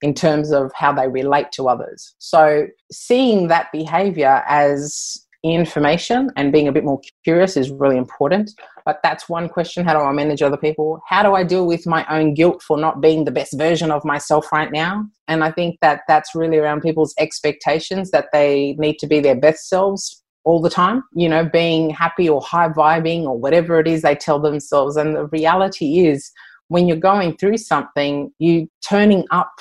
in 0.00 0.14
terms 0.14 0.50
of 0.50 0.72
how 0.74 0.92
they 0.92 1.08
relate 1.08 1.52
to 1.52 1.68
others. 1.68 2.14
So, 2.18 2.66
seeing 2.90 3.48
that 3.48 3.70
behavior 3.72 4.42
as 4.48 5.26
information 5.44 6.30
and 6.36 6.52
being 6.52 6.68
a 6.68 6.72
bit 6.72 6.84
more 6.84 7.00
curious 7.24 7.56
is 7.56 7.70
really 7.70 7.96
important. 7.96 8.52
But 8.84 9.00
that's 9.02 9.28
one 9.28 9.48
question 9.48 9.84
how 9.84 9.92
do 9.92 10.00
I 10.00 10.12
manage 10.12 10.42
other 10.42 10.56
people? 10.56 11.00
How 11.08 11.22
do 11.22 11.34
I 11.34 11.42
deal 11.44 11.66
with 11.66 11.86
my 11.86 12.06
own 12.08 12.34
guilt 12.34 12.62
for 12.62 12.78
not 12.78 13.00
being 13.00 13.24
the 13.24 13.30
best 13.30 13.56
version 13.58 13.90
of 13.90 14.04
myself 14.04 14.50
right 14.52 14.70
now? 14.70 15.04
And 15.28 15.42
I 15.42 15.50
think 15.50 15.78
that 15.82 16.02
that's 16.08 16.34
really 16.34 16.58
around 16.58 16.82
people's 16.82 17.14
expectations 17.18 18.10
that 18.10 18.28
they 18.32 18.76
need 18.78 18.98
to 18.98 19.06
be 19.06 19.20
their 19.20 19.36
best 19.36 19.68
selves 19.68 20.22
all 20.44 20.60
the 20.60 20.70
time, 20.70 21.04
you 21.14 21.28
know, 21.28 21.44
being 21.44 21.90
happy 21.90 22.28
or 22.28 22.40
high 22.40 22.68
vibing 22.68 23.22
or 23.22 23.38
whatever 23.38 23.78
it 23.78 23.86
is 23.86 24.02
they 24.02 24.16
tell 24.16 24.40
themselves. 24.40 24.96
And 24.96 25.14
the 25.14 25.26
reality 25.26 26.06
is, 26.06 26.32
when 26.72 26.88
you're 26.88 26.96
going 26.96 27.36
through 27.36 27.58
something, 27.58 28.32
you 28.38 28.66
turning 28.88 29.24
up 29.30 29.52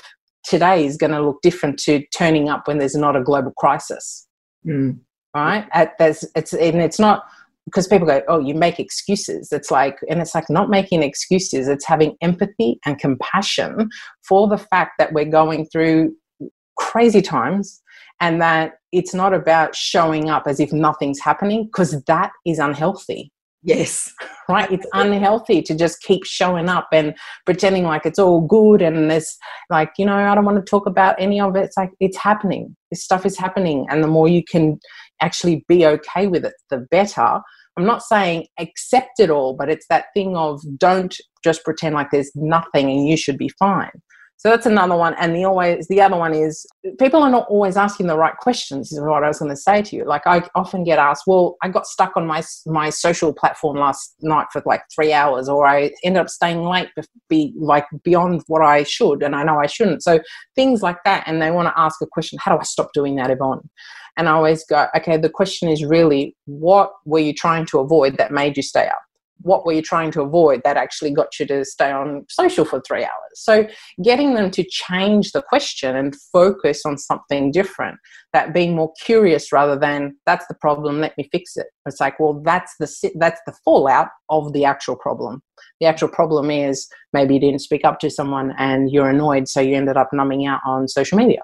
today 0.45 0.85
is 0.85 0.95
going 0.95 1.11
to 1.11 1.21
look 1.21 1.41
different 1.41 1.77
to 1.79 2.03
turning 2.15 2.47
up 2.47 2.67
when 2.67 2.77
there's 2.77 2.95
not 2.95 3.17
a 3.17 3.21
global 3.21 3.51
crisis. 3.57 4.27
Mm. 4.65 4.99
Right? 5.35 5.67
At, 5.73 5.97
there's, 5.99 6.23
it's, 6.35 6.53
and 6.53 6.81
it's 6.81 6.99
not 6.99 7.25
because 7.65 7.87
people 7.87 8.07
go, 8.07 8.21
oh, 8.29 8.39
you 8.39 8.55
make 8.55 8.79
excuses. 8.79 9.51
It's 9.51 9.69
like, 9.69 9.99
and 10.09 10.21
it's 10.21 10.33
like 10.33 10.49
not 10.49 10.69
making 10.69 11.03
excuses, 11.03 11.67
it's 11.67 11.85
having 11.85 12.15
empathy 12.21 12.79
and 12.85 12.97
compassion 12.97 13.89
for 14.23 14.47
the 14.47 14.57
fact 14.57 14.93
that 14.97 15.11
we're 15.11 15.25
going 15.25 15.65
through 15.65 16.15
crazy 16.77 17.21
times 17.21 17.81
and 18.21 18.41
that 18.41 18.75
it's 18.93 19.13
not 19.13 19.33
about 19.33 19.75
showing 19.75 20.29
up 20.29 20.43
as 20.47 20.61
if 20.61 20.71
nothing's 20.71 21.19
happening 21.19 21.65
because 21.65 22.01
that 22.05 22.31
is 22.45 22.57
unhealthy. 22.57 23.33
Yes. 23.63 24.11
Right? 24.49 24.71
It's 24.71 24.87
unhealthy 24.93 25.61
to 25.63 25.75
just 25.75 26.01
keep 26.01 26.25
showing 26.25 26.67
up 26.67 26.87
and 26.91 27.15
pretending 27.45 27.83
like 27.83 28.05
it's 28.05 28.19
all 28.19 28.41
good 28.41 28.81
and 28.81 29.09
there's 29.09 29.37
like, 29.69 29.91
you 29.97 30.05
know, 30.05 30.15
I 30.15 30.33
don't 30.35 30.45
want 30.45 30.57
to 30.57 30.69
talk 30.69 30.87
about 30.87 31.15
any 31.19 31.39
of 31.39 31.55
it. 31.55 31.65
It's 31.65 31.77
like 31.77 31.91
it's 31.99 32.17
happening. 32.17 32.75
This 32.89 33.03
stuff 33.03 33.25
is 33.25 33.37
happening. 33.37 33.85
And 33.89 34.03
the 34.03 34.07
more 34.07 34.27
you 34.27 34.43
can 34.43 34.79
actually 35.21 35.63
be 35.67 35.85
okay 35.85 36.27
with 36.27 36.43
it, 36.43 36.53
the 36.69 36.79
better. 36.89 37.39
I'm 37.77 37.85
not 37.85 38.03
saying 38.03 38.47
accept 38.59 39.19
it 39.19 39.29
all, 39.29 39.53
but 39.53 39.69
it's 39.69 39.85
that 39.89 40.05
thing 40.13 40.35
of 40.35 40.61
don't 40.77 41.15
just 41.43 41.63
pretend 41.63 41.95
like 41.95 42.11
there's 42.11 42.31
nothing 42.35 42.89
and 42.89 43.07
you 43.07 43.15
should 43.15 43.37
be 43.37 43.49
fine. 43.59 43.91
So 44.41 44.49
that's 44.49 44.65
another 44.65 44.95
one. 44.95 45.13
And 45.19 45.35
the 45.35 45.45
always 45.45 45.87
the 45.87 46.01
other 46.01 46.17
one 46.17 46.33
is 46.33 46.65
people 46.97 47.21
are 47.21 47.29
not 47.29 47.47
always 47.47 47.77
asking 47.77 48.07
the 48.07 48.17
right 48.17 48.35
questions. 48.35 48.91
Is 48.91 48.99
what 48.99 49.23
I 49.23 49.27
was 49.27 49.37
going 49.37 49.51
to 49.51 49.55
say 49.55 49.83
to 49.83 49.95
you. 49.95 50.03
Like 50.03 50.23
I 50.25 50.41
often 50.55 50.83
get 50.83 50.97
asked, 50.97 51.25
"Well, 51.27 51.57
I 51.61 51.69
got 51.69 51.85
stuck 51.85 52.17
on 52.17 52.25
my 52.25 52.41
my 52.65 52.89
social 52.89 53.35
platform 53.35 53.77
last 53.77 54.15
night 54.21 54.47
for 54.51 54.63
like 54.65 54.81
three 54.95 55.13
hours, 55.13 55.47
or 55.47 55.67
I 55.67 55.91
ended 56.03 56.21
up 56.21 56.29
staying 56.29 56.63
late, 56.63 56.89
be 57.29 57.53
like 57.55 57.85
beyond 58.03 58.41
what 58.47 58.63
I 58.63 58.81
should, 58.81 59.21
and 59.21 59.35
I 59.35 59.43
know 59.43 59.59
I 59.59 59.67
shouldn't." 59.67 60.01
So 60.01 60.19
things 60.55 60.81
like 60.81 60.97
that, 61.05 61.23
and 61.27 61.39
they 61.39 61.51
want 61.51 61.67
to 61.67 61.79
ask 61.79 62.01
a 62.01 62.07
question: 62.07 62.39
How 62.41 62.55
do 62.55 62.59
I 62.59 62.63
stop 62.63 62.93
doing 62.95 63.17
that, 63.17 63.29
Yvonne? 63.29 63.69
And 64.17 64.27
I 64.27 64.31
always 64.31 64.65
go, 64.65 64.87
"Okay, 64.97 65.17
the 65.17 65.29
question 65.29 65.69
is 65.69 65.85
really, 65.85 66.35
what 66.45 66.91
were 67.05 67.19
you 67.19 67.33
trying 67.33 67.67
to 67.67 67.79
avoid 67.79 68.17
that 68.17 68.31
made 68.31 68.57
you 68.57 68.63
stay 68.63 68.87
up?" 68.87 69.03
What 69.43 69.65
were 69.65 69.73
you 69.73 69.81
trying 69.81 70.11
to 70.11 70.21
avoid 70.21 70.61
that 70.63 70.77
actually 70.77 71.11
got 71.11 71.39
you 71.39 71.45
to 71.47 71.65
stay 71.65 71.91
on 71.91 72.25
social 72.29 72.65
for 72.65 72.81
three 72.81 73.03
hours? 73.03 73.31
So, 73.35 73.67
getting 74.03 74.33
them 74.33 74.51
to 74.51 74.63
change 74.63 75.31
the 75.31 75.41
question 75.41 75.95
and 75.95 76.15
focus 76.31 76.81
on 76.85 76.97
something 76.97 77.51
different, 77.51 77.97
that 78.33 78.53
being 78.53 78.75
more 78.75 78.93
curious 79.03 79.51
rather 79.51 79.77
than 79.77 80.15
that's 80.25 80.45
the 80.47 80.55
problem, 80.55 80.99
let 80.99 81.17
me 81.17 81.27
fix 81.31 81.57
it. 81.57 81.67
It's 81.85 81.99
like, 81.99 82.19
well, 82.19 82.41
that's 82.43 82.73
the 82.79 83.11
that's 83.19 83.41
the 83.45 83.53
fallout 83.63 84.09
of 84.29 84.53
the 84.53 84.65
actual 84.65 84.95
problem. 84.95 85.41
The 85.79 85.87
actual 85.87 86.09
problem 86.09 86.49
is 86.51 86.87
maybe 87.13 87.35
you 87.35 87.39
didn't 87.39 87.61
speak 87.61 87.85
up 87.85 87.99
to 87.99 88.09
someone 88.09 88.53
and 88.57 88.91
you're 88.91 89.09
annoyed, 89.09 89.47
so 89.47 89.59
you 89.59 89.75
ended 89.75 89.97
up 89.97 90.09
numbing 90.13 90.45
out 90.45 90.61
on 90.65 90.87
social 90.87 91.17
media. 91.17 91.41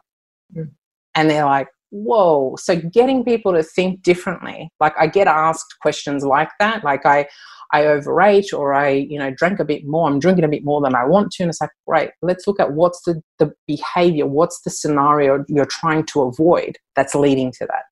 Mm. 0.56 0.72
And 1.16 1.30
they're 1.30 1.46
like, 1.46 1.68
whoa 1.92 2.56
so 2.58 2.76
getting 2.76 3.24
people 3.24 3.54
to 3.54 3.64
think 3.64 4.02
differently 4.02 4.70
like 4.80 4.94
i 5.00 5.08
get 5.08 5.28
asked 5.28 5.76
questions 5.82 6.24
like 6.24 6.50
that 6.60 6.84
like 6.84 7.06
i 7.06 7.26
I 7.74 7.86
overate 7.86 8.54
or 8.54 8.74
I, 8.74 8.90
you 8.90 9.20
know, 9.20 9.32
drank 9.32 9.60
a 9.60 9.66
bit 9.66 9.86
more, 9.86 10.08
I'm 10.08 10.20
drinking 10.20 10.46
a 10.46 10.50
bit 10.50 10.64
more 10.64 10.82
than 10.82 10.96
I 10.96 11.04
want 11.04 11.32
to. 11.34 11.44
And 11.44 11.50
it's 11.50 11.62
like, 11.62 11.72
great, 11.86 12.12
let's 12.22 12.48
look 12.48 12.60
at 12.60 12.74
what's 12.74 13.02
the, 13.04 13.22
the 13.40 13.54
behavior, 13.68 14.26
what's 14.26 14.62
the 14.62 14.70
scenario 14.70 15.44
you're 15.48 15.66
trying 15.66 16.06
to 16.08 16.22
avoid 16.22 16.78
that's 16.96 17.16
leading 17.16 17.52
to 17.54 17.66
that. 17.66 17.84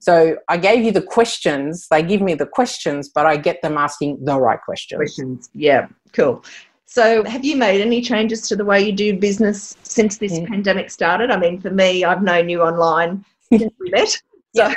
So 0.00 0.36
I 0.48 0.56
gave 0.56 0.84
you 0.84 0.92
the 0.92 1.02
questions, 1.02 1.86
they 1.90 2.02
give 2.02 2.20
me 2.20 2.34
the 2.34 2.46
questions, 2.46 3.08
but 3.12 3.26
I 3.26 3.36
get 3.36 3.62
them 3.62 3.78
asking 3.78 4.24
the 4.24 4.38
right 4.38 4.60
questions. 4.60 4.98
Questions, 4.98 5.50
yeah, 5.54 5.88
cool. 6.12 6.44
So, 6.86 7.24
have 7.24 7.44
you 7.44 7.56
made 7.56 7.80
any 7.80 8.02
changes 8.02 8.46
to 8.48 8.54
the 8.54 8.64
way 8.64 8.84
you 8.84 8.92
do 8.92 9.18
business 9.18 9.76
since 9.82 10.18
this 10.18 10.38
mm. 10.38 10.46
pandemic 10.46 10.90
started? 10.90 11.30
I 11.30 11.38
mean, 11.38 11.60
for 11.60 11.70
me, 11.70 12.04
I've 12.04 12.22
known 12.22 12.48
you 12.50 12.62
online 12.62 13.24
Yeah. 14.54 14.74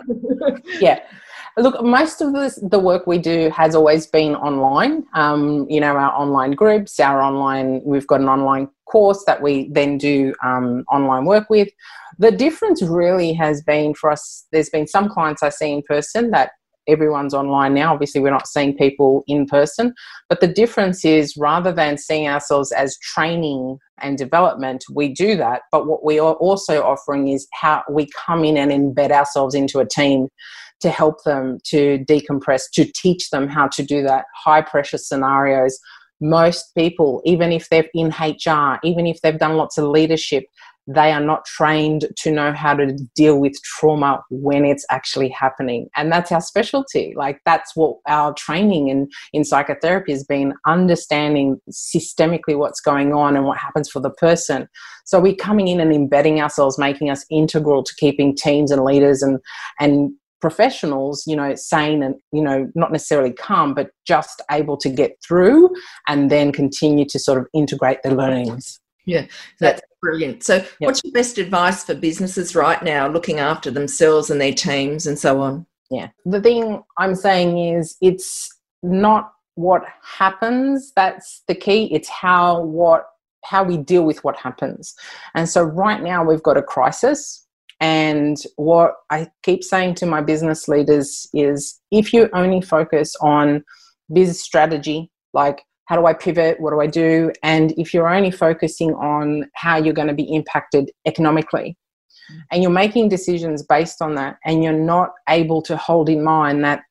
yeah. 0.80 1.00
Look, 1.58 1.84
most 1.84 2.22
of 2.22 2.34
this, 2.34 2.60
the 2.62 2.80
work 2.80 3.08
we 3.08 3.20
do 3.20 3.52
has 3.52 3.76
always 3.76 4.08
been 4.08 4.36
online. 4.36 5.06
Um, 5.14 5.68
you 5.70 5.80
know, 5.80 5.96
our 5.96 6.12
online 6.12 6.52
groups, 6.52 7.00
our 7.00 7.22
online, 7.22 7.82
we've 7.84 8.08
got 8.08 8.22
an 8.22 8.28
online 8.28 8.70
course 8.86 9.24
that 9.26 9.42
we 9.42 9.70
then 9.72 9.98
do 9.98 10.34
um, 10.44 10.84
online 10.92 11.26
work 11.26 11.50
with. 11.50 11.70
The 12.20 12.32
difference 12.32 12.82
really 12.82 13.34
has 13.34 13.62
been 13.62 13.94
for 13.94 14.12
us, 14.12 14.48
there's 14.52 14.70
been 14.70 14.88
some 14.88 15.10
clients 15.10 15.44
I 15.44 15.50
see 15.50 15.72
in 15.72 15.84
person 15.84 16.32
that 16.32 16.52
everyone's 16.88 17.34
online 17.34 17.74
now. 17.74 17.94
Obviously, 17.94 18.22
we're 18.22 18.30
not 18.30 18.48
seeing 18.48 18.76
people 18.76 19.24
in 19.28 19.46
person. 19.46 19.94
But 20.30 20.42
the 20.42 20.48
difference 20.48 21.06
is 21.06 21.36
rather 21.38 21.72
than 21.72 21.98
seeing 21.98 22.28
ourselves 22.28 22.72
as 22.72 22.98
training 23.00 23.80
and 24.00 24.18
development, 24.18 24.86
we 24.94 25.10
do 25.10 25.36
that. 25.38 25.64
But 25.72 25.88
what 25.88 26.04
we 26.04 26.20
are 26.20 26.34
also 26.36 26.84
offering 26.84 27.30
is 27.30 27.48
how 27.54 27.84
we 27.90 28.08
come 28.26 28.44
in 28.44 28.58
and 28.58 28.72
embed 28.72 29.12
ourselves 29.12 29.56
into 29.56 29.80
a 29.80 29.88
team 29.88 30.28
to 30.80 30.90
help 30.90 31.24
them 31.24 31.58
to 31.66 32.00
decompress, 32.08 32.64
to 32.74 32.86
teach 32.86 33.30
them 33.30 33.48
how 33.48 33.68
to 33.68 33.84
do 33.84 34.04
that 34.04 34.26
high 34.36 34.62
pressure 34.62 34.98
scenarios. 34.98 35.80
Most 36.20 36.74
people, 36.76 37.22
even 37.26 37.52
if 37.52 37.70
they're 37.70 37.90
in 37.94 38.10
HR, 38.10 38.80
even 38.84 39.08
if 39.08 39.22
they've 39.22 39.38
done 39.38 39.58
lots 39.58 39.78
of 39.78 39.86
leadership, 39.86 40.46
they 40.88 41.12
are 41.12 41.22
not 41.22 41.46
trained 41.46 42.08
to 42.18 42.32
know 42.32 42.54
how 42.54 42.74
to 42.74 42.94
deal 43.14 43.40
with 43.40 43.54
trauma 43.64 44.24
when 44.30 44.66
it's 44.66 44.86
actually 44.90 45.30
happening. 45.30 45.90
And 45.96 46.12
that's 46.12 46.32
our 46.32 46.42
specialty. 46.42 47.14
Like, 47.16 47.42
that's 47.46 47.76
what 47.76 47.98
our 48.08 48.34
training 48.34 48.88
in, 48.88 49.10
in 49.34 49.44
psychotherapy 49.44 50.14
has 50.14 50.24
been 50.24 50.54
understanding 50.66 51.60
systemically 51.70 52.58
what's 52.58 52.80
going 52.80 53.14
on 53.14 53.36
and 53.36 53.46
what 53.46 53.58
happens 53.58 53.90
for 53.90 54.00
the 54.00 54.12
person. 54.12 54.68
So, 55.06 55.20
we're 55.20 55.36
coming 55.36 55.68
in 55.68 55.80
and 55.80 55.92
embedding 55.92 56.42
ourselves, 56.42 56.78
making 56.78 57.10
us 57.10 57.26
integral 57.30 57.84
to 57.84 57.94
keeping 57.98 58.36
teams 58.36 58.72
and 58.72 58.84
leaders 58.84 59.22
and, 59.22 59.40
and 59.80 60.12
professionals, 60.40 61.24
you 61.28 61.36
know, 61.36 61.56
sane 61.56 62.04
and, 62.04 62.16
you 62.32 62.42
know, 62.42 62.70
not 62.76 62.92
necessarily 62.92 63.34
calm, 63.34 63.74
but 63.74 63.90
just 64.06 64.42
able 64.52 64.78
to 64.78 64.90
get 64.90 65.18
through 65.28 65.70
and 66.08 66.30
then 66.30 66.52
continue 66.52 67.06
to 67.06 67.20
sort 67.20 67.40
of 67.40 67.48
integrate 67.54 67.98
the 68.04 68.14
learnings. 68.14 68.80
Yeah, 69.08 69.26
that's 69.60 69.82
brilliant. 70.02 70.44
So, 70.44 70.56
yep. 70.56 70.68
what's 70.80 71.02
your 71.04 71.14
best 71.14 71.38
advice 71.38 71.84
for 71.84 71.96
businesses 71.96 72.56
right 72.56 72.84
now 72.84 73.08
looking 73.08 73.40
after 73.40 73.72
themselves 73.72 74.30
and 74.30 74.40
their 74.40 74.54
teams 74.54 75.08
and 75.08 75.18
so 75.18 75.42
on? 75.42 75.66
Yeah, 75.90 76.10
the 76.26 76.42
thing 76.42 76.84
I'm 77.00 77.16
saying 77.16 77.58
is 77.58 77.96
it's 78.02 78.54
not 78.84 79.32
what 79.56 79.84
happens 80.04 80.92
that's 80.96 81.42
the 81.48 81.56
key, 81.56 81.86
it's 81.92 82.10
how 82.10 82.62
what 82.62 83.08
how 83.46 83.64
we 83.64 83.78
deal 83.78 84.04
with 84.04 84.24
what 84.26 84.36
happens. 84.36 84.94
And 85.34 85.48
so 85.48 85.64
right 85.64 86.04
now 86.04 86.24
we've 86.24 86.44
got 86.44 86.58
a 86.58 86.62
crisis. 86.62 87.46
And 87.80 88.36
what 88.58 88.96
I 89.10 89.30
keep 89.44 89.64
saying 89.64 89.96
to 89.96 90.06
my 90.06 90.22
business 90.22 90.68
leaders 90.68 91.28
is 91.34 91.80
if 91.92 92.12
you 92.12 92.30
only 92.34 92.60
focus 92.60 93.16
on 93.22 93.64
business 94.12 94.42
strategy, 94.42 95.10
like 95.34 95.64
how 95.88 95.96
do 95.96 96.06
I 96.06 96.14
pivot? 96.14 96.60
What 96.60 96.72
do 96.72 96.82
I 96.82 96.88
do? 96.88 97.32
And 97.44 97.72
if 97.78 97.94
you're 97.94 98.14
only 98.14 98.32
focusing 98.32 98.94
on 98.96 99.50
how 99.56 99.78
you're 99.78 99.94
going 99.94 100.10
to 100.10 100.14
be 100.14 100.34
impacted 100.36 100.92
economically, 101.06 101.78
mm-hmm. 102.30 102.40
and 102.52 102.62
you're 102.62 102.72
making 102.72 103.10
decisions 103.10 103.64
based 103.64 104.02
on 104.02 104.16
that, 104.16 104.38
and 104.46 104.64
you're 104.64 104.74
not 104.74 105.12
able 105.30 105.62
to 105.64 105.78
hold 105.78 106.10
in 106.10 106.24
mind 106.24 106.64
that 106.66 106.82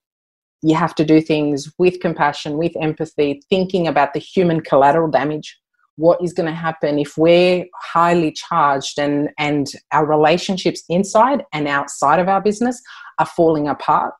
you 0.62 0.74
have 0.74 0.94
to 0.94 1.04
do 1.04 1.20
things 1.20 1.70
with 1.78 2.00
compassion, 2.00 2.56
with 2.56 2.72
empathy, 2.80 3.42
thinking 3.50 3.86
about 3.86 4.14
the 4.14 4.18
human 4.18 4.62
collateral 4.62 5.10
damage. 5.10 5.58
What 5.96 6.22
is 6.22 6.32
going 6.32 6.48
to 6.48 6.54
happen 6.54 6.98
if 6.98 7.18
we're 7.18 7.66
highly 7.74 8.32
charged 8.32 8.98
and, 8.98 9.28
and 9.38 9.66
our 9.92 10.06
relationships 10.06 10.82
inside 10.88 11.44
and 11.52 11.68
outside 11.68 12.18
of 12.18 12.28
our 12.28 12.40
business 12.40 12.80
are 13.18 13.26
falling 13.26 13.68
apart? 13.68 14.14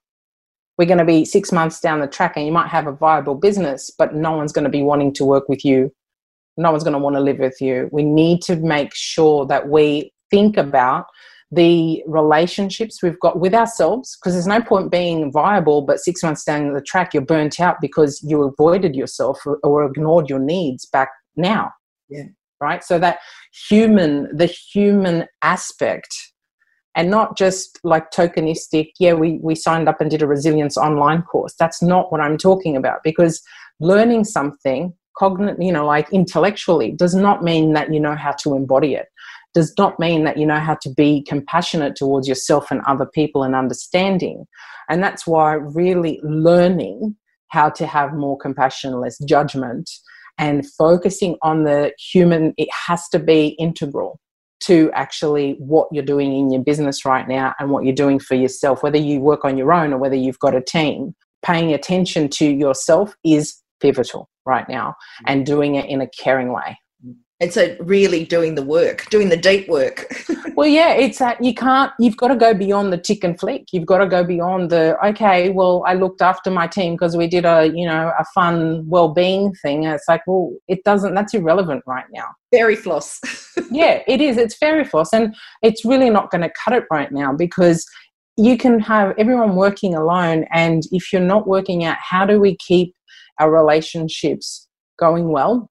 We're 0.78 0.86
going 0.86 0.98
to 0.98 1.04
be 1.04 1.24
six 1.24 1.52
months 1.52 1.80
down 1.80 2.00
the 2.00 2.06
track 2.06 2.34
and 2.36 2.44
you 2.44 2.52
might 2.52 2.68
have 2.68 2.86
a 2.86 2.92
viable 2.92 3.34
business, 3.34 3.90
but 3.96 4.14
no 4.14 4.32
one's 4.32 4.52
going 4.52 4.64
to 4.64 4.70
be 4.70 4.82
wanting 4.82 5.12
to 5.14 5.24
work 5.24 5.48
with 5.48 5.64
you. 5.64 5.92
No 6.56 6.70
one's 6.70 6.84
going 6.84 6.92
to 6.92 6.98
want 6.98 7.16
to 7.16 7.20
live 7.20 7.38
with 7.38 7.60
you. 7.60 7.88
We 7.92 8.02
need 8.02 8.42
to 8.42 8.56
make 8.56 8.94
sure 8.94 9.46
that 9.46 9.68
we 9.68 10.12
think 10.30 10.56
about 10.56 11.06
the 11.52 12.02
relationships 12.06 13.02
we've 13.02 13.20
got 13.20 13.38
with 13.38 13.54
ourselves 13.54 14.16
because 14.16 14.34
there's 14.34 14.48
no 14.48 14.60
point 14.60 14.90
being 14.90 15.30
viable 15.30 15.80
but 15.80 16.00
six 16.00 16.22
months 16.22 16.42
down 16.42 16.72
the 16.72 16.80
track 16.80 17.14
you're 17.14 17.22
burnt 17.22 17.60
out 17.60 17.76
because 17.80 18.20
you 18.24 18.42
avoided 18.42 18.96
yourself 18.96 19.38
or, 19.46 19.58
or 19.62 19.84
ignored 19.84 20.28
your 20.28 20.40
needs 20.40 20.84
back 20.86 21.08
now 21.36 21.70
yeah 22.08 22.24
right 22.60 22.82
so 22.82 22.98
that 22.98 23.18
human 23.68 24.28
the 24.36 24.46
human 24.46 25.24
aspect 25.42 26.32
and 26.96 27.10
not 27.10 27.36
just 27.36 27.78
like 27.84 28.10
tokenistic 28.10 28.90
yeah 28.98 29.12
we, 29.12 29.38
we 29.42 29.54
signed 29.54 29.88
up 29.88 30.00
and 30.00 30.10
did 30.10 30.22
a 30.22 30.26
resilience 30.26 30.76
online 30.76 31.22
course 31.22 31.54
that's 31.58 31.82
not 31.82 32.10
what 32.10 32.20
i'm 32.20 32.36
talking 32.36 32.76
about 32.76 33.00
because 33.04 33.42
learning 33.78 34.24
something 34.24 34.92
cognitive 35.16 35.56
you 35.60 35.72
know 35.72 35.86
like 35.86 36.12
intellectually 36.12 36.90
does 36.92 37.14
not 37.14 37.44
mean 37.44 37.72
that 37.72 37.92
you 37.92 38.00
know 38.00 38.16
how 38.16 38.32
to 38.32 38.54
embody 38.54 38.94
it 38.94 39.06
does 39.56 39.72
not 39.78 39.98
mean 39.98 40.24
that 40.24 40.36
you 40.36 40.44
know 40.44 40.60
how 40.60 40.74
to 40.82 40.90
be 40.90 41.22
compassionate 41.22 41.96
towards 41.96 42.28
yourself 42.28 42.70
and 42.70 42.82
other 42.86 43.06
people 43.06 43.42
and 43.42 43.54
understanding. 43.54 44.46
And 44.90 45.02
that's 45.02 45.26
why 45.26 45.54
really 45.54 46.20
learning 46.22 47.16
how 47.48 47.70
to 47.70 47.86
have 47.86 48.12
more 48.12 48.36
compassion, 48.36 49.00
less 49.00 49.16
judgment, 49.24 49.90
and 50.36 50.70
focusing 50.72 51.38
on 51.40 51.64
the 51.64 51.92
human, 51.98 52.52
it 52.58 52.68
has 52.86 53.08
to 53.08 53.18
be 53.18 53.56
integral 53.58 54.20
to 54.60 54.90
actually 54.94 55.56
what 55.58 55.88
you're 55.92 56.04
doing 56.04 56.36
in 56.36 56.50
your 56.50 56.62
business 56.62 57.04
right 57.04 57.28
now 57.28 57.54
and 57.58 57.70
what 57.70 57.84
you're 57.84 57.94
doing 57.94 58.18
for 58.18 58.34
yourself, 58.34 58.82
whether 58.82 58.98
you 58.98 59.20
work 59.20 59.44
on 59.44 59.58
your 59.58 59.72
own 59.72 59.92
or 59.92 59.98
whether 59.98 60.16
you've 60.16 60.38
got 60.38 60.54
a 60.54 60.60
team. 60.60 61.14
Paying 61.44 61.72
attention 61.72 62.28
to 62.30 62.46
yourself 62.46 63.14
is 63.24 63.62
pivotal 63.80 64.28
right 64.46 64.68
now 64.68 64.94
mm. 65.20 65.24
and 65.26 65.46
doing 65.46 65.74
it 65.74 65.88
in 65.88 66.00
a 66.00 66.08
caring 66.08 66.52
way 66.52 66.78
and 67.40 67.52
so 67.52 67.76
really 67.80 68.24
doing 68.24 68.54
the 68.54 68.62
work 68.62 69.08
doing 69.10 69.28
the 69.28 69.36
deep 69.36 69.68
work. 69.68 70.06
Well 70.56 70.68
yeah 70.68 70.94
it's 70.94 71.18
that 71.18 71.44
you 71.44 71.52
can't 71.52 71.92
you've 71.98 72.16
got 72.16 72.28
to 72.28 72.36
go 72.36 72.54
beyond 72.54 72.90
the 72.90 72.96
tick 72.96 73.22
and 73.22 73.38
flick. 73.38 73.66
You've 73.72 73.84
got 73.84 73.98
to 73.98 74.06
go 74.06 74.24
beyond 74.24 74.70
the 74.70 74.96
okay 75.06 75.50
well 75.50 75.84
i 75.86 75.92
looked 75.92 76.22
after 76.22 76.50
my 76.50 76.66
team 76.66 76.94
because 76.94 77.14
we 77.14 77.26
did 77.26 77.44
a 77.44 77.66
you 77.74 77.84
know 77.84 78.10
a 78.18 78.24
fun 78.34 78.88
well-being 78.88 79.52
thing. 79.56 79.84
And 79.84 79.94
it's 79.94 80.08
like 80.08 80.22
well 80.26 80.54
it 80.66 80.82
doesn't 80.84 81.14
that's 81.14 81.34
irrelevant 81.34 81.82
right 81.86 82.06
now. 82.10 82.28
Fairy 82.50 82.76
floss. 82.76 83.20
Yeah 83.70 84.02
it 84.06 84.22
is. 84.22 84.38
It's 84.38 84.56
fairy 84.56 84.84
floss. 84.84 85.12
And 85.12 85.34
it's 85.62 85.84
really 85.84 86.08
not 86.08 86.30
going 86.30 86.42
to 86.42 86.50
cut 86.64 86.72
it 86.72 86.84
right 86.90 87.12
now 87.12 87.34
because 87.34 87.84
you 88.38 88.56
can 88.56 88.80
have 88.80 89.14
everyone 89.18 89.56
working 89.56 89.94
alone. 89.94 90.46
And 90.52 90.84
if 90.90 91.12
you're 91.12 91.20
not 91.20 91.46
working 91.46 91.84
out 91.84 91.98
how 92.00 92.24
do 92.24 92.40
we 92.40 92.56
keep 92.56 92.94
our 93.38 93.50
relationships 93.50 94.68
going 94.98 95.28
well 95.32 95.68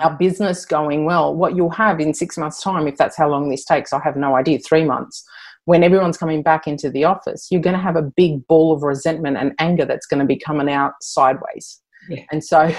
our 0.00 0.16
business 0.16 0.64
going 0.64 1.04
well, 1.04 1.34
what 1.34 1.56
you'll 1.56 1.70
have 1.70 2.00
in 2.00 2.14
six 2.14 2.38
months' 2.38 2.62
time, 2.62 2.86
if 2.86 2.96
that's 2.96 3.16
how 3.16 3.28
long 3.28 3.48
this 3.48 3.64
takes, 3.64 3.92
I 3.92 4.00
have 4.02 4.16
no 4.16 4.36
idea, 4.36 4.58
three 4.58 4.84
months, 4.84 5.24
when 5.64 5.84
everyone's 5.84 6.18
coming 6.18 6.42
back 6.42 6.66
into 6.66 6.90
the 6.90 7.04
office, 7.04 7.48
you're 7.50 7.60
going 7.60 7.76
to 7.76 7.82
have 7.82 7.96
a 7.96 8.02
big 8.02 8.46
ball 8.46 8.72
of 8.72 8.82
resentment 8.82 9.36
and 9.36 9.52
anger 9.58 9.84
that's 9.84 10.06
going 10.06 10.20
to 10.20 10.26
be 10.26 10.36
coming 10.36 10.68
out 10.68 10.94
sideways. 11.00 11.80
Yeah. 12.08 12.24
And 12.32 12.42
so 12.42 12.62
it's, 12.66 12.76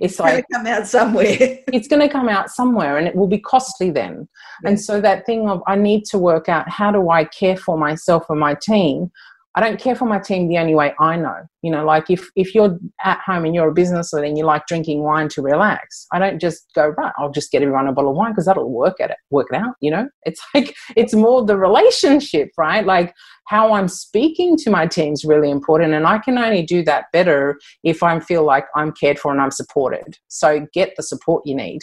it's 0.00 0.20
like 0.20 0.46
come 0.52 0.66
out 0.66 0.86
somewhere. 0.86 1.26
it's 1.72 1.88
going 1.88 2.00
to 2.00 2.08
come 2.08 2.28
out 2.28 2.50
somewhere 2.50 2.98
and 2.98 3.08
it 3.08 3.16
will 3.16 3.26
be 3.26 3.40
costly 3.40 3.90
then. 3.90 4.28
Yeah. 4.62 4.70
And 4.70 4.80
so 4.80 5.00
that 5.00 5.26
thing 5.26 5.48
of 5.48 5.62
I 5.66 5.76
need 5.76 6.04
to 6.06 6.18
work 6.18 6.48
out 6.48 6.68
how 6.68 6.92
do 6.92 7.10
I 7.10 7.24
care 7.24 7.56
for 7.56 7.76
myself 7.76 8.26
and 8.28 8.38
my 8.38 8.54
team 8.54 9.10
I 9.56 9.60
don't 9.60 9.80
care 9.80 9.96
for 9.96 10.04
my 10.04 10.20
team 10.20 10.48
the 10.48 10.58
only 10.58 10.76
way 10.76 10.94
I 11.00 11.16
know. 11.16 11.38
You 11.62 11.72
know, 11.72 11.84
like 11.84 12.08
if, 12.08 12.28
if 12.36 12.54
you're 12.54 12.78
at 13.02 13.18
home 13.20 13.44
and 13.44 13.54
you're 13.54 13.68
a 13.68 13.74
business 13.74 14.12
and 14.12 14.38
you 14.38 14.44
like 14.44 14.66
drinking 14.66 15.02
wine 15.02 15.28
to 15.30 15.42
relax, 15.42 16.06
I 16.12 16.20
don't 16.20 16.40
just 16.40 16.66
go, 16.74 16.88
right, 16.96 17.12
I'll 17.18 17.32
just 17.32 17.50
get 17.50 17.62
everyone 17.62 17.88
a 17.88 17.92
bottle 17.92 18.12
of 18.12 18.16
wine 18.16 18.32
because 18.32 18.46
that'll 18.46 18.70
work 18.70 19.00
at 19.00 19.10
it, 19.10 19.16
work 19.30 19.48
it 19.52 19.56
out, 19.56 19.74
you 19.80 19.90
know? 19.90 20.08
It's 20.22 20.40
like 20.54 20.76
it's 20.96 21.14
more 21.14 21.44
the 21.44 21.56
relationship, 21.56 22.50
right? 22.56 22.86
Like 22.86 23.12
how 23.48 23.72
I'm 23.72 23.88
speaking 23.88 24.56
to 24.58 24.70
my 24.70 24.86
team 24.86 25.14
is 25.14 25.24
really 25.24 25.50
important. 25.50 25.94
And 25.94 26.06
I 26.06 26.18
can 26.18 26.38
only 26.38 26.62
do 26.62 26.84
that 26.84 27.06
better 27.12 27.58
if 27.82 28.02
I 28.04 28.20
feel 28.20 28.44
like 28.44 28.66
I'm 28.76 28.92
cared 28.92 29.18
for 29.18 29.32
and 29.32 29.40
I'm 29.40 29.50
supported. 29.50 30.16
So 30.28 30.66
get 30.72 30.92
the 30.96 31.02
support 31.02 31.42
you 31.44 31.56
need. 31.56 31.80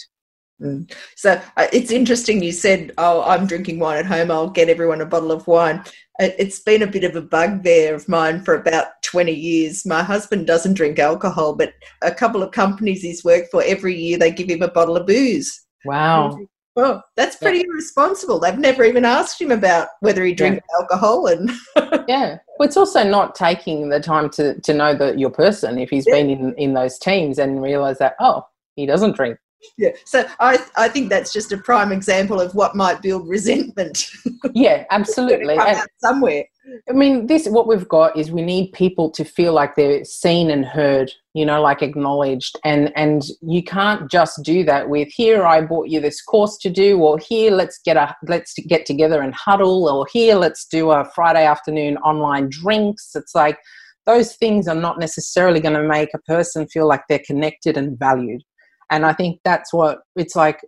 Mm. 0.61 0.91
So 1.15 1.39
uh, 1.57 1.67
it's 1.71 1.91
interesting 1.91 2.41
you 2.41 2.51
said, 2.51 2.91
Oh, 2.97 3.23
I'm 3.23 3.45
drinking 3.45 3.79
wine 3.79 3.97
at 3.97 4.05
home, 4.05 4.31
I'll 4.31 4.49
get 4.49 4.69
everyone 4.69 5.01
a 5.01 5.05
bottle 5.05 5.31
of 5.31 5.47
wine. 5.47 5.83
It's 6.19 6.59
been 6.59 6.81
a 6.81 6.87
bit 6.87 7.03
of 7.03 7.15
a 7.15 7.21
bugbear 7.21 7.93
of 7.93 8.09
mine 8.09 8.43
for 8.43 8.55
about 8.55 8.87
20 9.03 9.31
years. 9.31 9.85
My 9.85 10.01
husband 10.01 10.47
doesn't 10.47 10.73
drink 10.73 10.97
alcohol, 10.97 11.55
but 11.55 11.73
a 12.01 12.11
couple 12.11 12.41
of 12.41 12.51
companies 12.51 13.03
he's 13.03 13.23
worked 13.23 13.51
for, 13.51 13.61
every 13.63 13.95
year 13.95 14.17
they 14.17 14.31
give 14.31 14.49
him 14.49 14.63
a 14.63 14.67
bottle 14.67 14.97
of 14.97 15.05
booze. 15.05 15.65
Wow. 15.85 16.39
Well, 16.75 17.03
that's 17.15 17.35
pretty 17.35 17.59
yeah. 17.59 17.65
irresponsible. 17.69 18.39
They've 18.39 18.57
never 18.57 18.83
even 18.83 19.05
asked 19.05 19.39
him 19.39 19.51
about 19.51 19.89
whether 19.99 20.23
he 20.23 20.33
drinks 20.33 20.65
yeah. 20.69 20.79
alcohol 20.79 21.27
and 21.27 21.51
Yeah. 22.07 22.37
Well 22.57 22.67
it's 22.67 22.77
also 22.77 23.03
not 23.03 23.35
taking 23.35 23.89
the 23.89 23.99
time 23.99 24.29
to, 24.31 24.59
to 24.61 24.73
know 24.73 24.95
that 24.95 25.19
your 25.19 25.31
person 25.31 25.77
if 25.77 25.89
he's 25.89 26.05
yeah. 26.07 26.15
been 26.15 26.29
in, 26.29 26.53
in 26.55 26.73
those 26.73 26.97
teams 26.97 27.37
and 27.37 27.61
realise 27.61 27.99
that, 27.99 28.15
oh, 28.19 28.43
he 28.75 28.85
doesn't 28.85 29.15
drink 29.15 29.37
yeah. 29.77 29.89
So 30.05 30.25
i 30.39 30.57
i 30.75 30.87
think 30.87 31.09
that's 31.09 31.33
just 31.33 31.51
a 31.51 31.57
prime 31.57 31.91
example 31.91 32.39
of 32.39 32.53
what 32.55 32.75
might 32.75 33.01
build 33.01 33.27
resentment. 33.27 34.09
Yeah 34.53 34.85
absolutely. 34.91 35.57
Somewhere. 35.97 36.45
I 36.89 36.93
mean 36.93 37.27
this 37.27 37.47
what 37.47 37.67
we've 37.67 37.87
got 37.87 38.15
is 38.17 38.31
we 38.31 38.41
need 38.41 38.71
people 38.71 39.09
to 39.11 39.25
feel 39.25 39.53
like 39.53 39.75
they're 39.75 40.03
seen 40.03 40.49
and 40.49 40.65
heard 40.65 41.11
you 41.33 41.45
know 41.45 41.61
like 41.61 41.81
acknowledged. 41.81 42.57
And 42.63 42.91
and 42.95 43.23
you 43.41 43.63
can't 43.63 44.09
just 44.09 44.43
do 44.43 44.63
that 44.65 44.89
with 44.89 45.09
here 45.09 45.45
i 45.45 45.61
bought 45.61 45.89
you 45.89 45.99
this 45.99 46.21
course 46.21 46.57
to 46.59 46.69
do 46.69 46.99
or 46.99 47.17
here 47.17 47.51
let's 47.51 47.79
get 47.83 47.97
a 47.97 48.15
let's 48.27 48.53
get 48.67 48.85
together 48.85 49.21
and 49.21 49.33
huddle 49.33 49.89
or 49.89 50.05
here 50.11 50.35
let's 50.35 50.65
do 50.65 50.91
a 50.91 51.05
friday 51.15 51.45
afternoon 51.45 51.97
online 51.97 52.49
drinks. 52.49 53.15
It's 53.15 53.35
like 53.35 53.57
those 54.05 54.35
things 54.35 54.67
are 54.67 54.75
not 54.75 54.99
necessarily 54.99 55.59
going 55.59 55.75
to 55.75 55.87
make 55.87 56.13
a 56.13 56.19
person 56.19 56.67
feel 56.67 56.87
like 56.87 57.01
they're 57.09 57.27
connected 57.27 57.75
and 57.77 57.99
valued 57.99 58.43
and 58.89 59.05
I 59.05 59.13
think 59.13 59.39
that's 59.43 59.73
what 59.73 59.99
it's 60.15 60.35
like. 60.35 60.59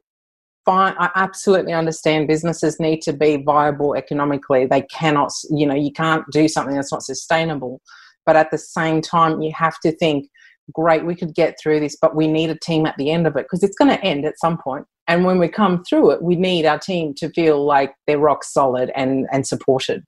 Fine, 0.65 0.93
I 0.99 1.09
absolutely 1.15 1.74
understand 1.74 2.28
businesses 2.28 2.80
need 2.80 3.01
to 3.03 3.13
be 3.13 3.38
viable 3.38 3.95
economically. 3.95 4.67
They 4.67 4.82
cannot, 4.84 5.32
you 5.49 5.65
know, 5.65 5.74
you 5.74 5.91
can't 5.91 6.24
do 6.32 6.47
something 6.47 6.76
that's 6.76 6.91
not 6.91 7.01
sustainable. 7.01 7.82
But 8.26 8.36
at 8.36 8.51
the 8.51 8.57
same 8.59 9.01
time, 9.01 9.41
you 9.41 9.51
have 9.55 9.80
to 9.80 9.91
think, 9.93 10.28
great, 10.72 11.05
we 11.05 11.15
could 11.15 11.34
get 11.34 11.55
through 11.59 11.80
this, 11.80 11.97
but 11.99 12.15
we 12.15 12.28
need 12.28 12.51
a 12.51 12.59
team 12.59 12.86
at 12.86 12.95
the 12.97 13.09
end 13.09 13.26
of 13.26 13.36
it 13.36 13.45
because 13.45 13.63
it's 13.63 13.78
going 13.78 13.89
to 13.89 14.03
end 14.03 14.26
at 14.26 14.38
some 14.38 14.59
point. 14.59 14.86
And 15.07 15.26
when 15.26 15.39
we 15.39 15.47
come 15.47 15.84
through 15.86 16.11
it, 16.11 16.22
we 16.22 16.36
need 16.36 16.67
our 16.67 16.78
team 16.78 17.15
to 17.15 17.30
feel 17.30 17.65
like 17.65 17.95
they're 18.05 18.20
rock 18.20 18.43
solid 18.43 18.91
and, 18.95 19.26
and 19.32 19.47
supported. 19.47 20.03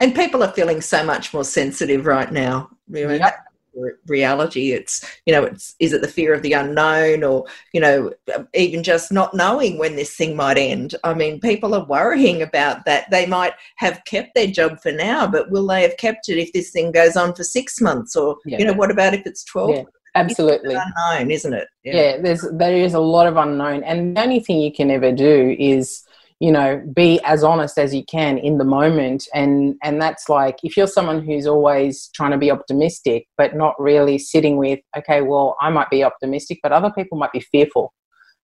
And 0.00 0.14
people 0.14 0.44
are 0.44 0.52
feeling 0.52 0.80
so 0.80 1.02
much 1.02 1.34
more 1.34 1.44
sensitive 1.44 2.06
right 2.06 2.30
now. 2.30 2.68
Yep 3.18 3.34
reality. 4.06 4.72
It's 4.72 5.04
you 5.26 5.32
know 5.32 5.44
it's 5.44 5.74
is 5.78 5.92
it 5.92 6.00
the 6.00 6.08
fear 6.08 6.34
of 6.34 6.42
the 6.42 6.52
unknown 6.52 7.24
or 7.24 7.46
you 7.72 7.80
know 7.80 8.12
even 8.54 8.82
just 8.82 9.12
not 9.12 9.34
knowing 9.34 9.78
when 9.78 9.96
this 9.96 10.14
thing 10.14 10.36
might 10.36 10.58
end? 10.58 10.94
I 11.04 11.14
mean 11.14 11.40
people 11.40 11.74
are 11.74 11.84
worrying 11.86 12.42
about 12.42 12.84
that. 12.84 13.10
They 13.10 13.26
might 13.26 13.54
have 13.76 14.02
kept 14.06 14.34
their 14.34 14.46
job 14.46 14.80
for 14.80 14.92
now 14.92 15.26
but 15.26 15.50
will 15.50 15.66
they 15.66 15.82
have 15.82 15.96
kept 15.96 16.28
it 16.28 16.38
if 16.38 16.52
this 16.52 16.70
thing 16.70 16.92
goes 16.92 17.16
on 17.16 17.34
for 17.34 17.44
six 17.44 17.80
months? 17.80 18.16
Or 18.16 18.36
yeah. 18.44 18.58
you 18.58 18.64
know 18.64 18.74
what 18.74 18.90
about 18.90 19.14
if 19.14 19.26
it's 19.26 19.44
12 19.44 19.70
yeah, 19.70 19.82
absolutely. 20.14 20.74
It's 20.74 20.84
unknown 20.84 21.30
isn't 21.30 21.54
it? 21.54 21.68
Yeah. 21.84 21.94
yeah 21.94 22.16
there's 22.20 22.46
there 22.52 22.76
is 22.76 22.94
a 22.94 23.00
lot 23.00 23.26
of 23.26 23.36
unknown. 23.36 23.84
And 23.84 24.16
the 24.16 24.22
only 24.22 24.40
thing 24.40 24.60
you 24.60 24.72
can 24.72 24.90
ever 24.90 25.12
do 25.12 25.56
is 25.58 26.04
you 26.44 26.52
know 26.52 26.82
be 26.94 27.20
as 27.24 27.42
honest 27.42 27.78
as 27.78 27.94
you 27.94 28.04
can 28.04 28.36
in 28.36 28.58
the 28.58 28.64
moment. 28.64 29.26
And 29.32 29.76
and 29.82 30.00
that's 30.00 30.28
like 30.28 30.58
if 30.62 30.76
you're 30.76 30.86
someone 30.98 31.24
who's 31.24 31.46
always 31.46 32.10
trying 32.14 32.32
to 32.32 32.38
be 32.38 32.50
optimistic 32.50 33.26
but 33.38 33.56
not 33.56 33.74
really 33.78 34.18
sitting 34.18 34.58
with 34.58 34.80
okay 34.98 35.22
well 35.22 35.56
i 35.60 35.70
might 35.70 35.88
be 35.88 36.04
optimistic 36.04 36.58
but 36.62 36.70
other 36.72 36.92
people 36.98 37.16
might 37.16 37.32
be 37.32 37.40
fearful. 37.40 37.92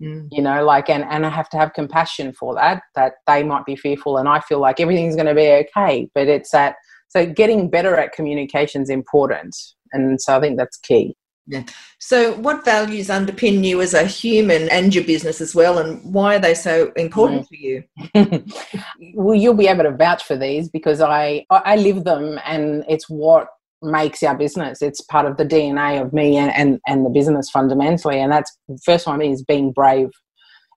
Mm. 0.02 0.30
you 0.32 0.41
know 0.41 0.64
like 0.64 0.89
and 0.89 1.04
and 1.14 1.26
i 1.26 1.30
have 1.30 1.50
to 1.50 1.58
have 1.58 1.74
compassion 1.74 2.32
for 2.32 2.56
that 2.56 2.84
that 2.95 3.16
they 3.28 3.43
might 3.43 3.66
be 3.66 3.76
fearful 3.76 4.18
and 4.18 4.30
i 4.30 4.39
feel 4.39 4.62
like 4.62 4.80
everything's 4.80 5.18
going 5.18 5.34
to 5.34 5.36
be 5.43 5.52
okay. 5.64 6.10
But 6.16 6.30
it's 6.36 6.52
that 6.52 6.76
so 7.10 7.26
getting 7.26 7.70
better 7.70 7.97
at 7.97 8.14
communication 8.14 8.82
is 8.82 8.89
important. 8.89 9.54
And 9.91 10.22
so 10.22 10.38
i 10.38 10.39
think 10.39 10.58
that's 10.58 10.78
key 10.78 11.18
yeah. 11.50 11.64
So, 11.97 12.36
what 12.36 12.64
values 12.64 13.08
underpin 13.08 13.64
you 13.64 13.82
as 13.82 13.95
a 13.95 14.06
human 14.06 14.70
and 14.70 14.93
your 14.93 15.04
business 15.04 15.41
as 15.41 15.56
well, 15.56 15.80
and 15.80 16.02
why 16.14 16.36
are 16.36 16.39
they 16.39 16.54
so 16.54 16.91
important 16.95 17.47
mm. 17.47 17.47
for 17.47 17.56
you? 17.56 19.14
well, 19.16 19.36
you'll 19.36 19.56
be 19.56 19.68
able 19.68 19.84
to 19.84 19.91
vouch 19.91 20.24
for 20.24 20.38
these 20.38 20.70
because 20.70 21.02
I 21.02 21.45
I 21.50 21.76
live 21.76 22.04
them, 22.04 22.39
and 22.45 22.86
it's 22.88 23.10
what 23.10 23.47
makes 23.82 24.22
our 24.22 24.38
business. 24.38 24.84
It's 24.84 25.02
part 25.02 25.26
of 25.26 25.38
the 25.38 25.45
DNA 25.45 26.00
of 26.00 26.14
me 26.14 26.38
and 26.38 26.52
and, 26.52 26.80
and 26.88 27.04
the 27.04 27.10
business 27.10 27.50
fundamentally, 27.50 28.20
and 28.20 28.32
that's 28.32 28.56
first 28.86 29.08
one 29.08 29.22
is 29.22 29.43
being 29.43 29.72
brave. 29.72 30.12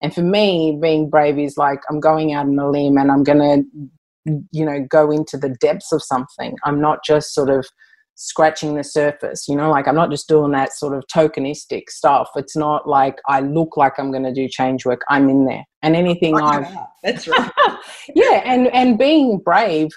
And 0.01 0.15
for 0.15 0.23
me, 0.23 0.79
being 0.81 1.11
brave 1.11 1.39
is 1.39 1.59
like 1.59 1.81
I'm 1.91 2.01
going 2.01 2.33
out 2.33 2.47
on 2.47 2.59
a 2.59 2.69
limb 2.69 2.97
and 2.97 3.13
I'm 3.13 3.23
going 3.23 3.39
to, 3.39 4.41
you 4.51 4.65
know, 4.65 4.85
go 4.91 5.13
into 5.13 5.37
the 5.37 5.51
depths 5.61 5.93
of 5.93 6.03
something. 6.03 6.57
I'm 6.65 6.81
not 6.81 7.05
just 7.05 7.35
sort 7.35 7.51
of 7.51 7.69
scratching 8.15 8.75
the 8.75 8.85
surface 8.85 9.49
you 9.49 9.57
know 9.57 9.71
like 9.71 9.89
i'm 9.89 9.95
not 9.95 10.11
just 10.11 10.29
doing 10.29 10.53
that 10.53 10.73
sort 10.73 10.97
of 10.97 11.05
tokenistic 11.13 11.89
stuff. 11.89 12.29
It's 12.37 12.57
not 12.57 12.89
like 12.89 13.19
i 13.27 13.41
look 13.41 13.77
like 13.77 13.95
i'm 13.99 14.11
going 14.11 14.25
to 14.25 14.33
do 14.33 14.49
change 14.49 14.85
work. 14.85 15.03
I'm 15.09 15.29
in 15.29 15.47
there. 15.47 15.65
And 15.83 15.97
anything 15.97 16.39
i've 16.41 16.67
that's 17.03 17.27
right. 17.27 17.51
Yeah 18.15 18.43
and 18.45 18.69
and 18.69 18.99
being 18.99 19.39
brave 19.39 19.91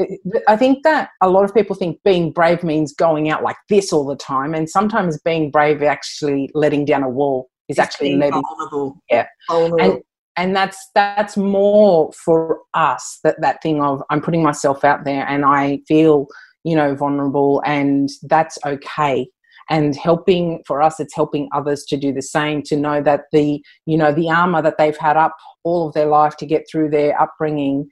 uh, 0.00 0.04
I 0.48 0.56
think 0.56 0.82
that 0.84 1.10
a 1.20 1.28
lot 1.28 1.44
of 1.44 1.54
people 1.54 1.76
think 1.76 2.02
being 2.04 2.32
brave 2.32 2.62
means 2.62 2.92
going 2.92 3.30
out 3.30 3.42
like 3.42 3.56
this 3.68 3.92
all 3.92 4.06
the 4.06 4.16
time, 4.16 4.54
and 4.54 4.68
sometimes 4.68 5.18
being 5.20 5.50
brave 5.50 5.82
actually 5.82 6.50
letting 6.54 6.84
down 6.84 7.02
a 7.02 7.08
wall 7.08 7.50
is 7.68 7.78
it's 7.78 7.78
actually 7.78 8.16
letting 8.16 8.42
vulnerable. 8.42 8.96
Yeah, 9.10 9.26
vulnerable. 9.48 9.80
and 9.80 10.02
and 10.36 10.56
that's 10.56 10.78
that's 10.94 11.36
more 11.36 12.12
for 12.12 12.60
us 12.74 13.18
that 13.24 13.40
that 13.40 13.62
thing 13.62 13.82
of 13.82 14.02
I'm 14.10 14.20
putting 14.20 14.42
myself 14.42 14.84
out 14.84 15.04
there, 15.04 15.26
and 15.26 15.44
I 15.44 15.80
feel 15.86 16.26
you 16.64 16.76
know, 16.76 16.94
vulnerable, 16.94 17.62
and 17.64 18.08
that's 18.22 18.58
okay. 18.64 19.28
And 19.68 19.94
helping 19.94 20.62
for 20.66 20.82
us, 20.82 20.98
it's 20.98 21.14
helping 21.14 21.48
others 21.54 21.84
to 21.84 21.96
do 21.96 22.12
the 22.12 22.22
same, 22.22 22.62
to 22.64 22.76
know 22.76 23.00
that 23.02 23.24
the, 23.32 23.62
you 23.86 23.96
know, 23.96 24.12
the 24.12 24.28
armor 24.28 24.62
that 24.62 24.78
they've 24.78 24.96
had 24.96 25.16
up 25.16 25.36
all 25.62 25.86
of 25.86 25.94
their 25.94 26.06
life 26.06 26.36
to 26.38 26.46
get 26.46 26.64
through 26.70 26.90
their 26.90 27.20
upbringing 27.20 27.88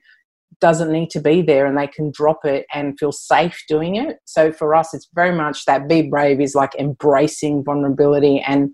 doesn't 0.59 0.91
need 0.91 1.09
to 1.11 1.21
be 1.21 1.41
there 1.41 1.65
and 1.65 1.77
they 1.77 1.87
can 1.87 2.11
drop 2.11 2.43
it 2.43 2.65
and 2.73 2.99
feel 2.99 3.13
safe 3.13 3.63
doing 3.69 3.95
it. 3.95 4.17
So 4.25 4.51
for 4.51 4.75
us, 4.75 4.93
it's 4.93 5.07
very 5.15 5.33
much 5.33 5.63
that 5.65 5.87
be 5.87 6.01
brave 6.01 6.41
is 6.41 6.53
like 6.53 6.75
embracing 6.75 7.63
vulnerability. 7.63 8.43
And 8.45 8.71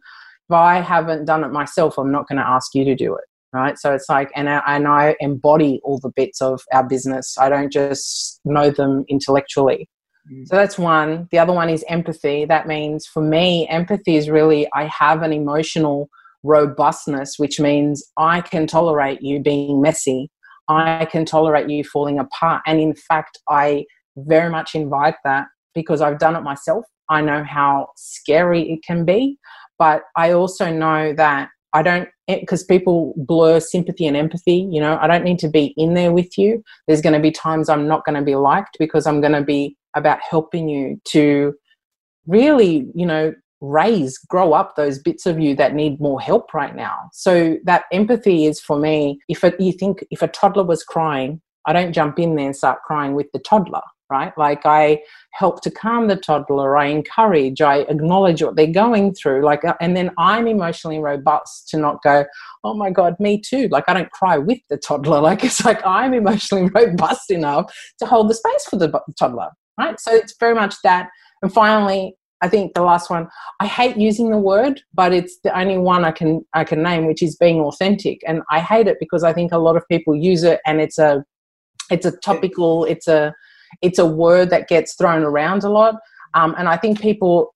if 0.50 0.56
I 0.56 0.82
haven't 0.82 1.26
done 1.26 1.44
it 1.44 1.52
myself, 1.52 2.00
I'm 2.00 2.12
not 2.12 2.28
going 2.28 2.38
to 2.38 2.48
ask 2.48 2.74
you 2.74 2.86
to 2.86 2.96
do 2.96 3.14
it 3.14 3.26
right? 3.56 3.80
So 3.80 3.94
it's 3.94 4.10
like 4.10 4.30
and 4.36 4.50
I, 4.50 4.62
and 4.68 4.88
I 4.88 5.16
embody 5.20 5.80
all 5.84 6.00
the 6.00 6.12
bits 6.16 6.42
of 6.42 6.62
our 6.74 6.86
business. 6.88 7.38
I 7.40 7.50
don't 7.50 7.72
just 7.72 8.42
know 8.44 8.70
them 8.70 9.06
intellectually. 9.08 9.90
Mm. 10.32 10.48
so 10.48 10.56
that's 10.56 10.78
one. 10.78 11.28
The 11.32 11.40
other 11.40 11.54
one 11.54 11.70
is 11.70 11.86
empathy. 11.88 12.46
That 12.46 12.68
means 12.68 13.06
for 13.06 13.24
me 13.24 13.68
empathy 13.70 14.16
is 14.16 14.30
really 14.30 14.68
i 14.74 14.86
have 14.86 15.22
an 15.22 15.32
emotional 15.32 16.10
robustness 16.44 17.40
which 17.40 17.60
means 17.60 18.04
i 18.18 18.40
can 18.42 18.68
tolerate 18.68 19.22
you 19.22 19.42
being 19.42 19.82
messy. 19.82 20.30
I 20.68 21.06
can 21.06 21.26
tolerate 21.26 21.70
you 21.70 21.84
falling 21.84 22.20
apart. 22.20 22.62
And 22.68 22.80
in 22.80 22.94
fact 22.96 23.40
i 23.50 23.86
very 24.18 24.50
much 24.50 24.76
invite 24.76 25.16
that 25.24 25.46
because 25.74 26.02
i've 26.02 26.20
done 26.20 26.36
it 26.36 26.42
myself. 26.42 26.86
I 27.10 27.22
know 27.22 27.44
how 27.44 27.90
scary 27.96 28.62
it 28.74 28.80
can 28.84 29.06
be. 29.06 29.38
But 29.80 30.02
i 30.18 30.32
also 30.32 30.72
know 30.72 31.14
that 31.14 31.50
I 31.76 31.82
don't 31.82 32.08
because 32.28 32.64
people 32.64 33.14
blur 33.18 33.60
sympathy 33.60 34.08
and 34.08 34.18
empathy. 34.18 34.68
You 34.72 34.82
know, 34.82 34.98
I 35.02 35.08
don't 35.08 35.24
need 35.24 35.40
to 35.40 35.48
be 35.48 35.74
in 35.78 35.94
there 35.94 36.12
with 36.12 36.38
you. 36.38 36.64
There's 36.88 37.02
going 37.02 37.14
to 37.14 37.20
be 37.20 37.32
times 37.32 37.70
I'm 37.70 37.88
not 37.88 38.06
going 38.06 38.18
to 38.18 38.22
be 38.22 38.36
liked 38.36 38.78
because 38.80 39.06
I'm 39.06 39.22
going 39.22 39.34
to 39.34 39.44
be 39.44 39.78
about 39.96 40.20
helping 40.28 40.68
you 40.68 41.00
to 41.06 41.54
really, 42.28 42.88
you 42.94 43.06
know, 43.06 43.34
raise, 43.62 44.18
grow 44.18 44.54
up 44.54 44.76
those 44.76 45.00
bits 45.00 45.26
of 45.26 45.40
you 45.40 45.56
that 45.56 45.74
need 45.74 46.00
more 46.00 46.20
help 46.20 46.54
right 46.54 46.76
now. 46.76 47.10
So 47.14 47.58
that 47.64 47.86
empathy 47.92 48.46
is 48.46 48.60
for 48.60 48.78
me. 48.78 49.20
If 49.30 49.44
a, 49.44 49.54
you 49.60 49.72
think 49.72 50.06
if 50.12 50.22
a 50.22 50.28
toddler 50.28 50.64
was 50.64 50.84
crying, 50.84 51.42
I 51.66 51.74
don't 51.74 51.94
jump 51.94 52.20
in 52.20 52.36
there 52.36 52.48
and 52.48 52.56
start 52.56 52.84
crying 52.86 53.14
with 53.16 53.28
the 53.32 53.40
toddler 53.40 53.82
right? 54.10 54.32
Like 54.38 54.66
I 54.66 55.02
help 55.32 55.62
to 55.62 55.72
calm 55.72 56.08
the 56.08 56.16
toddler, 56.16 56.78
I 56.78 56.86
encourage, 56.88 57.62
I 57.62 57.80
acknowledge 57.80 58.42
what 58.42 58.56
they're 58.56 58.68
going 58.68 59.14
through. 59.14 59.44
Like, 59.44 59.66
uh, 59.66 59.76
and 59.82 59.96
then 59.96 60.12
I'm 60.18 60.48
emotionally 60.48 61.00
robust 61.00 61.70
to 61.70 61.78
not 61.78 62.02
go, 62.04 62.26
oh 62.64 62.74
my 62.74 62.90
God, 62.90 63.16
me 63.20 63.42
too. 63.42 63.68
Like 63.70 63.86
I 63.88 63.94
don't 63.94 64.12
cry 64.12 64.38
with 64.38 64.60
the 64.70 64.78
toddler. 64.78 65.16
Like 65.26 65.44
it's 65.44 65.66
like 65.66 65.84
I'm 65.86 66.14
emotionally 66.14 66.70
robust 66.76 67.32
enough 67.32 67.74
to 68.00 68.06
hold 68.06 68.30
the 68.30 68.36
space 68.36 68.66
for 68.70 68.76
the 68.76 68.94
toddler, 69.18 69.50
right? 69.80 70.00
So 70.00 70.14
it's 70.14 70.36
very 70.40 70.54
much 70.54 70.76
that. 70.84 71.10
And 71.42 71.52
finally, 71.52 72.16
I 72.42 72.48
think 72.48 72.76
the 72.76 72.84
last 72.84 73.10
one, 73.10 73.28
I 73.60 73.66
hate 73.66 73.98
using 73.98 74.30
the 74.30 74.38
word, 74.38 74.82
but 74.94 75.14
it's 75.14 75.40
the 75.44 75.58
only 75.58 75.80
one 75.80 76.06
I 76.06 76.12
can 76.12 76.46
I 76.54 76.64
can 76.64 76.84
name, 76.84 77.08
which 77.08 77.24
is 77.24 77.36
being 77.36 77.60
authentic. 77.60 78.22
And 78.28 78.44
I 78.52 78.60
hate 78.60 78.88
it 78.88 78.98
because 79.00 79.24
I 79.24 79.34
think 79.34 79.52
a 79.52 79.58
lot 79.58 79.76
of 79.76 79.88
people 79.90 80.16
use 80.16 80.44
it 80.44 80.60
and 80.66 80.80
it's 80.80 81.00
a 81.00 81.26
it's 81.90 82.06
a 82.06 82.16
topical, 82.18 82.86
it's 82.86 83.08
a 83.08 83.34
it's 83.82 84.00
a 84.00 84.06
word 84.06 84.50
that 84.50 84.68
gets 84.68 84.96
thrown 84.96 85.24
around 85.24 85.64
a 85.64 85.70
lot. 85.70 85.96
Um, 86.34 86.56
and 86.58 86.68
I 86.68 86.78
think 86.78 87.02
people 87.02 87.54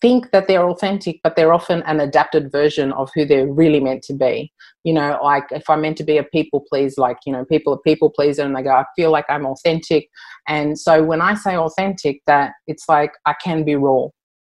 think 0.00 0.30
that 0.30 0.46
they're 0.46 0.68
authentic, 0.68 1.20
but 1.22 1.36
they're 1.36 1.52
often 1.52 1.82
an 1.82 2.00
adapted 2.00 2.52
version 2.52 2.92
of 2.92 3.10
who 3.14 3.24
they're 3.24 3.50
really 3.50 3.80
meant 3.80 4.02
to 4.04 4.14
be. 4.14 4.52
You 4.84 4.92
know, 4.92 5.18
like 5.22 5.44
if 5.50 5.68
I'm 5.68 5.80
meant 5.80 5.96
to 5.98 6.04
be 6.04 6.18
a 6.18 6.22
people 6.22 6.64
please, 6.68 6.98
like, 6.98 7.18
you 7.26 7.32
know, 7.32 7.44
people 7.44 7.72
are 7.74 7.78
people 7.78 8.10
pleaser 8.10 8.42
and 8.42 8.54
they 8.54 8.62
go, 8.62 8.70
I 8.70 8.84
feel 8.94 9.10
like 9.10 9.24
I'm 9.28 9.46
authentic. 9.46 10.08
And 10.48 10.78
so 10.78 11.02
when 11.02 11.20
I 11.20 11.34
say 11.34 11.56
authentic, 11.56 12.20
that 12.26 12.52
it's 12.66 12.88
like 12.88 13.12
I 13.24 13.34
can 13.42 13.64
be 13.64 13.74
raw. 13.74 14.08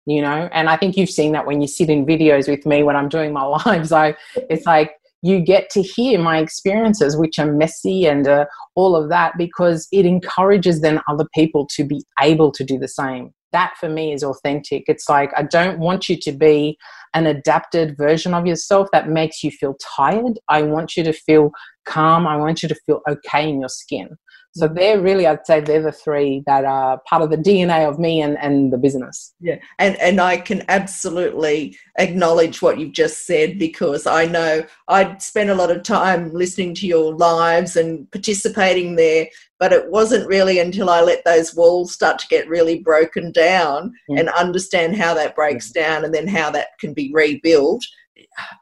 You 0.05 0.23
know, 0.23 0.49
and 0.51 0.69
I 0.69 0.77
think 0.77 0.97
you've 0.97 1.09
seen 1.09 1.33
that 1.33 1.45
when 1.45 1.61
you 1.61 1.67
sit 1.67 1.89
in 1.89 2.03
videos 2.03 2.47
with 2.47 2.65
me 2.65 2.81
when 2.81 2.95
I'm 2.95 3.09
doing 3.09 3.31
my 3.31 3.43
lives. 3.65 3.91
I, 3.91 4.15
it's 4.49 4.65
like 4.65 4.93
you 5.21 5.39
get 5.39 5.69
to 5.71 5.81
hear 5.81 6.19
my 6.19 6.37
experiences, 6.37 7.17
which 7.17 7.39
are 7.39 7.51
messy 7.51 8.05
and 8.05 8.27
uh, 8.27 8.45
all 8.75 8.95
of 8.95 9.09
that, 9.09 9.33
because 9.37 9.87
it 9.91 10.05
encourages 10.05 10.81
then 10.81 11.01
other 11.07 11.25
people 11.33 11.67
to 11.75 11.83
be 11.83 12.03
able 12.21 12.51
to 12.53 12.63
do 12.63 12.77
the 12.77 12.87
same. 12.87 13.31
That 13.51 13.73
for 13.79 13.89
me 13.89 14.13
is 14.13 14.23
authentic. 14.23 14.83
It's 14.87 15.09
like, 15.09 15.31
I 15.35 15.43
don't 15.43 15.79
want 15.79 16.07
you 16.07 16.17
to 16.19 16.31
be 16.31 16.77
an 17.13 17.25
adapted 17.25 17.97
version 17.97 18.33
of 18.33 18.45
yourself 18.45 18.87
that 18.93 19.09
makes 19.09 19.43
you 19.43 19.49
feel 19.49 19.75
tired. 19.97 20.39
I 20.47 20.61
want 20.61 20.95
you 20.95 21.03
to 21.03 21.13
feel 21.13 21.51
calm. 21.85 22.27
I 22.27 22.37
want 22.37 22.61
you 22.61 22.69
to 22.69 22.75
feel 22.85 23.01
okay 23.09 23.49
in 23.49 23.59
your 23.59 23.69
skin. 23.69 24.17
So 24.53 24.67
they're 24.67 24.99
really, 24.99 25.27
I'd 25.27 25.45
say, 25.45 25.59
they're 25.59 25.81
the 25.81 25.91
three 25.91 26.43
that 26.47 26.65
are 26.65 26.99
part 27.07 27.21
of 27.21 27.29
the 27.29 27.37
DNA 27.37 27.87
of 27.87 27.99
me 27.99 28.19
and, 28.19 28.37
and 28.39 28.73
the 28.73 28.77
business. 28.77 29.33
Yeah, 29.39 29.57
and 29.77 29.95
and 29.97 30.19
I 30.19 30.37
can 30.37 30.63
absolutely 30.69 31.77
acknowledge 31.99 32.61
what 32.61 32.79
you've 32.79 32.93
just 32.93 33.27
said 33.27 33.59
because 33.59 34.07
I 34.07 34.25
know 34.25 34.65
I'd 34.87 35.21
spent 35.21 35.51
a 35.51 35.55
lot 35.55 35.71
of 35.71 35.83
time 35.83 36.33
listening 36.33 36.73
to 36.75 36.87
your 36.87 37.13
lives 37.13 37.75
and 37.75 38.09
participating 38.11 38.95
there, 38.95 39.27
but 39.59 39.71
it 39.71 39.91
wasn't 39.91 40.27
really 40.27 40.57
until 40.59 40.89
I 40.89 41.01
let 41.01 41.23
those 41.25 41.55
walls 41.55 41.93
start 41.93 42.17
to 42.19 42.27
get 42.27 42.49
really 42.49 42.79
broken 42.79 43.31
down 43.31 43.93
and 44.09 44.29
understand 44.29 44.97
how 44.97 45.13
that 45.13 45.35
breaks 45.35 45.69
mm. 45.69 45.73
down 45.73 46.05
and 46.05 46.13
then 46.13 46.27
how 46.27 46.49
that 46.51 46.69
can 46.79 46.93
be 46.93 47.11
rebuilt. 47.13 47.85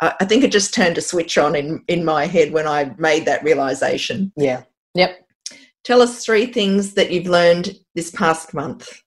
I 0.02 0.26
think 0.26 0.44
it 0.44 0.52
just 0.52 0.74
turned 0.74 0.98
a 0.98 1.02
switch 1.02 1.38
on 1.38 1.56
in 1.56 1.84
in 1.88 2.04
my 2.04 2.26
head 2.26 2.52
when 2.52 2.68
I 2.68 2.94
made 2.98 3.26
that 3.26 3.44
realization. 3.44 4.34
Yeah. 4.36 4.64
Yep. 4.96 5.27
Tell 5.88 6.02
us 6.02 6.26
three 6.26 6.48
things 6.48 6.96
that 6.96 7.12
you've 7.12 7.28
learned 7.28 7.80
this 7.96 8.12
past 8.12 8.54
month. 8.54 9.04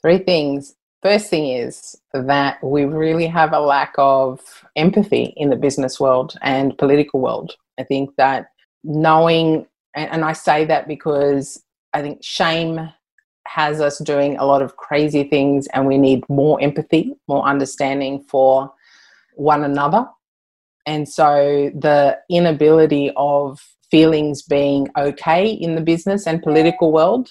Three 0.00 0.18
things. 0.18 0.76
First 1.02 1.28
thing 1.28 1.48
is 1.48 1.96
that 2.12 2.62
we 2.62 2.84
really 2.84 3.26
have 3.26 3.52
a 3.52 3.58
lack 3.58 3.94
of 3.98 4.38
empathy 4.76 5.34
in 5.36 5.50
the 5.50 5.56
business 5.56 5.98
world 5.98 6.36
and 6.40 6.78
political 6.78 7.18
world. 7.18 7.56
I 7.80 7.82
think 7.82 8.14
that 8.14 8.52
knowing, 8.84 9.66
and 9.96 10.24
I 10.24 10.34
say 10.34 10.64
that 10.66 10.86
because 10.86 11.64
I 11.92 12.02
think 12.02 12.22
shame 12.22 12.92
has 13.48 13.80
us 13.80 13.98
doing 13.98 14.36
a 14.36 14.44
lot 14.44 14.62
of 14.62 14.76
crazy 14.76 15.24
things 15.24 15.66
and 15.74 15.84
we 15.84 15.98
need 15.98 16.22
more 16.28 16.62
empathy, 16.62 17.16
more 17.26 17.44
understanding 17.44 18.22
for 18.22 18.72
one 19.34 19.64
another. 19.64 20.06
And 20.86 21.08
so 21.08 21.72
the 21.74 22.20
inability 22.30 23.10
of 23.16 23.60
feelings 23.90 24.42
being 24.42 24.88
okay 24.96 25.48
in 25.48 25.74
the 25.74 25.80
business 25.80 26.26
and 26.26 26.42
political 26.42 26.92
world 26.92 27.30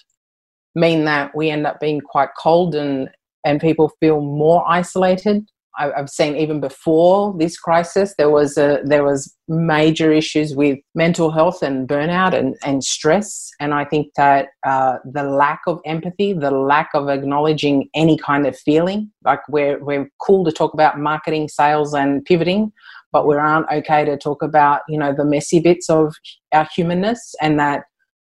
mean 0.76 1.06
that 1.06 1.36
we 1.36 1.50
end 1.50 1.66
up 1.66 1.80
being 1.80 2.00
quite 2.00 2.30
cold 2.40 2.76
and 2.76 3.10
and 3.46 3.62
people 3.62 3.92
feel 4.00 4.20
more 4.22 4.64
isolated. 4.68 5.46
I've 5.80 6.10
seen 6.10 6.36
even 6.36 6.60
before 6.60 7.36
this 7.38 7.56
crisis 7.56 8.16
there 8.18 8.32
was 8.32 8.58
a 8.58 8.82
there 8.84 9.04
was 9.04 9.36
major 9.48 10.12
issues 10.12 10.56
with 10.56 10.80
mental 10.96 11.30
health 11.32 11.62
and 11.62 11.88
burnout 11.88 12.34
and, 12.34 12.56
and 12.64 12.84
stress. 12.84 13.52
And 13.60 13.76
I 13.76 13.86
think 13.86 14.08
that 14.18 14.48
uh, 14.66 14.98
the 15.06 15.24
lack 15.24 15.62
of 15.68 15.80
empathy 15.86 16.34
the 16.34 16.50
lack 16.50 16.90
of 16.96 17.10
acknowledging 17.10 17.90
any 17.94 18.18
kind 18.18 18.48
of 18.48 18.58
feeling 18.58 19.12
like 19.24 19.42
we're, 19.50 19.84
we're 19.84 20.10
cool 20.20 20.44
to 20.46 20.52
talk 20.52 20.74
about 20.74 21.00
marketing 21.00 21.48
sales 21.48 21.94
and 21.94 22.26
pivoting 22.26 22.72
but 23.12 23.28
we 23.28 23.36
aren't 23.36 23.70
okay 23.72 24.06
to 24.06 24.18
talk 24.18 24.42
about 24.42 24.82
you 24.88 24.98
know 24.98 25.14
the 25.14 25.26
messy 25.26 25.60
bits 25.60 25.90
of 25.90 26.14
our 26.52 26.68
humanness 26.76 27.36
and 27.42 27.60
that 27.60 27.84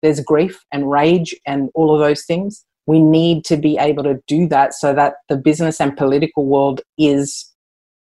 there's 0.02 0.20
grief 0.20 0.64
and 0.72 0.90
rage 0.90 1.36
and 1.46 1.70
all 1.74 1.94
of 1.94 2.00
those 2.00 2.26
things 2.26 2.66
we 2.88 3.00
need 3.00 3.44
to 3.46 3.58
be 3.58 3.78
able 3.78 4.04
to 4.04 4.20
do 4.28 4.48
that 4.48 4.74
so 4.74 4.94
that 4.94 5.16
the 5.30 5.38
business 5.38 5.82
and 5.82 5.98
political 5.98 6.46
world 6.46 6.82
is 6.98 7.52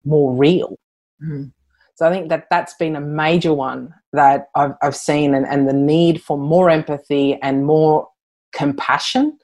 more 0.04 0.34
real 0.34 0.76
mm. 1.22 1.50
so 1.94 2.06
i 2.06 2.10
think 2.10 2.28
that 2.28 2.46
that's 2.50 2.74
been 2.74 2.96
a 2.96 3.00
major 3.00 3.54
one 3.54 3.92
that 4.12 4.48
i've, 4.54 4.74
I've 4.82 4.96
seen 4.96 5.34
and, 5.34 5.46
and 5.46 5.68
the 5.68 5.72
need 5.74 6.22
for 6.22 6.36
more 6.36 6.70
empathy 6.70 7.38
and 7.42 7.64
more 7.64 8.08
compassion 8.52 9.38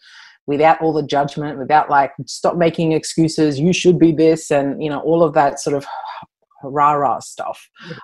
without 0.46 0.80
all 0.80 0.92
the 0.92 1.06
judgment 1.06 1.58
without 1.58 1.88
like 1.88 2.12
stop 2.26 2.56
making 2.56 2.92
excuses 2.92 3.58
you 3.58 3.72
should 3.72 3.98
be 3.98 4.12
this 4.12 4.50
and 4.50 4.82
you 4.82 4.90
know 4.90 5.00
all 5.00 5.22
of 5.22 5.32
that 5.34 5.60
sort 5.60 5.76
of 5.76 5.86
rah 6.62 6.92
rah 6.92 7.20
stuff. 7.20 7.60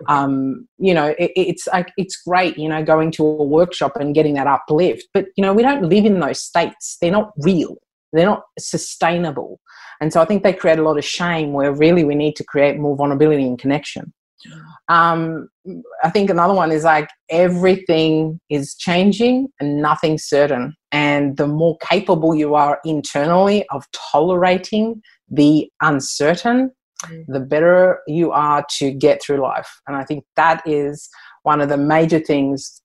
Um, 0.09 0.68
you 0.78 0.94
know, 0.94 1.14
it, 1.18 1.32
it's 1.36 1.66
like 1.68 1.92
it's 1.96 2.16
great, 2.16 2.59
you 2.59 2.68
know, 2.68 2.82
going 2.82 3.11
to 3.12 3.24
a 3.24 3.44
workshop 3.44 3.96
and 3.96 4.14
getting 4.14 4.34
that 4.34 4.46
uplift. 4.46 5.04
But 5.12 5.26
you 5.36 5.42
know, 5.42 5.52
we 5.52 5.62
don't 5.62 5.82
live 5.82 6.04
in 6.04 6.20
those 6.20 6.42
states. 6.42 6.96
They're 7.00 7.11
not 7.11 7.32
real. 7.38 7.76
They're 8.12 8.26
not 8.26 8.42
sustainable. 8.59 9.61
And 10.00 10.12
so 10.12 10.20
I 10.20 10.24
think 10.24 10.42
they 10.42 10.52
create 10.52 10.78
a 10.78 10.82
lot 10.82 10.98
of 10.98 11.04
shame 11.04 11.52
where 11.52 11.72
really 11.72 12.04
we 12.04 12.14
need 12.14 12.36
to 12.36 12.44
create 12.44 12.78
more 12.78 12.96
vulnerability 12.96 13.46
and 13.46 13.59
connection. 13.59 14.12
Um, 14.88 15.48
I 16.04 16.11
think 16.11 16.30
another 16.30 16.54
one 16.54 16.70
is 16.70 16.84
like 16.84 17.09
everything 17.30 18.40
is 18.50 18.74
changing 18.76 19.48
and 19.59 19.82
nothing's 19.82 20.24
certain. 20.24 20.74
And 20.92 21.36
the 21.36 21.48
more 21.48 21.76
capable 21.78 22.34
you 22.34 22.54
are 22.54 22.78
internally 22.84 23.66
of 23.70 23.84
tolerating 23.92 25.02
the 25.28 25.68
uncertain. 25.82 26.70
Mm. 27.05 27.26
the 27.28 27.40
better 27.40 28.01
you 28.07 28.32
are 28.32 28.64
to 28.78 28.90
get 28.90 29.22
through 29.22 29.42
life. 29.42 29.80
And 29.86 29.97
I 29.97 30.05
think 30.05 30.24
that 30.36 30.62
is 30.66 31.09
one 31.42 31.61
of 31.61 31.68
the 31.68 31.76
major 31.76 32.18
things 32.18 32.80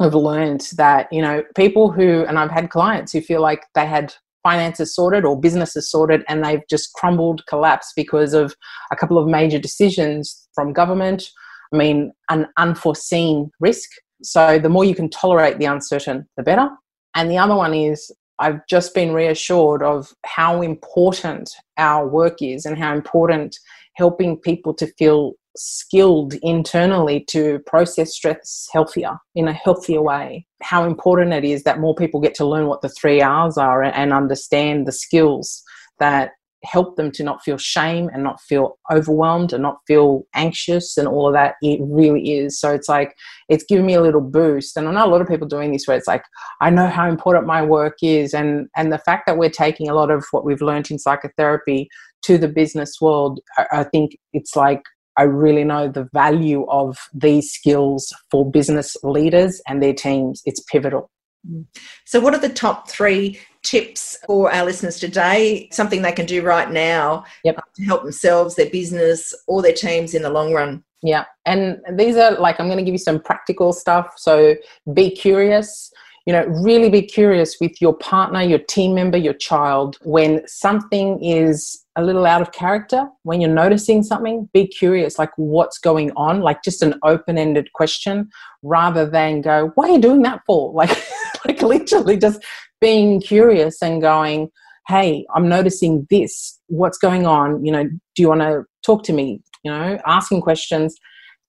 I've 0.00 0.14
learned 0.14 0.68
that, 0.76 1.12
you 1.12 1.20
know, 1.20 1.42
people 1.56 1.90
who, 1.90 2.24
and 2.26 2.38
I've 2.38 2.50
had 2.50 2.70
clients 2.70 3.12
who 3.12 3.20
feel 3.20 3.42
like 3.42 3.64
they 3.74 3.86
had 3.86 4.14
finances 4.42 4.94
sorted 4.94 5.24
or 5.24 5.38
businesses 5.38 5.90
sorted 5.90 6.22
and 6.28 6.44
they've 6.44 6.62
just 6.70 6.92
crumbled, 6.94 7.44
collapsed 7.46 7.92
because 7.96 8.32
of 8.32 8.54
a 8.92 8.96
couple 8.96 9.18
of 9.18 9.28
major 9.28 9.58
decisions 9.58 10.48
from 10.54 10.72
government. 10.72 11.28
I 11.72 11.76
mean, 11.76 12.12
an 12.30 12.46
unforeseen 12.56 13.50
risk. 13.60 13.90
So 14.22 14.58
the 14.58 14.68
more 14.68 14.84
you 14.84 14.94
can 14.94 15.10
tolerate 15.10 15.58
the 15.58 15.66
uncertain, 15.66 16.28
the 16.36 16.42
better. 16.42 16.68
And 17.14 17.30
the 17.30 17.38
other 17.38 17.56
one 17.56 17.74
is 17.74 18.10
I've 18.40 18.66
just 18.68 18.94
been 18.94 19.12
reassured 19.12 19.82
of 19.82 20.12
how 20.24 20.62
important 20.62 21.50
our 21.76 22.08
work 22.08 22.40
is 22.40 22.64
and 22.64 22.78
how 22.78 22.94
important 22.94 23.56
helping 23.94 24.38
people 24.38 24.72
to 24.74 24.86
feel 24.98 25.34
skilled 25.56 26.34
internally 26.42 27.24
to 27.28 27.58
process 27.66 28.14
stress 28.14 28.68
healthier 28.72 29.18
in 29.34 29.46
a 29.48 29.52
healthier 29.52 30.00
way. 30.00 30.46
How 30.62 30.84
important 30.84 31.32
it 31.32 31.44
is 31.44 31.64
that 31.64 31.80
more 31.80 31.94
people 31.94 32.20
get 32.20 32.34
to 32.36 32.46
learn 32.46 32.66
what 32.66 32.82
the 32.82 32.88
three 32.88 33.20
R's 33.20 33.58
are 33.58 33.82
and 33.82 34.12
understand 34.12 34.86
the 34.86 34.92
skills 34.92 35.62
that 35.98 36.30
help 36.64 36.96
them 36.96 37.10
to 37.10 37.22
not 37.22 37.42
feel 37.42 37.56
shame 37.56 38.10
and 38.12 38.22
not 38.22 38.40
feel 38.40 38.78
overwhelmed 38.92 39.52
and 39.52 39.62
not 39.62 39.78
feel 39.86 40.24
anxious 40.34 40.96
and 40.96 41.08
all 41.08 41.26
of 41.26 41.32
that 41.32 41.54
it 41.62 41.80
really 41.82 42.34
is 42.34 42.60
so 42.60 42.72
it's 42.72 42.88
like 42.88 43.14
it's 43.48 43.64
given 43.64 43.86
me 43.86 43.94
a 43.94 44.02
little 44.02 44.20
boost 44.20 44.76
and 44.76 44.86
i 44.86 44.92
know 44.92 45.06
a 45.06 45.08
lot 45.08 45.20
of 45.20 45.28
people 45.28 45.48
doing 45.48 45.72
this 45.72 45.86
where 45.86 45.96
it's 45.96 46.08
like 46.08 46.22
i 46.60 46.68
know 46.68 46.86
how 46.86 47.08
important 47.08 47.46
my 47.46 47.62
work 47.62 47.96
is 48.02 48.34
and 48.34 48.68
and 48.76 48.92
the 48.92 48.98
fact 48.98 49.26
that 49.26 49.38
we're 49.38 49.50
taking 49.50 49.88
a 49.88 49.94
lot 49.94 50.10
of 50.10 50.24
what 50.32 50.44
we've 50.44 50.62
learned 50.62 50.90
in 50.90 50.98
psychotherapy 50.98 51.88
to 52.22 52.36
the 52.36 52.48
business 52.48 53.00
world 53.00 53.40
i, 53.56 53.66
I 53.72 53.84
think 53.84 54.16
it's 54.32 54.54
like 54.54 54.82
I 55.16 55.24
really 55.24 55.64
know 55.64 55.86
the 55.86 56.08
value 56.14 56.64
of 56.70 56.96
these 57.12 57.50
skills 57.50 58.14
for 58.30 58.50
business 58.50 58.96
leaders 59.02 59.60
and 59.68 59.82
their 59.82 59.92
teams. 59.92 60.40
It's 60.46 60.62
pivotal. 60.62 61.10
Mm. 61.48 61.66
So, 62.04 62.20
what 62.20 62.34
are 62.34 62.40
the 62.40 62.48
top 62.48 62.88
three 62.88 63.40
tips 63.62 64.18
for 64.26 64.52
our 64.52 64.64
listeners 64.64 64.98
today? 64.98 65.68
Something 65.72 66.02
they 66.02 66.12
can 66.12 66.26
do 66.26 66.42
right 66.42 66.70
now 66.70 67.24
yep. 67.44 67.58
Uh, 67.58 67.62
to 67.76 67.84
help 67.84 68.02
themselves, 68.02 68.54
their 68.54 68.70
business, 68.70 69.34
or 69.46 69.62
their 69.62 69.72
teams 69.72 70.14
in 70.14 70.22
the 70.22 70.30
long 70.30 70.52
run? 70.52 70.84
Yeah, 71.02 71.24
and 71.46 71.80
these 71.94 72.16
are 72.16 72.32
like 72.32 72.60
I'm 72.60 72.66
going 72.66 72.78
to 72.78 72.84
give 72.84 72.94
you 72.94 72.98
some 72.98 73.20
practical 73.20 73.72
stuff. 73.72 74.14
So, 74.16 74.54
be 74.92 75.10
curious. 75.10 75.90
You 76.26 76.34
know, 76.34 76.44
really 76.62 76.90
be 76.90 77.02
curious 77.02 77.56
with 77.60 77.80
your 77.80 77.94
partner, 77.94 78.42
your 78.42 78.58
team 78.58 78.94
member, 78.94 79.16
your 79.16 79.32
child. 79.32 79.96
When 80.02 80.46
something 80.46 81.22
is 81.24 81.82
a 81.96 82.04
little 82.04 82.26
out 82.26 82.42
of 82.42 82.52
character, 82.52 83.08
when 83.22 83.40
you're 83.40 83.50
noticing 83.50 84.02
something, 84.02 84.48
be 84.52 84.66
curious, 84.66 85.18
like 85.18 85.30
what's 85.36 85.78
going 85.78 86.12
on, 86.16 86.40
like 86.40 86.62
just 86.62 86.82
an 86.82 86.94
open 87.04 87.38
ended 87.38 87.72
question 87.72 88.30
rather 88.62 89.08
than 89.08 89.40
go, 89.40 89.72
What 89.74 89.90
are 89.90 89.94
you 89.94 90.00
doing 90.00 90.22
that 90.22 90.42
for? 90.46 90.72
Like, 90.80 90.96
like 91.46 91.62
literally 91.62 92.16
just 92.16 92.42
being 92.80 93.20
curious 93.20 93.82
and 93.82 94.00
going, 94.00 94.50
Hey, 94.88 95.26
I'm 95.34 95.48
noticing 95.48 96.06
this. 96.10 96.58
What's 96.66 96.98
going 96.98 97.26
on? 97.26 97.64
You 97.64 97.72
know, 97.72 97.84
do 97.84 98.22
you 98.22 98.28
want 98.28 98.40
to 98.40 98.64
talk 98.84 99.04
to 99.04 99.12
me? 99.12 99.40
You 99.62 99.70
know, 99.70 99.98
asking 100.06 100.40
questions, 100.40 100.96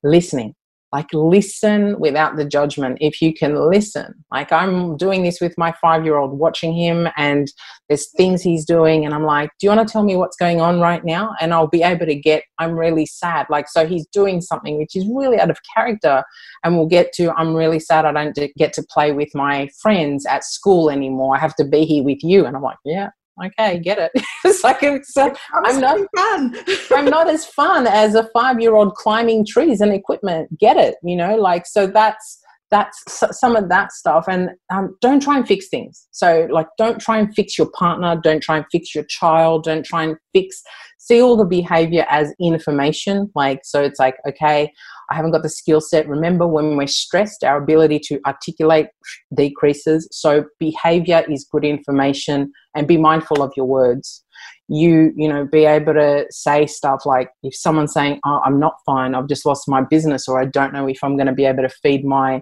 listening 0.04 0.54
like 0.92 1.08
listen 1.14 2.00
without 2.00 2.36
the 2.36 2.46
judgment. 2.46 2.98
If 3.02 3.22
you 3.22 3.34
can 3.34 3.56
listen 3.56 4.14
like 4.32 4.52
i'm 4.52 4.98
doing 4.98 5.24
this 5.24 5.39
with 5.42 5.54
my 5.58 5.74
five 5.82 6.04
year 6.06 6.18
old 6.18 6.38
watching 6.38 6.74
him 6.74 7.08
and 7.18 7.52
there's 7.88 8.10
things 8.12 8.42
he's 8.42 8.66
doing 8.66 9.06
and 9.06 9.14
i'm 9.14 9.24
like 9.24 9.50
do 9.60 9.68
you 9.68 9.72
want 9.72 9.86
to 9.86 9.92
tell 9.92 10.04
me 10.04 10.16
what's 10.16 10.38
going 10.38 10.62
on 10.62 10.80
right 10.80 11.04
now? 11.04 11.34
And 11.39 11.54
i'll 11.54 11.68
be 11.68 11.84
able 11.84 12.06
to 12.06 12.16
get 12.16 12.44
i'm 12.60 12.74
really 12.74 13.06
sad. 13.06 13.48
Like 13.50 13.68
so 13.68 13.86
he's 13.86 14.08
doing 14.08 14.42
something 14.42 14.78
which 14.78 14.96
is 14.96 15.06
really 15.14 15.39
out 15.39 15.50
of 15.50 15.58
character 15.76 16.24
and 16.64 16.78
we'll 16.78 16.88
get 16.88 17.14
to 17.14 17.32
i'm 17.32 17.54
really 17.56 17.80
sad 17.80 18.06
i 18.06 18.12
don't 18.12 18.38
get 18.58 18.74
to 18.74 18.84
play 18.89 19.12
with 19.12 19.30
my 19.34 19.70
friends 19.82 20.26
at 20.26 20.44
school 20.44 20.89
anymore. 20.89 21.36
I 21.36 21.39
have 21.39 21.56
to 21.56 21.66
be 21.66 21.86
here 21.86 22.04
with 22.04 22.24
you. 22.24 22.46
And 22.46 22.56
i'm 22.56 22.64
like 22.64 22.78
yeah 22.86 23.10
okay, 23.46 23.80
get 23.80 23.98
it. 23.98 24.12
it's 24.46 24.64
like 24.64 24.84
it's, 24.84 25.16
uh, 25.16 25.34
I'm 25.66 25.80
not 25.80 26.00
fun. 26.16 26.56
I'm 26.92 27.06
not 27.06 27.30
as 27.30 27.46
fun 27.46 27.88
as 27.88 28.16
a 28.16 28.30
five 28.34 28.60
year 28.60 28.76
old 28.76 28.96
climbing 28.96 29.46
trees 29.46 29.82
and 29.82 29.94
equipment. 29.94 30.58
Get 30.58 30.78
it? 30.78 30.96
You 31.04 31.16
know, 31.16 31.36
like 31.36 31.66
so 31.66 31.88
that's 31.88 32.41
that's 32.72 33.03
some 33.32 33.55
of 33.55 33.69
that 33.69 33.91
stuff 33.91 34.26
and 34.28 34.49
um, 34.74 34.95
don't 35.01 35.22
try 35.22 35.38
and 35.38 35.47
fix 35.47 35.67
things 35.67 36.07
so 36.11 36.47
like 36.51 36.67
don't 36.78 36.99
try 36.99 37.19
and 37.19 37.34
fix 37.36 37.57
your 37.57 37.69
partner 37.78 38.19
don't 38.24 38.41
try 38.41 38.57
and 38.57 38.65
fix 38.72 38.95
your 38.95 39.03
child 39.05 39.63
don't 39.63 39.86
try 39.86 40.03
and 40.03 40.15
fix 40.34 40.61
see 40.97 41.22
all 41.22 41.36
the 41.36 41.45
behavior 41.45 42.05
as 42.09 42.34
information 42.39 43.30
like 43.36 43.59
so 43.63 43.82
it's 43.82 43.99
like 43.99 44.15
okay 44.28 44.72
I 45.11 45.15
haven't 45.15 45.32
got 45.32 45.43
the 45.43 45.49
skill 45.49 45.82
set. 45.82 46.07
Remember, 46.07 46.47
when 46.47 46.78
we're 46.78 46.88
stressed, 46.88 47.43
our 47.43 47.61
ability 47.61 47.99
to 48.05 48.22
articulate 48.26 48.88
decreases. 49.36 50.07
So, 50.11 50.45
behavior 50.57 51.26
is 51.30 51.45
good 51.51 51.65
information, 51.65 52.53
and 52.76 52.88
be 52.88 52.97
mindful 52.97 53.43
of 53.43 53.51
your 53.57 53.65
words. 53.65 54.24
You, 54.68 55.12
you 55.16 55.28
know, 55.28 55.46
be 55.46 55.66
able 55.66 55.94
to 55.94 56.26
say 56.30 56.66
stuff 56.66 57.06
like 57.06 57.30
if 57.44 57.56
someone's 57.56 57.94
saying, 57.94 58.20
oh, 58.26 58.42
I'm 58.46 58.60
not 58.60 58.76
fine, 58.86 59.16
I've 59.16 59.28
just 59.28 59.46
lost 59.46 59.68
my 59.68 59.82
business, 59.82 60.28
or 60.28 60.42
I 60.42 60.46
don't 60.46 60.74
know 60.74 60.88
if 60.88 61.04
I'm 61.04 61.18
going 61.18 61.28
to 61.28 61.34
be 61.34 61.46
able 61.46 61.64
to 61.64 61.70
feed 61.70 62.06
my 62.06 62.42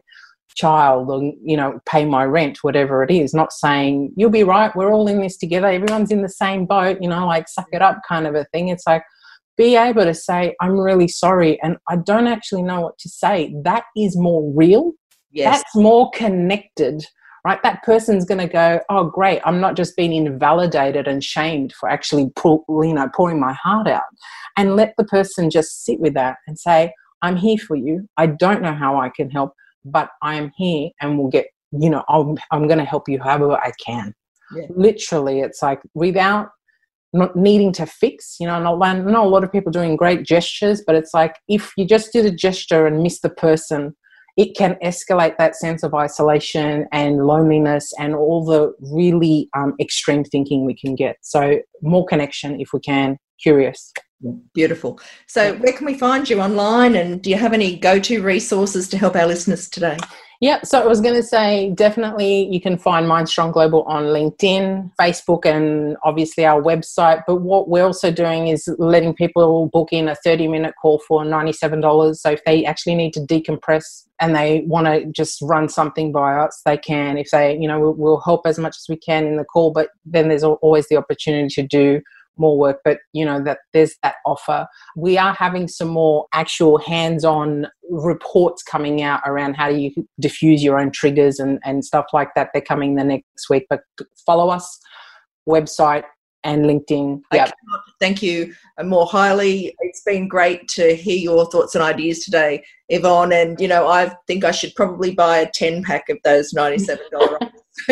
child 0.55 1.09
or 1.09 1.21
you 1.41 1.55
know 1.55 1.79
pay 1.85 2.03
my 2.03 2.25
rent 2.25 2.57
whatever 2.63 3.01
it 3.01 3.11
is 3.11 3.33
not 3.33 3.53
saying 3.53 4.11
you'll 4.17 4.31
be 4.31 4.43
right 4.43 4.75
we're 4.75 4.91
all 4.91 5.07
in 5.07 5.21
this 5.21 5.37
together 5.37 5.67
everyone's 5.67 6.11
in 6.11 6.23
the 6.23 6.27
same 6.27 6.65
boat 6.65 6.97
you 6.99 7.07
know 7.07 7.25
like 7.25 7.47
suck 7.47 7.67
it 7.71 7.81
up 7.83 8.01
kind 8.05 8.27
of 8.27 8.35
a 8.35 8.43
thing 8.45 8.67
it's 8.67 8.85
like 8.85 9.03
be 9.59 9.75
able 9.75 10.05
to 10.05 10.13
say, 10.13 10.55
I'm 10.61 10.79
really 10.79 11.09
sorry, 11.09 11.61
and 11.61 11.75
I 11.89 11.97
don't 11.97 12.27
actually 12.27 12.63
know 12.63 12.79
what 12.79 12.97
to 12.99 13.09
say. 13.09 13.53
That 13.65 13.83
is 13.95 14.15
more 14.17 14.53
real. 14.55 14.93
Yes. 15.31 15.57
That's 15.57 15.75
more 15.75 16.09
connected, 16.11 17.05
right? 17.45 17.61
That 17.63 17.83
person's 17.83 18.25
going 18.25 18.39
to 18.39 18.47
go, 18.47 18.79
oh, 18.89 19.05
great, 19.05 19.41
I'm 19.45 19.59
not 19.59 19.75
just 19.75 19.95
being 19.95 20.13
invalidated 20.13 21.07
and 21.07 21.23
shamed 21.23 21.73
for 21.73 21.89
actually, 21.89 22.31
pull, 22.35 22.65
you 22.69 22.93
know, 22.93 23.09
pouring 23.15 23.39
my 23.39 23.53
heart 23.53 23.87
out. 23.87 24.03
And 24.57 24.75
let 24.75 24.93
the 24.97 25.05
person 25.05 25.49
just 25.49 25.83
sit 25.85 25.99
with 25.99 26.13
that 26.15 26.37
and 26.47 26.59
say, 26.59 26.93
I'm 27.21 27.35
here 27.35 27.57
for 27.57 27.75
you. 27.75 28.07
I 28.17 28.27
don't 28.27 28.61
know 28.61 28.73
how 28.73 28.99
I 28.99 29.09
can 29.09 29.29
help, 29.29 29.53
but 29.85 30.09
I 30.21 30.35
am 30.35 30.51
here 30.55 30.89
and 31.01 31.17
we'll 31.17 31.29
get, 31.29 31.47
you 31.71 31.89
know, 31.89 32.03
I'm, 32.09 32.37
I'm 32.51 32.67
going 32.67 32.79
to 32.79 32.85
help 32.85 33.07
you 33.07 33.19
however 33.19 33.53
I 33.53 33.71
can. 33.83 34.13
Yeah. 34.55 34.65
Literally, 34.69 35.41
it's 35.41 35.61
like 35.61 35.81
without 35.93 36.49
not 37.13 37.35
needing 37.35 37.71
to 37.73 37.85
fix. 37.85 38.37
You 38.39 38.47
know, 38.47 38.53
I 38.81 38.93
know 38.93 39.23
a 39.23 39.27
lot 39.27 39.43
of 39.43 39.51
people 39.51 39.71
doing 39.71 39.95
great 39.95 40.23
gestures, 40.25 40.83
but 40.85 40.95
it's 40.95 41.13
like 41.13 41.35
if 41.47 41.71
you 41.77 41.85
just 41.85 42.13
did 42.13 42.25
a 42.25 42.31
gesture 42.31 42.85
and 42.85 43.01
miss 43.01 43.21
the 43.21 43.29
person, 43.29 43.95
it 44.39 44.55
can 44.55 44.75
escalate 44.81 45.35
that 45.37 45.53
sense 45.53 45.83
of 45.83 45.93
isolation 45.93 46.87
and 46.93 47.27
loneliness 47.27 47.91
and 47.99 48.15
all 48.15 48.45
the 48.45 48.71
really 48.79 49.49
um, 49.53 49.73
extreme 49.81 50.23
thinking 50.23 50.65
we 50.65 50.73
can 50.73 50.95
get. 50.95 51.17
So, 51.21 51.59
more 51.81 52.05
connection 52.05 52.61
if 52.61 52.69
we 52.71 52.79
can, 52.79 53.17
curious. 53.43 53.91
Beautiful. 54.53 54.97
So, 55.27 55.55
where 55.55 55.73
can 55.73 55.85
we 55.85 55.97
find 55.97 56.29
you 56.29 56.39
online? 56.39 56.95
And 56.95 57.21
do 57.21 57.29
you 57.29 57.35
have 57.35 57.51
any 57.51 57.75
go 57.75 57.99
to 57.99 58.23
resources 58.23 58.87
to 58.89 58.97
help 58.97 59.17
our 59.17 59.27
listeners 59.27 59.69
today? 59.69 59.97
Yeah, 60.41 60.61
so 60.63 60.81
I 60.81 60.85
was 60.85 61.01
going 61.01 61.15
to 61.15 61.23
say 61.23 61.71
definitely 61.71 62.47
you 62.47 62.61
can 62.61 62.77
find 62.77 63.09
Mind 63.09 63.27
Strong 63.27 63.51
Global 63.51 63.83
on 63.83 64.05
LinkedIn, 64.05 64.89
Facebook, 64.97 65.45
and 65.45 65.97
obviously 66.05 66.45
our 66.45 66.61
website. 66.61 67.23
But 67.27 67.41
what 67.41 67.67
we're 67.67 67.83
also 67.83 68.09
doing 68.09 68.47
is 68.47 68.69
letting 68.77 69.13
people 69.13 69.67
book 69.67 69.89
in 69.91 70.07
a 70.07 70.15
30 70.15 70.47
minute 70.47 70.75
call 70.81 70.99
for 70.99 71.25
$97. 71.25 72.15
So 72.15 72.31
if 72.31 72.43
they 72.45 72.63
actually 72.63 72.95
need 72.95 73.11
to 73.13 73.19
decompress 73.19 74.05
and 74.21 74.33
they 74.33 74.63
want 74.65 74.87
to 74.87 75.05
just 75.11 75.41
run 75.41 75.67
something 75.67 76.13
by 76.13 76.35
us, 76.37 76.61
they 76.65 76.77
can. 76.77 77.17
If 77.17 77.31
they, 77.31 77.57
you 77.57 77.67
know, 77.67 77.91
we'll 77.91 78.21
help 78.21 78.47
as 78.47 78.57
much 78.57 78.77
as 78.77 78.85
we 78.87 78.95
can 78.95 79.27
in 79.27 79.35
the 79.35 79.43
call, 79.43 79.71
but 79.71 79.89
then 80.05 80.29
there's 80.29 80.45
always 80.45 80.87
the 80.87 80.95
opportunity 80.95 81.49
to 81.49 81.67
do 81.67 82.01
more 82.39 82.57
work 82.57 82.77
but 82.83 82.99
you 83.13 83.25
know 83.25 83.43
that 83.43 83.59
there's 83.73 83.95
that 84.03 84.15
offer. 84.25 84.67
We 84.95 85.17
are 85.17 85.33
having 85.33 85.67
some 85.67 85.89
more 85.89 86.25
actual 86.33 86.77
hands-on 86.79 87.67
reports 87.89 88.63
coming 88.63 89.01
out 89.01 89.21
around 89.25 89.55
how 89.55 89.69
do 89.69 89.77
you 89.77 89.91
diffuse 90.19 90.63
your 90.63 90.79
own 90.79 90.91
triggers 90.91 91.39
and, 91.39 91.59
and 91.63 91.83
stuff 91.83 92.05
like 92.13 92.29
that. 92.35 92.49
They're 92.53 92.61
coming 92.61 92.95
the 92.95 93.03
next 93.03 93.49
week 93.49 93.65
but 93.69 93.81
follow 94.25 94.49
us. 94.49 94.79
Website 95.47 96.03
and 96.43 96.65
linkedin 96.65 97.21
yep. 97.33 97.53
thank 97.99 98.21
you 98.21 98.53
more 98.83 99.05
highly 99.05 99.75
it's 99.79 100.01
been 100.03 100.27
great 100.27 100.67
to 100.67 100.95
hear 100.95 101.17
your 101.17 101.49
thoughts 101.51 101.75
and 101.75 101.83
ideas 101.83 102.23
today 102.23 102.63
yvonne 102.89 103.33
and 103.33 103.59
you 103.59 103.67
know 103.67 103.87
i 103.87 104.09
think 104.25 104.43
i 104.43 104.51
should 104.51 104.73
probably 104.75 105.13
buy 105.13 105.39
a 105.39 105.51
10 105.51 105.83
pack 105.83 106.09
of 106.09 106.17
those 106.23 106.53
$97 106.53 107.51